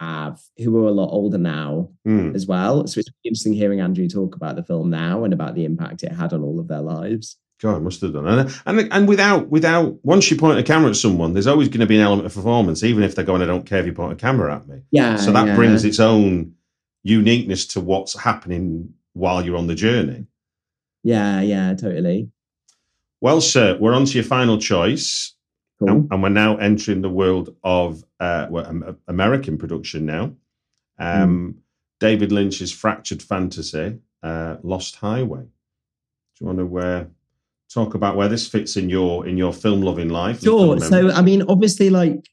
uh, 0.00 0.34
who 0.58 0.76
are 0.82 0.88
a 0.88 0.92
lot 0.92 1.10
older 1.12 1.36
now 1.38 1.90
Mm. 2.08 2.34
as 2.34 2.46
well. 2.46 2.86
So 2.86 2.98
it's 3.00 3.10
interesting 3.22 3.52
hearing 3.52 3.80
Andrew 3.80 4.08
talk 4.08 4.34
about 4.34 4.56
the 4.56 4.62
film 4.62 4.88
now 4.88 5.24
and 5.24 5.34
about 5.34 5.54
the 5.54 5.66
impact 5.66 6.02
it 6.02 6.12
had 6.12 6.32
on 6.32 6.42
all 6.42 6.58
of 6.58 6.68
their 6.68 6.80
lives. 6.80 7.36
God, 7.60 7.76
I 7.76 7.78
must 7.78 8.00
have 8.00 8.14
done. 8.14 8.26
And, 8.26 8.60
and 8.64 8.92
and 8.92 9.08
without 9.08 9.48
without 9.48 10.02
once 10.04 10.30
you 10.30 10.36
point 10.36 10.58
a 10.58 10.62
camera 10.62 10.90
at 10.90 10.96
someone, 10.96 11.34
there's 11.34 11.46
always 11.46 11.68
going 11.68 11.80
to 11.80 11.86
be 11.86 11.96
an 11.96 12.02
element 12.02 12.26
of 12.26 12.34
performance, 12.34 12.82
even 12.82 13.02
if 13.02 13.14
they're 13.14 13.24
going, 13.24 13.42
"I 13.42 13.46
don't 13.46 13.66
care 13.66 13.80
if 13.80 13.86
you 13.86 13.92
point 13.92 14.12
a 14.12 14.16
camera 14.16 14.54
at 14.56 14.66
me." 14.66 14.82
Yeah. 14.90 15.16
so 15.16 15.30
that 15.32 15.46
yeah. 15.46 15.56
brings 15.56 15.84
its 15.84 16.00
own 16.00 16.54
uniqueness 17.02 17.66
to 17.66 17.80
what's 17.80 18.18
happening 18.18 18.94
while 19.12 19.44
you're 19.44 19.56
on 19.56 19.66
the 19.66 19.74
journey. 19.74 20.26
Yeah, 21.02 21.40
yeah, 21.40 21.74
totally. 21.74 22.30
Well, 23.20 23.40
sir, 23.40 23.76
we're 23.78 23.94
on 23.94 24.06
to 24.06 24.14
your 24.14 24.24
final 24.24 24.58
choice, 24.58 25.34
Cool. 25.78 25.90
and, 25.90 26.12
and 26.12 26.22
we're 26.22 26.30
now 26.30 26.56
entering 26.56 27.02
the 27.02 27.10
world 27.10 27.54
of 27.62 28.02
uh, 28.18 28.46
well, 28.50 28.96
American 29.06 29.58
production 29.58 30.06
now. 30.06 30.32
Um, 30.98 31.58
David 31.98 32.32
Lynch's 32.32 32.72
fractured 32.72 33.22
fantasy, 33.22 33.98
uh, 34.22 34.56
Lost 34.62 34.96
Highway. 34.96 35.42
Do 35.42 35.48
you 36.40 36.46
want 36.46 36.58
to 36.58 36.78
uh, 36.78 37.04
talk 37.72 37.94
about 37.94 38.16
where 38.16 38.28
this 38.28 38.48
fits 38.48 38.76
in 38.76 38.90
your 38.90 39.26
in 39.26 39.36
your 39.36 39.52
film 39.52 39.82
loving 39.82 40.08
life? 40.08 40.42
Sure. 40.42 40.78
So. 40.80 41.10
I 41.10 41.22
mean, 41.22 41.42
obviously, 41.48 41.90
like 41.90 42.28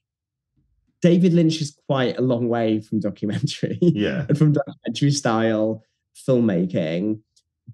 David 1.02 1.34
Lynch 1.34 1.62
is 1.62 1.78
quite 1.88 2.18
a 2.18 2.22
long 2.22 2.50
way 2.50 2.82
from 2.82 3.00
documentary 3.00 3.78
yeah, 3.82 4.26
and 4.28 4.38
from 4.38 4.54
documentary 4.54 5.12
style 5.12 5.84
filmmaking, 6.28 7.20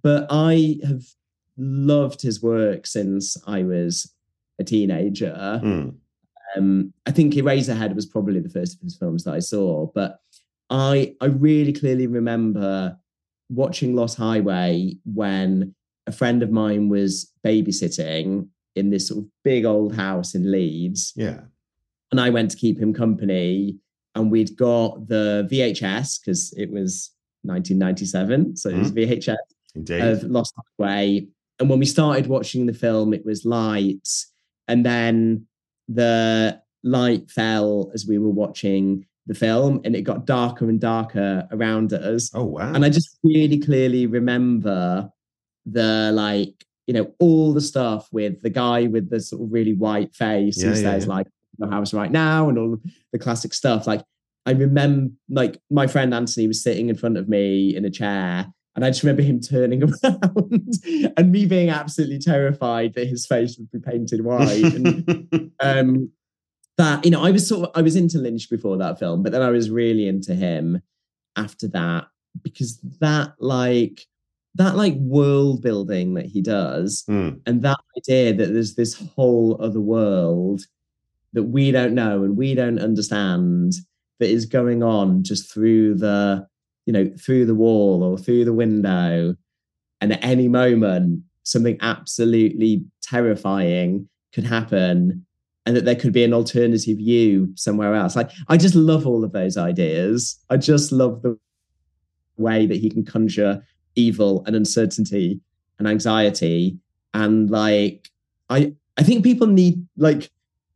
but 0.02 0.28
I 0.30 0.80
have 0.86 1.04
loved 1.58 2.22
his 2.22 2.42
work 2.42 2.86
since 2.86 3.38
I 3.48 3.64
was 3.64 4.14
a 4.60 4.64
teenager. 4.64 5.62
Mm, 5.64 5.96
um, 6.56 6.94
I 7.06 7.12
think 7.12 7.34
Eraserhead 7.34 7.96
was 7.96 8.06
probably 8.06 8.40
the 8.40 8.50
first 8.50 8.76
of 8.76 8.82
his 8.82 8.98
films 8.98 9.24
that 9.24 9.34
I 9.34 9.40
saw, 9.40 9.88
but 9.94 10.20
I 10.70 11.16
I 11.22 11.26
really 11.28 11.74
clearly 11.74 12.08
remember 12.08 12.98
watching 13.50 13.96
Lost 13.96 14.18
Highway 14.18 14.98
when 15.06 15.76
a 16.08 16.12
friend 16.12 16.44
of 16.44 16.52
mine 16.52 16.90
was 16.90 17.32
babysitting 17.46 18.48
in 18.76 18.90
this 18.90 19.08
sort 19.08 19.24
of 19.24 19.30
big 19.44 19.66
old 19.66 19.96
house 19.96 20.36
in 20.36 20.52
Leeds, 20.52 21.14
yeah, 21.16 21.42
and 22.12 22.20
I 22.20 22.30
went 22.30 22.52
to 22.52 22.58
keep 22.58 22.80
him 22.80 22.94
company, 22.94 23.78
and 24.16 24.32
we'd 24.32 24.56
got 24.56 25.08
the 25.08 25.48
VHS 25.52 26.20
because 26.20 26.54
it 26.58 26.72
was 26.72 27.12
1997, 27.44 28.56
so 28.56 28.70
it 28.70 28.78
was 28.78 28.90
hmm. 28.90 28.98
VHS 28.98 29.36
indeed. 29.76 30.02
of 30.02 30.24
Lost 30.24 30.54
Highway. 30.80 31.28
And 31.60 31.70
when 31.70 31.80
we 31.80 31.86
started 31.86 32.28
watching 32.28 32.66
the 32.66 32.74
film, 32.74 33.14
it 33.14 33.26
was 33.26 33.46
light. 33.46 34.08
And 34.68 34.86
then 34.86 35.46
the 35.88 36.62
light 36.84 37.30
fell 37.30 37.92
as 37.94 38.06
we 38.08 38.18
were 38.18 38.30
watching 38.30 39.06
the 39.26 39.34
film 39.34 39.80
and 39.86 39.96
it 39.96 40.02
got 40.02 40.26
darker 40.26 40.68
and 40.68 40.80
darker 40.80 41.48
around 41.52 41.94
us. 41.94 42.30
oh 42.34 42.44
wow! 42.44 42.74
And 42.74 42.84
I 42.84 42.90
just 42.90 43.18
really 43.24 43.60
clearly 43.60 44.06
remember 44.06 45.10
the 45.66 46.12
like, 46.14 46.66
you 46.88 46.94
know, 46.94 47.14
all 47.20 47.54
the 47.54 47.62
stuff 47.62 48.10
with 48.12 48.42
the 48.42 48.50
guy 48.50 48.88
with 48.88 49.10
the 49.10 49.20
sort 49.20 49.42
of 49.42 49.52
really 49.52 49.74
white 49.74 50.14
face 50.14 50.58
Yeah, 50.58 50.70
who 50.70 50.76
yeah, 50.76 50.82
says, 50.82 51.06
yeah. 51.06 51.14
like, 51.14 51.28
the 51.60 51.70
house 51.70 51.94
right 51.94 52.12
now 52.12 52.50
and 52.50 52.58
all 52.58 52.78
the 53.12 53.20
classic 53.20 53.54
stuff. 53.54 53.86
Like, 53.86 54.02
I 54.46 54.52
remember, 54.52 55.14
like, 55.30 55.62
my 55.70 55.88
friend 55.88 56.14
Anthony 56.14 56.48
was 56.48 56.64
sitting 56.64 56.90
in 56.90 56.96
front 56.96 57.18
of 57.18 57.30
me 57.30 57.76
in 57.76 57.86
a 57.86 57.92
chair 57.92 58.48
And 58.76 58.84
I 58.84 58.90
just 58.90 59.04
remember 59.04 59.22
him 59.22 59.40
turning 59.40 59.84
around 60.04 60.74
and 61.16 61.32
me 61.32 61.46
being 61.46 61.70
absolutely 61.70 62.20
terrified 62.20 62.96
that 62.96 63.08
his 63.08 63.26
face 63.26 63.58
would 63.58 63.72
be 63.72 63.80
painted 63.80 64.24
white. 64.24 64.64
And 64.64 65.52
um, 65.60 66.10
that, 66.78 67.06
you 67.06 67.12
know, 67.12 67.24
I 67.24 67.32
was 67.32 67.48
sort 67.48 67.70
of, 67.70 67.72
I 67.76 67.82
was 67.82 67.96
into 67.96 68.18
Lynch 68.18 68.50
before 68.50 68.78
that 68.78 68.98
film, 68.98 69.22
but 69.22 69.32
then 69.32 69.44
I 69.44 69.52
was 69.52 69.70
really 69.70 70.08
into 70.08 70.34
him 70.34 70.82
after 71.36 71.68
that 71.70 72.08
because 72.42 72.80
that, 73.00 73.34
like, 73.40 74.08
that 74.56 74.76
like 74.76 74.96
world 74.96 75.62
building 75.62 76.14
that 76.14 76.26
he 76.28 76.42
does 76.42 77.04
Mm. 77.10 77.40
and 77.46 77.62
that 77.64 77.80
idea 77.98 78.34
that 78.34 78.54
there's 78.54 78.76
this 78.76 78.94
whole 79.16 79.58
other 79.62 79.82
world 79.82 80.62
that 81.34 81.44
we 81.44 81.72
don't 81.72 81.96
know 81.96 82.24
and 82.24 82.38
we 82.38 82.54
don't 82.54 82.80
understand 82.80 83.74
that 84.20 84.30
is 84.30 84.46
going 84.46 84.84
on 84.84 85.24
just 85.24 85.52
through 85.52 85.96
the 85.96 86.48
you 86.86 86.94
know 86.94 87.10
through 87.18 87.46
the 87.46 87.56
wall 87.56 88.04
or 88.04 88.18
through 88.18 88.46
the 88.46 88.54
window. 88.54 89.36
And 90.02 90.14
at 90.14 90.24
any 90.24 90.48
moment 90.48 91.24
something 91.44 91.78
absolutely 91.82 92.86
terrifying 93.02 94.08
could 94.34 94.44
happen 94.46 95.26
and 95.66 95.76
that 95.76 95.86
there 95.86 95.96
could 95.96 96.14
be 96.14 96.24
an 96.24 96.34
alternative 96.34 97.00
you 97.00 97.52
somewhere 97.56 97.96
else. 97.96 98.16
Like 98.16 98.32
i 98.50 98.58
just 98.58 98.76
love 98.76 99.08
all 99.08 99.24
of 99.24 99.32
those 99.32 99.58
ideas. 99.58 100.38
I 100.50 100.58
just 100.58 100.92
love 100.92 101.22
the 101.22 101.38
way 102.38 102.66
that 102.66 102.78
he 102.78 102.90
can 102.90 103.06
conjure 103.06 103.64
evil 103.96 104.44
and 104.46 104.56
uncertainty 104.56 105.40
and 105.80 105.88
anxiety. 105.88 106.78
And 107.14 107.50
like 107.50 108.10
i 108.50 108.74
i 108.98 109.04
think 109.04 109.24
people 109.24 109.48
need 109.48 109.86
like 109.98 110.30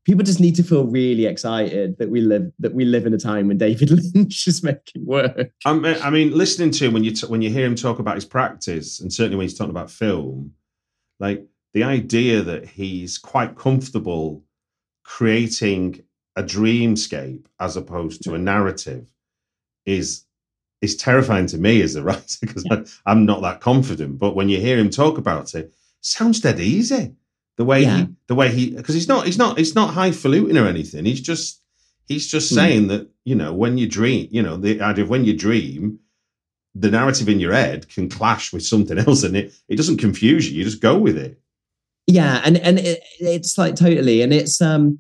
people 0.06 0.24
just 0.24 0.40
need 0.40 0.56
to 0.56 0.64
feel 0.64 0.86
really 0.86 1.26
excited 1.26 1.98
that 1.98 2.10
we 2.10 2.22
live 2.22 2.52
that 2.60 2.74
we 2.74 2.86
live 2.86 3.06
in 3.06 3.14
a 3.14 3.18
time 3.18 3.48
when 3.48 3.58
david 3.58 3.90
lynch 4.16 4.48
is 4.48 4.64
making 4.64 5.06
work. 5.06 5.52
I 5.66 5.74
mean, 5.74 5.98
I 6.02 6.10
mean, 6.10 6.38
listening 6.38 6.72
to 6.72 6.86
him 6.86 6.94
when 6.94 7.04
you 7.04 7.12
t- 7.12 7.28
when 7.28 7.42
you 7.42 7.50
hear 7.50 7.66
him 7.66 7.76
talk 7.76 8.00
about 8.00 8.16
his 8.16 8.26
practice, 8.26 9.00
and 9.00 9.12
certainly 9.12 9.38
when 9.38 9.46
he's 9.46 9.58
talking 9.58 9.72
about 9.72 9.92
film, 9.92 10.54
like 11.20 11.46
the 11.74 11.84
idea 11.84 12.42
that 12.42 12.68
he's 12.68 13.18
quite 13.18 13.58
comfortable 13.58 14.44
creating 15.04 16.04
a 16.36 16.44
dreamscape 16.44 17.46
as 17.60 17.78
opposed 17.78 18.24
to 18.24 18.34
a 18.34 18.38
narrative 18.38 19.08
is 19.86 20.26
is 20.82 20.96
terrifying 20.96 21.48
to 21.48 21.58
me 21.58 21.82
as 21.82 21.96
a 21.96 22.04
writer 22.04 22.38
because 22.42 22.66
I'm 23.06 23.26
not 23.26 23.42
that 23.42 23.62
confident. 23.62 24.20
But 24.20 24.36
when 24.36 24.50
you 24.50 24.60
hear 24.60 24.78
him 24.78 24.90
talk 24.90 25.18
about 25.18 25.56
it, 25.56 25.74
sounds 26.02 26.40
dead 26.40 26.60
easy. 26.60 27.16
The 27.58 27.66
way 27.66 27.82
Yeah. 27.84 27.98
he, 27.98 28.08
the 28.28 28.36
way 28.36 28.50
he, 28.50 28.70
because 28.72 28.94
he's 28.94 29.08
not, 29.08 29.26
he's 29.26 29.38
not, 29.40 29.58
it's 29.60 29.74
not 29.76 29.94
highfalutin 29.94 30.58
or 30.58 30.68
anything. 30.68 31.06
He's 31.06 31.22
just, 31.22 31.62
he's 32.08 32.28
just 32.28 32.50
Hmm. 32.50 32.56
saying 32.56 32.88
that 32.90 33.10
you 33.26 33.36
know 33.36 33.54
when 33.54 33.78
you 33.78 33.88
dream, 33.88 34.28
you 34.32 34.42
know 34.44 34.56
the 34.58 34.80
idea 34.82 35.04
of 35.04 35.10
when 35.10 35.26
you 35.26 35.36
dream, 35.36 36.00
the 36.76 36.92
narrative 36.92 37.28
in 37.28 37.40
your 37.40 37.54
head 37.54 37.90
can 37.90 38.08
clash 38.08 38.54
with 38.54 38.64
something 38.64 38.98
else, 39.08 39.24
and 39.24 39.36
it 39.36 39.54
it 39.68 39.76
doesn't 39.78 39.98
confuse 39.98 40.50
you. 40.52 40.60
You 40.60 40.64
just 40.64 40.82
go 40.82 40.98
with 40.98 41.18
it. 41.18 41.40
yeah 42.06 42.40
and 42.46 42.58
and 42.60 42.78
it, 42.80 43.02
it's 43.20 43.58
like 43.58 43.76
totally 43.76 44.22
and 44.22 44.32
it's 44.32 44.62
um 44.62 45.00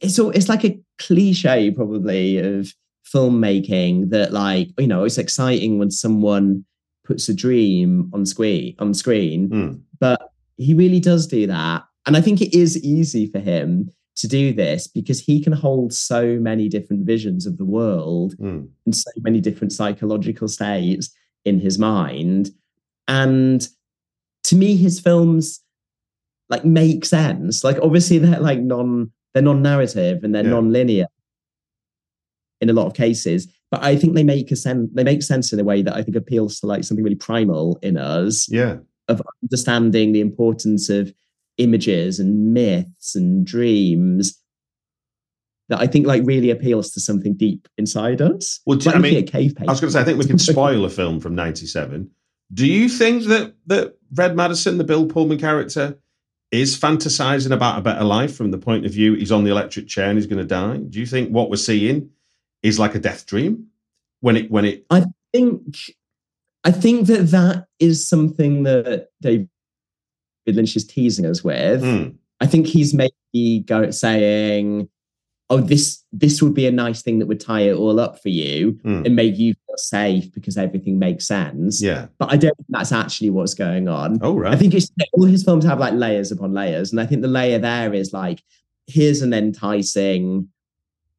it's 0.00 0.18
all 0.18 0.30
it's 0.30 0.48
like 0.48 0.64
a 0.64 0.78
cliche 0.98 1.70
probably 1.72 2.38
of 2.38 2.72
filmmaking 3.12 4.10
that 4.10 4.32
like 4.32 4.68
you 4.78 4.86
know 4.86 5.04
it's 5.04 5.18
exciting 5.18 5.78
when 5.78 5.90
someone 5.90 6.64
puts 7.04 7.28
a 7.28 7.34
dream 7.34 8.10
on 8.14 8.24
screen 8.26 8.74
on 8.78 8.94
screen 8.94 9.48
Hmm. 9.48 9.72
but 10.00 10.20
he 10.56 10.74
really 10.74 11.00
does 11.00 11.26
do 11.26 11.46
that 11.46 11.84
and 12.06 12.16
i 12.16 12.20
think 12.20 12.40
it 12.40 12.54
is 12.56 12.82
easy 12.84 13.26
for 13.26 13.38
him 13.40 13.90
to 14.16 14.28
do 14.28 14.52
this 14.52 14.86
because 14.86 15.20
he 15.20 15.42
can 15.42 15.52
hold 15.52 15.92
so 15.92 16.38
many 16.38 16.68
different 16.68 17.04
visions 17.06 17.46
of 17.46 17.58
the 17.58 17.64
world 17.64 18.34
Hmm. 18.38 18.64
in 18.86 18.92
so 18.92 19.10
many 19.22 19.40
different 19.40 19.72
psychological 19.72 20.48
states 20.48 21.10
in 21.44 21.58
his 21.60 21.78
mind 21.78 22.50
and 23.08 23.66
to 24.44 24.56
me 24.56 24.76
his 24.76 25.00
films 25.00 25.60
like 26.48 26.64
make 26.64 27.04
sense 27.04 27.64
like 27.64 27.78
obviously 27.82 28.18
they're 28.18 28.40
like 28.40 28.60
non 28.60 29.10
they're 29.34 29.42
non-narrative 29.42 30.22
and 30.22 30.34
they're 30.34 30.44
Yeah. 30.44 30.50
non-linear 30.50 31.06
in 32.62 32.70
a 32.70 32.72
lot 32.72 32.86
of 32.86 32.94
cases 32.94 33.46
but 33.70 33.82
i 33.82 33.94
think 33.96 34.14
they 34.14 34.24
make 34.24 34.50
a 34.50 34.56
sense 34.56 34.88
they 34.94 35.04
make 35.04 35.22
sense 35.22 35.52
in 35.52 35.60
a 35.60 35.64
way 35.64 35.82
that 35.82 35.94
i 35.94 36.02
think 36.02 36.16
appeals 36.16 36.58
to 36.60 36.66
like 36.66 36.84
something 36.84 37.04
really 37.04 37.16
primal 37.16 37.78
in 37.82 37.96
us 37.98 38.48
Yeah, 38.50 38.76
of 39.08 39.20
understanding 39.42 40.12
the 40.12 40.20
importance 40.20 40.88
of 40.88 41.12
images 41.58 42.18
and 42.18 42.54
myths 42.54 43.14
and 43.14 43.44
dreams 43.46 44.38
that 45.68 45.80
I 45.80 45.86
think 45.86 46.06
like 46.06 46.22
really 46.24 46.50
appeals 46.50 46.90
to 46.92 47.00
something 47.00 47.34
deep 47.34 47.68
inside 47.78 48.20
us. 48.20 48.60
Well, 48.66 48.78
do- 48.78 48.86
Like 48.90 48.96
I 48.96 48.98
mean, 48.98 49.26
cave 49.26 49.54
I 49.60 49.64
was 49.64 49.80
going 49.80 49.88
to 49.88 49.92
say 49.92 50.00
I 50.00 50.04
think 50.04 50.18
we 50.18 50.26
can 50.26 50.38
spoil 50.52 50.84
a 50.84 50.90
film 50.90 51.20
from 51.20 51.34
'97. 51.34 52.10
Do 52.52 52.66
you 52.66 52.88
think 52.88 53.24
that 53.24 53.54
that 53.66 53.96
Fred 54.14 54.36
Madison, 54.36 54.78
the 54.78 54.84
Bill 54.84 55.06
Pullman 55.06 55.38
character, 55.38 55.98
is 56.50 56.78
fantasizing 56.78 57.52
about 57.52 57.78
a 57.78 57.82
better 57.82 58.04
life 58.04 58.34
from 58.36 58.50
the 58.50 58.58
point 58.58 58.84
of 58.84 58.92
view 58.92 59.14
he's 59.14 59.32
on 59.32 59.44
the 59.44 59.50
electric 59.50 59.88
chair 59.88 60.08
and 60.10 60.18
he's 60.18 60.26
going 60.26 60.38
to 60.38 60.44
die? 60.44 60.76
Do 60.78 60.98
you 61.00 61.06
think 61.06 61.30
what 61.30 61.48
we're 61.48 61.56
seeing 61.56 62.10
is 62.62 62.78
like 62.78 62.94
a 62.94 62.98
death 62.98 63.26
dream 63.26 63.66
when 64.20 64.36
it 64.36 64.50
when 64.50 64.64
it? 64.64 64.86
I 64.90 65.04
think 65.32 65.76
I 66.64 66.70
think 66.70 67.06
that 67.08 67.30
that 67.30 67.66
is 67.80 68.06
something 68.08 68.62
that 68.64 69.08
David 69.20 69.48
Lynch 70.46 70.76
is 70.76 70.86
teasing 70.86 71.26
us 71.26 71.42
with. 71.42 71.82
Hmm. 71.82 72.16
I 72.40 72.46
think 72.46 72.66
he's 72.66 72.92
maybe 72.94 73.60
go 73.66 73.90
saying, 73.90 74.88
"Oh, 75.50 75.58
this 75.60 76.02
this 76.12 76.42
would 76.42 76.54
be 76.54 76.66
a 76.66 76.72
nice 76.72 77.02
thing 77.02 77.18
that 77.20 77.26
would 77.26 77.40
tie 77.40 77.62
it 77.62 77.74
all 77.76 77.98
up 78.00 78.20
for 78.20 78.28
you 78.28 78.78
Hmm. 78.82 79.02
and 79.06 79.16
make 79.16 79.38
you 79.38 79.54
feel 79.54 79.76
safe 79.76 80.32
because 80.32 80.56
everything 80.56 80.98
makes 80.98 81.26
sense." 81.26 81.80
Yeah. 81.82 82.06
But 82.18 82.32
I 82.32 82.36
don't 82.36 82.56
think 82.56 82.66
that's 82.70 82.92
actually 82.92 83.30
what's 83.30 83.54
going 83.54 83.88
on. 83.88 84.18
Oh 84.22 84.34
right. 84.36 84.52
I 84.52 84.56
think 84.56 84.74
it's 84.74 84.90
all 85.14 85.24
his 85.26 85.44
films 85.44 85.64
have 85.64 85.78
like 85.80 85.94
layers 85.94 86.32
upon 86.32 86.52
layers, 86.52 86.90
and 86.92 87.00
I 87.00 87.06
think 87.06 87.22
the 87.22 87.28
layer 87.28 87.58
there 87.58 87.92
is 87.94 88.12
like, 88.12 88.42
here's 88.88 89.22
an 89.22 89.32
enticing, 89.32 90.48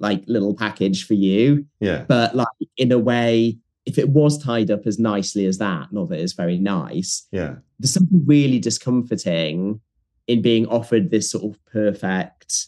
like 0.04 0.24
little 0.28 0.54
package 0.54 1.08
for 1.08 1.16
you, 1.16 1.66
yeah. 1.80 2.04
but 2.08 2.36
like 2.36 2.47
in 2.78 2.91
a 2.91 2.99
way, 2.99 3.58
if 3.86 3.97
it 3.97 4.10
was 4.10 4.38
tied 4.38 4.70
up 4.70 4.86
as 4.86 4.99
nicely 4.99 5.45
as 5.45 5.58
that, 5.58 5.91
not 5.91 6.10
that 6.10 6.20
it's 6.20 6.34
very 6.34 6.60
nice, 6.60 7.26
Yeah. 7.32 7.56
there's 7.80 7.93
something 7.93 8.22
really 8.26 8.60
discomforting 8.60 9.82
in 10.28 10.41
being 10.41 10.68
offered 10.68 11.10
this 11.10 11.32
sort 11.32 11.43
of 11.45 11.66
perfect, 11.66 12.68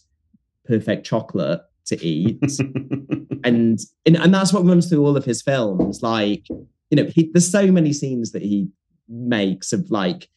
perfect 0.66 1.06
chocolate 1.06 1.62
to 1.86 2.04
eat. 2.04 2.42
and, 3.44 3.80
and 4.06 4.16
and 4.18 4.34
that's 4.34 4.52
what 4.52 4.66
runs 4.66 4.90
through 4.90 5.06
all 5.06 5.16
of 5.16 5.26
his 5.26 5.42
films. 5.42 6.02
Like, 6.02 6.48
you 6.50 6.96
know, 6.98 7.06
he, 7.06 7.30
there's 7.34 7.50
so 7.50 7.72
many 7.72 7.94
scenes 7.94 8.32
that 8.32 8.42
he 8.42 8.68
makes 9.08 9.72
of 9.72 9.92
like 9.92 10.30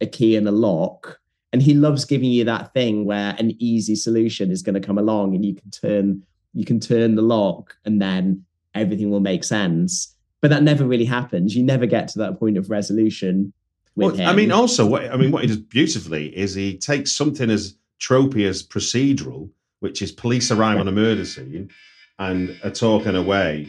a 0.00 0.06
key 0.06 0.36
and 0.36 0.48
a 0.48 0.52
lock, 0.52 1.18
and 1.52 1.62
he 1.62 1.72
loves 1.74 2.04
giving 2.04 2.30
you 2.30 2.44
that 2.44 2.74
thing 2.74 3.04
where 3.06 3.34
an 3.38 3.52
easy 3.58 3.94
solution 3.94 4.50
is 4.50 4.62
going 4.62 4.74
to 4.80 4.86
come 4.86 4.98
along, 4.98 5.34
and 5.34 5.44
you 5.44 5.54
can 5.54 5.70
turn 5.70 6.22
you 6.56 6.64
can 6.64 6.80
turn 6.80 7.14
the 7.14 7.22
lock, 7.22 7.76
and 7.84 8.00
then 8.00 8.44
everything 8.74 9.10
will 9.10 9.20
make 9.20 9.44
sense. 9.44 10.14
But 10.40 10.48
that 10.50 10.62
never 10.62 10.84
really 10.84 11.04
happens. 11.04 11.54
You 11.54 11.62
never 11.62 11.86
get 11.86 12.08
to 12.08 12.18
that 12.20 12.38
point 12.38 12.56
of 12.58 12.70
resolution. 12.70 13.52
With 13.94 14.06
Well, 14.06 14.16
him. 14.16 14.28
I 14.28 14.34
mean, 14.34 14.52
also, 14.52 14.84
what 14.86 15.10
I 15.12 15.16
mean, 15.16 15.30
what 15.32 15.42
he 15.42 15.48
does 15.48 15.58
beautifully 15.58 16.36
is 16.36 16.54
he 16.54 16.76
takes 16.76 17.12
something 17.12 17.50
as 17.50 17.76
tropey 18.00 18.46
as 18.46 18.62
procedural, 18.62 19.48
which 19.80 20.02
is 20.02 20.12
police 20.12 20.50
arrive 20.50 20.78
on 20.80 20.88
a 20.88 20.92
murder 20.92 21.24
scene 21.24 21.70
and 22.18 22.56
are 22.64 22.70
talking 22.70 23.14
away 23.16 23.68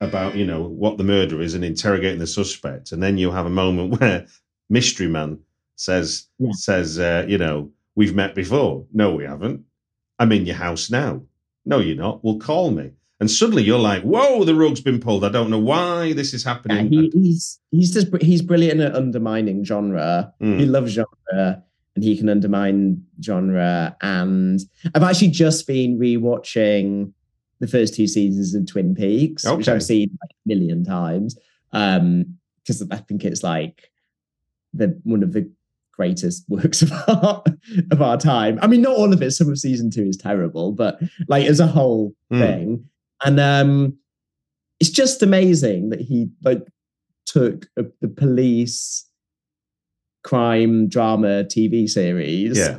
about 0.00 0.36
you 0.36 0.46
know 0.46 0.62
what 0.62 0.96
the 0.98 1.04
murder 1.04 1.40
is 1.40 1.54
and 1.54 1.64
interrogating 1.64 2.18
the 2.20 2.26
suspect, 2.26 2.92
and 2.92 3.02
then 3.02 3.18
you 3.18 3.30
have 3.30 3.46
a 3.46 3.50
moment 3.50 3.88
where 4.00 4.26
mystery 4.70 5.08
man 5.08 5.38
says 5.76 6.26
Yeah. 6.38 6.52
says 6.52 6.98
uh, 6.98 7.24
you 7.28 7.38
know 7.38 7.70
we've 7.94 8.14
met 8.14 8.34
before. 8.34 8.84
No, 8.92 9.14
we 9.14 9.24
haven't. 9.24 9.64
I'm 10.18 10.32
in 10.32 10.46
your 10.46 10.56
house 10.56 10.90
now. 10.90 11.22
No, 11.68 11.78
you're 11.78 11.96
not. 11.96 12.24
Well, 12.24 12.38
call 12.38 12.70
me. 12.70 12.90
And 13.20 13.30
suddenly 13.30 13.62
you're 13.64 13.78
like, 13.78 14.02
whoa, 14.02 14.44
the 14.44 14.54
rug's 14.54 14.80
been 14.80 15.00
pulled. 15.00 15.24
I 15.24 15.28
don't 15.28 15.50
know 15.50 15.58
why 15.58 16.12
this 16.12 16.32
is 16.32 16.44
Yeah, 16.44 16.54
happening. 16.54 16.90
he, 16.92 17.10
he's 17.14 17.58
he's 17.70 17.92
just 17.92 18.08
he's 18.22 18.42
brilliant 18.42 18.80
at 18.80 18.94
undermining 18.94 19.64
genre. 19.64 20.32
Mm. 20.40 20.60
He 20.60 20.66
loves 20.66 20.92
genre 20.92 21.62
and 21.94 22.04
he 22.04 22.16
can 22.16 22.28
undermine 22.28 23.04
genre. 23.22 23.96
And 24.02 24.60
I've 24.94 25.02
actually 25.02 25.30
just 25.30 25.66
been 25.66 25.98
rewatching 25.98 27.12
the 27.58 27.66
first 27.66 27.94
two 27.94 28.06
seasons 28.06 28.54
of 28.54 28.66
Twin 28.66 28.94
Peaks, 28.94 29.44
which 29.44 29.68
I've 29.68 29.82
seen 29.82 30.16
like 30.22 30.30
a 30.30 30.48
million 30.48 30.84
times. 30.84 31.36
Um, 31.72 32.38
because 32.62 32.86
I 32.90 32.96
think 32.98 33.24
it's 33.24 33.42
like 33.42 33.90
the 34.74 34.98
one 35.02 35.22
of 35.22 35.32
the 35.32 35.50
greatest 35.98 36.44
works 36.48 36.80
of 36.82 36.92
art 37.08 37.48
of 37.90 38.00
our 38.00 38.16
time. 38.16 38.58
I 38.62 38.66
mean, 38.66 38.80
not 38.82 38.96
all 38.96 39.12
of 39.12 39.20
it. 39.20 39.32
Some 39.32 39.50
of 39.50 39.58
season 39.58 39.90
two 39.90 40.04
is 40.04 40.16
terrible, 40.16 40.72
but 40.72 40.98
like 41.28 41.46
as 41.46 41.60
a 41.60 41.66
whole 41.66 42.14
Mm. 42.32 42.38
thing. 42.40 42.84
And 43.24 43.40
um 43.40 43.98
it's 44.80 44.90
just 44.90 45.22
amazing 45.22 45.90
that 45.90 46.00
he 46.00 46.28
like 46.44 46.62
took 47.26 47.66
a, 47.76 47.84
the 48.00 48.08
police 48.08 49.06
crime 50.24 50.88
drama 50.88 51.44
TV 51.44 51.88
series 51.88 52.58
yeah. 52.58 52.78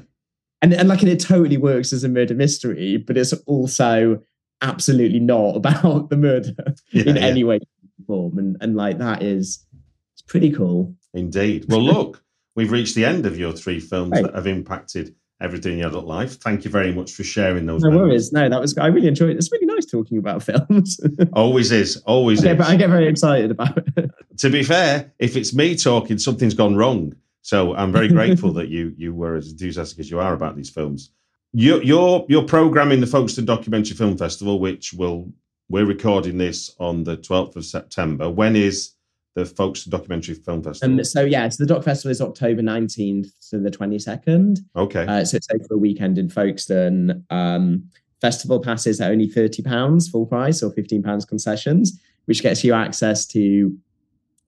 and, 0.62 0.74
and 0.74 0.88
like 0.88 1.02
and 1.02 1.10
it 1.10 1.20
totally 1.20 1.58
works 1.58 1.92
as 1.94 2.04
a 2.04 2.10
murder 2.10 2.36
mystery, 2.36 2.98
but 2.98 3.18
it's 3.18 3.34
also 3.48 4.22
absolutely 4.62 5.20
not 5.20 5.56
about 5.56 6.10
the 6.10 6.18
murder 6.18 6.54
Yeah, 6.92 7.04
in 7.10 7.16
yeah. 7.16 7.22
any 7.22 7.44
way, 7.44 7.60
form. 8.08 8.38
And 8.38 8.58
and 8.62 8.76
like 8.76 8.98
that 9.00 9.24
is 9.24 9.66
it's 10.14 10.22
pretty 10.22 10.52
cool. 10.52 10.96
Indeed. 11.14 11.66
Well, 11.70 11.82
look, 11.84 12.24
we've 12.56 12.72
reached 12.72 12.96
the 12.96 13.06
end 13.06 13.26
of 13.26 13.38
your 13.38 13.54
three 13.54 13.80
films 13.80 14.12
Right. 14.12 14.24
that 14.24 14.36
have 14.36 14.48
impacted 14.48 15.16
everything 15.42 15.74
in 15.74 15.80
your 15.80 15.88
adult 15.90 16.06
life. 16.06 16.34
Thank 16.38 16.66
you 16.66 16.72
very 16.72 16.92
much 16.94 17.14
for 17.14 17.24
sharing 17.24 17.66
those. 17.66 17.82
No 17.82 17.92
worries. 17.96 18.32
No, 18.34 18.50
that 18.50 18.60
was 18.60 18.78
I 18.78 18.88
really 18.88 19.08
enjoyed 19.08 19.30
it. 19.32 19.38
It's 19.38 19.52
really 19.52 19.68
nice 19.68 19.86
talking 19.86 20.18
about 20.18 20.44
films. 20.50 21.00
Always 21.34 21.72
is. 21.72 21.98
Always 22.06 22.42
get, 22.42 22.60
is. 22.60 22.68
I 22.68 22.76
get 22.76 22.90
very 22.90 23.08
excited 23.08 23.52
about 23.52 23.78
it. 23.98 24.12
to 24.38 24.50
be 24.50 24.64
fair, 24.64 25.12
if 25.20 25.38
it's 25.38 25.54
me 25.54 25.76
talking, 25.76 26.18
something's 26.18 26.54
gone 26.54 26.76
wrong. 26.76 27.16
So 27.42 27.74
I'm 27.76 27.92
very 27.92 28.10
grateful 28.10 28.52
that 28.60 28.68
you 28.68 28.94
you 28.98 29.14
were 29.14 29.36
as 29.36 29.52
enthusiastic 29.52 30.00
as 30.00 30.12
you 30.12 30.20
are 30.20 30.34
about 30.34 30.56
these 30.58 30.70
films. 30.70 31.12
You're 31.54 31.82
you're, 31.82 32.26
you're 32.30 32.44
programming 32.44 33.00
the 33.00 33.08
Folkestone 33.08 33.46
Documentary 33.46 33.96
Film 33.96 34.18
Festival, 34.18 34.60
which 34.60 34.94
will 34.94 35.32
we're 35.70 35.86
recording 35.86 36.38
this 36.38 36.76
on 36.80 37.04
the 37.04 37.16
12th 37.18 37.56
of 37.56 37.64
September. 37.64 38.30
When 38.30 38.56
is 38.56 38.92
the 39.36 39.46
Folkestone 39.46 39.92
Documentary 39.92 40.36
Film 40.36 40.64
Festival? 40.64 40.98
Um, 41.00 41.04
so 41.04 41.22
yeah, 41.24 41.48
so 41.50 41.64
the 41.64 41.68
Doc 41.74 41.84
Festival 41.84 42.12
is 42.12 42.22
October 42.22 42.62
19th 42.62 43.28
to 43.50 43.60
the 43.60 43.70
22nd. 43.72 44.60
okay, 44.76 45.06
Uh, 45.06 45.24
so 45.24 45.38
it's 45.38 45.48
over 45.54 45.66
a 45.76 45.78
weekend 45.78 46.18
in 46.18 46.30
Folkestone. 46.30 47.24
Um, 47.30 47.84
festival 48.22 48.60
passes 48.60 49.00
are 49.00 49.12
only 49.12 49.28
thirty 49.28 49.62
pounds 49.62 50.10
full 50.10 50.26
price 50.26 50.62
or 50.64 50.72
fifteen 50.72 51.02
pounds 51.04 51.26
concessions, 51.26 52.00
which 52.26 52.42
gets 52.42 52.64
you 52.64 52.74
access 52.74 53.26
to 53.28 53.78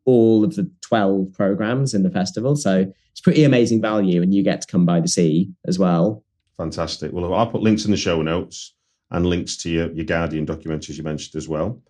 all 0.05 0.43
of 0.43 0.55
the 0.55 0.69
twelve 0.81 1.31
programs 1.33 1.93
in 1.93 2.03
the 2.03 2.09
festival. 2.09 2.55
So 2.55 2.91
it's 3.11 3.21
pretty 3.21 3.43
amazing 3.43 3.81
value, 3.81 4.21
and 4.21 4.33
you 4.33 4.43
get 4.43 4.61
to 4.61 4.67
come 4.67 4.85
by 4.85 4.99
the 4.99 5.07
sea 5.07 5.49
as 5.67 5.77
well. 5.79 6.23
fantastic. 6.57 7.11
Well, 7.13 7.33
I'll 7.33 7.47
put 7.47 7.61
links 7.61 7.85
in 7.85 7.91
the 7.91 7.97
show 7.97 8.21
notes 8.21 8.73
and 9.09 9.25
links 9.25 9.57
to 9.57 9.69
your, 9.69 9.91
your 9.93 10.05
Guardian 10.05 10.45
documentaries 10.45 10.97
you 10.97 11.03
mentioned 11.03 11.35
as 11.35 11.47
well. 11.49 11.81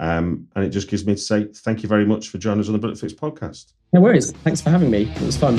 Um, 0.00 0.48
and 0.56 0.64
it 0.64 0.70
just 0.70 0.88
gives 0.88 1.06
me 1.06 1.14
to 1.14 1.20
say 1.20 1.44
thank 1.44 1.82
you 1.82 1.88
very 1.88 2.06
much 2.06 2.30
for 2.30 2.38
joining 2.38 2.60
us 2.60 2.66
on 2.68 2.72
the 2.72 2.78
Bullet 2.78 2.98
Fix 2.98 3.12
podcast. 3.12 3.72
No 3.92 4.00
worries. 4.00 4.32
Thanks 4.32 4.60
for 4.60 4.70
having 4.70 4.90
me. 4.90 5.02
It 5.02 5.22
was 5.22 5.36
fun. 5.36 5.58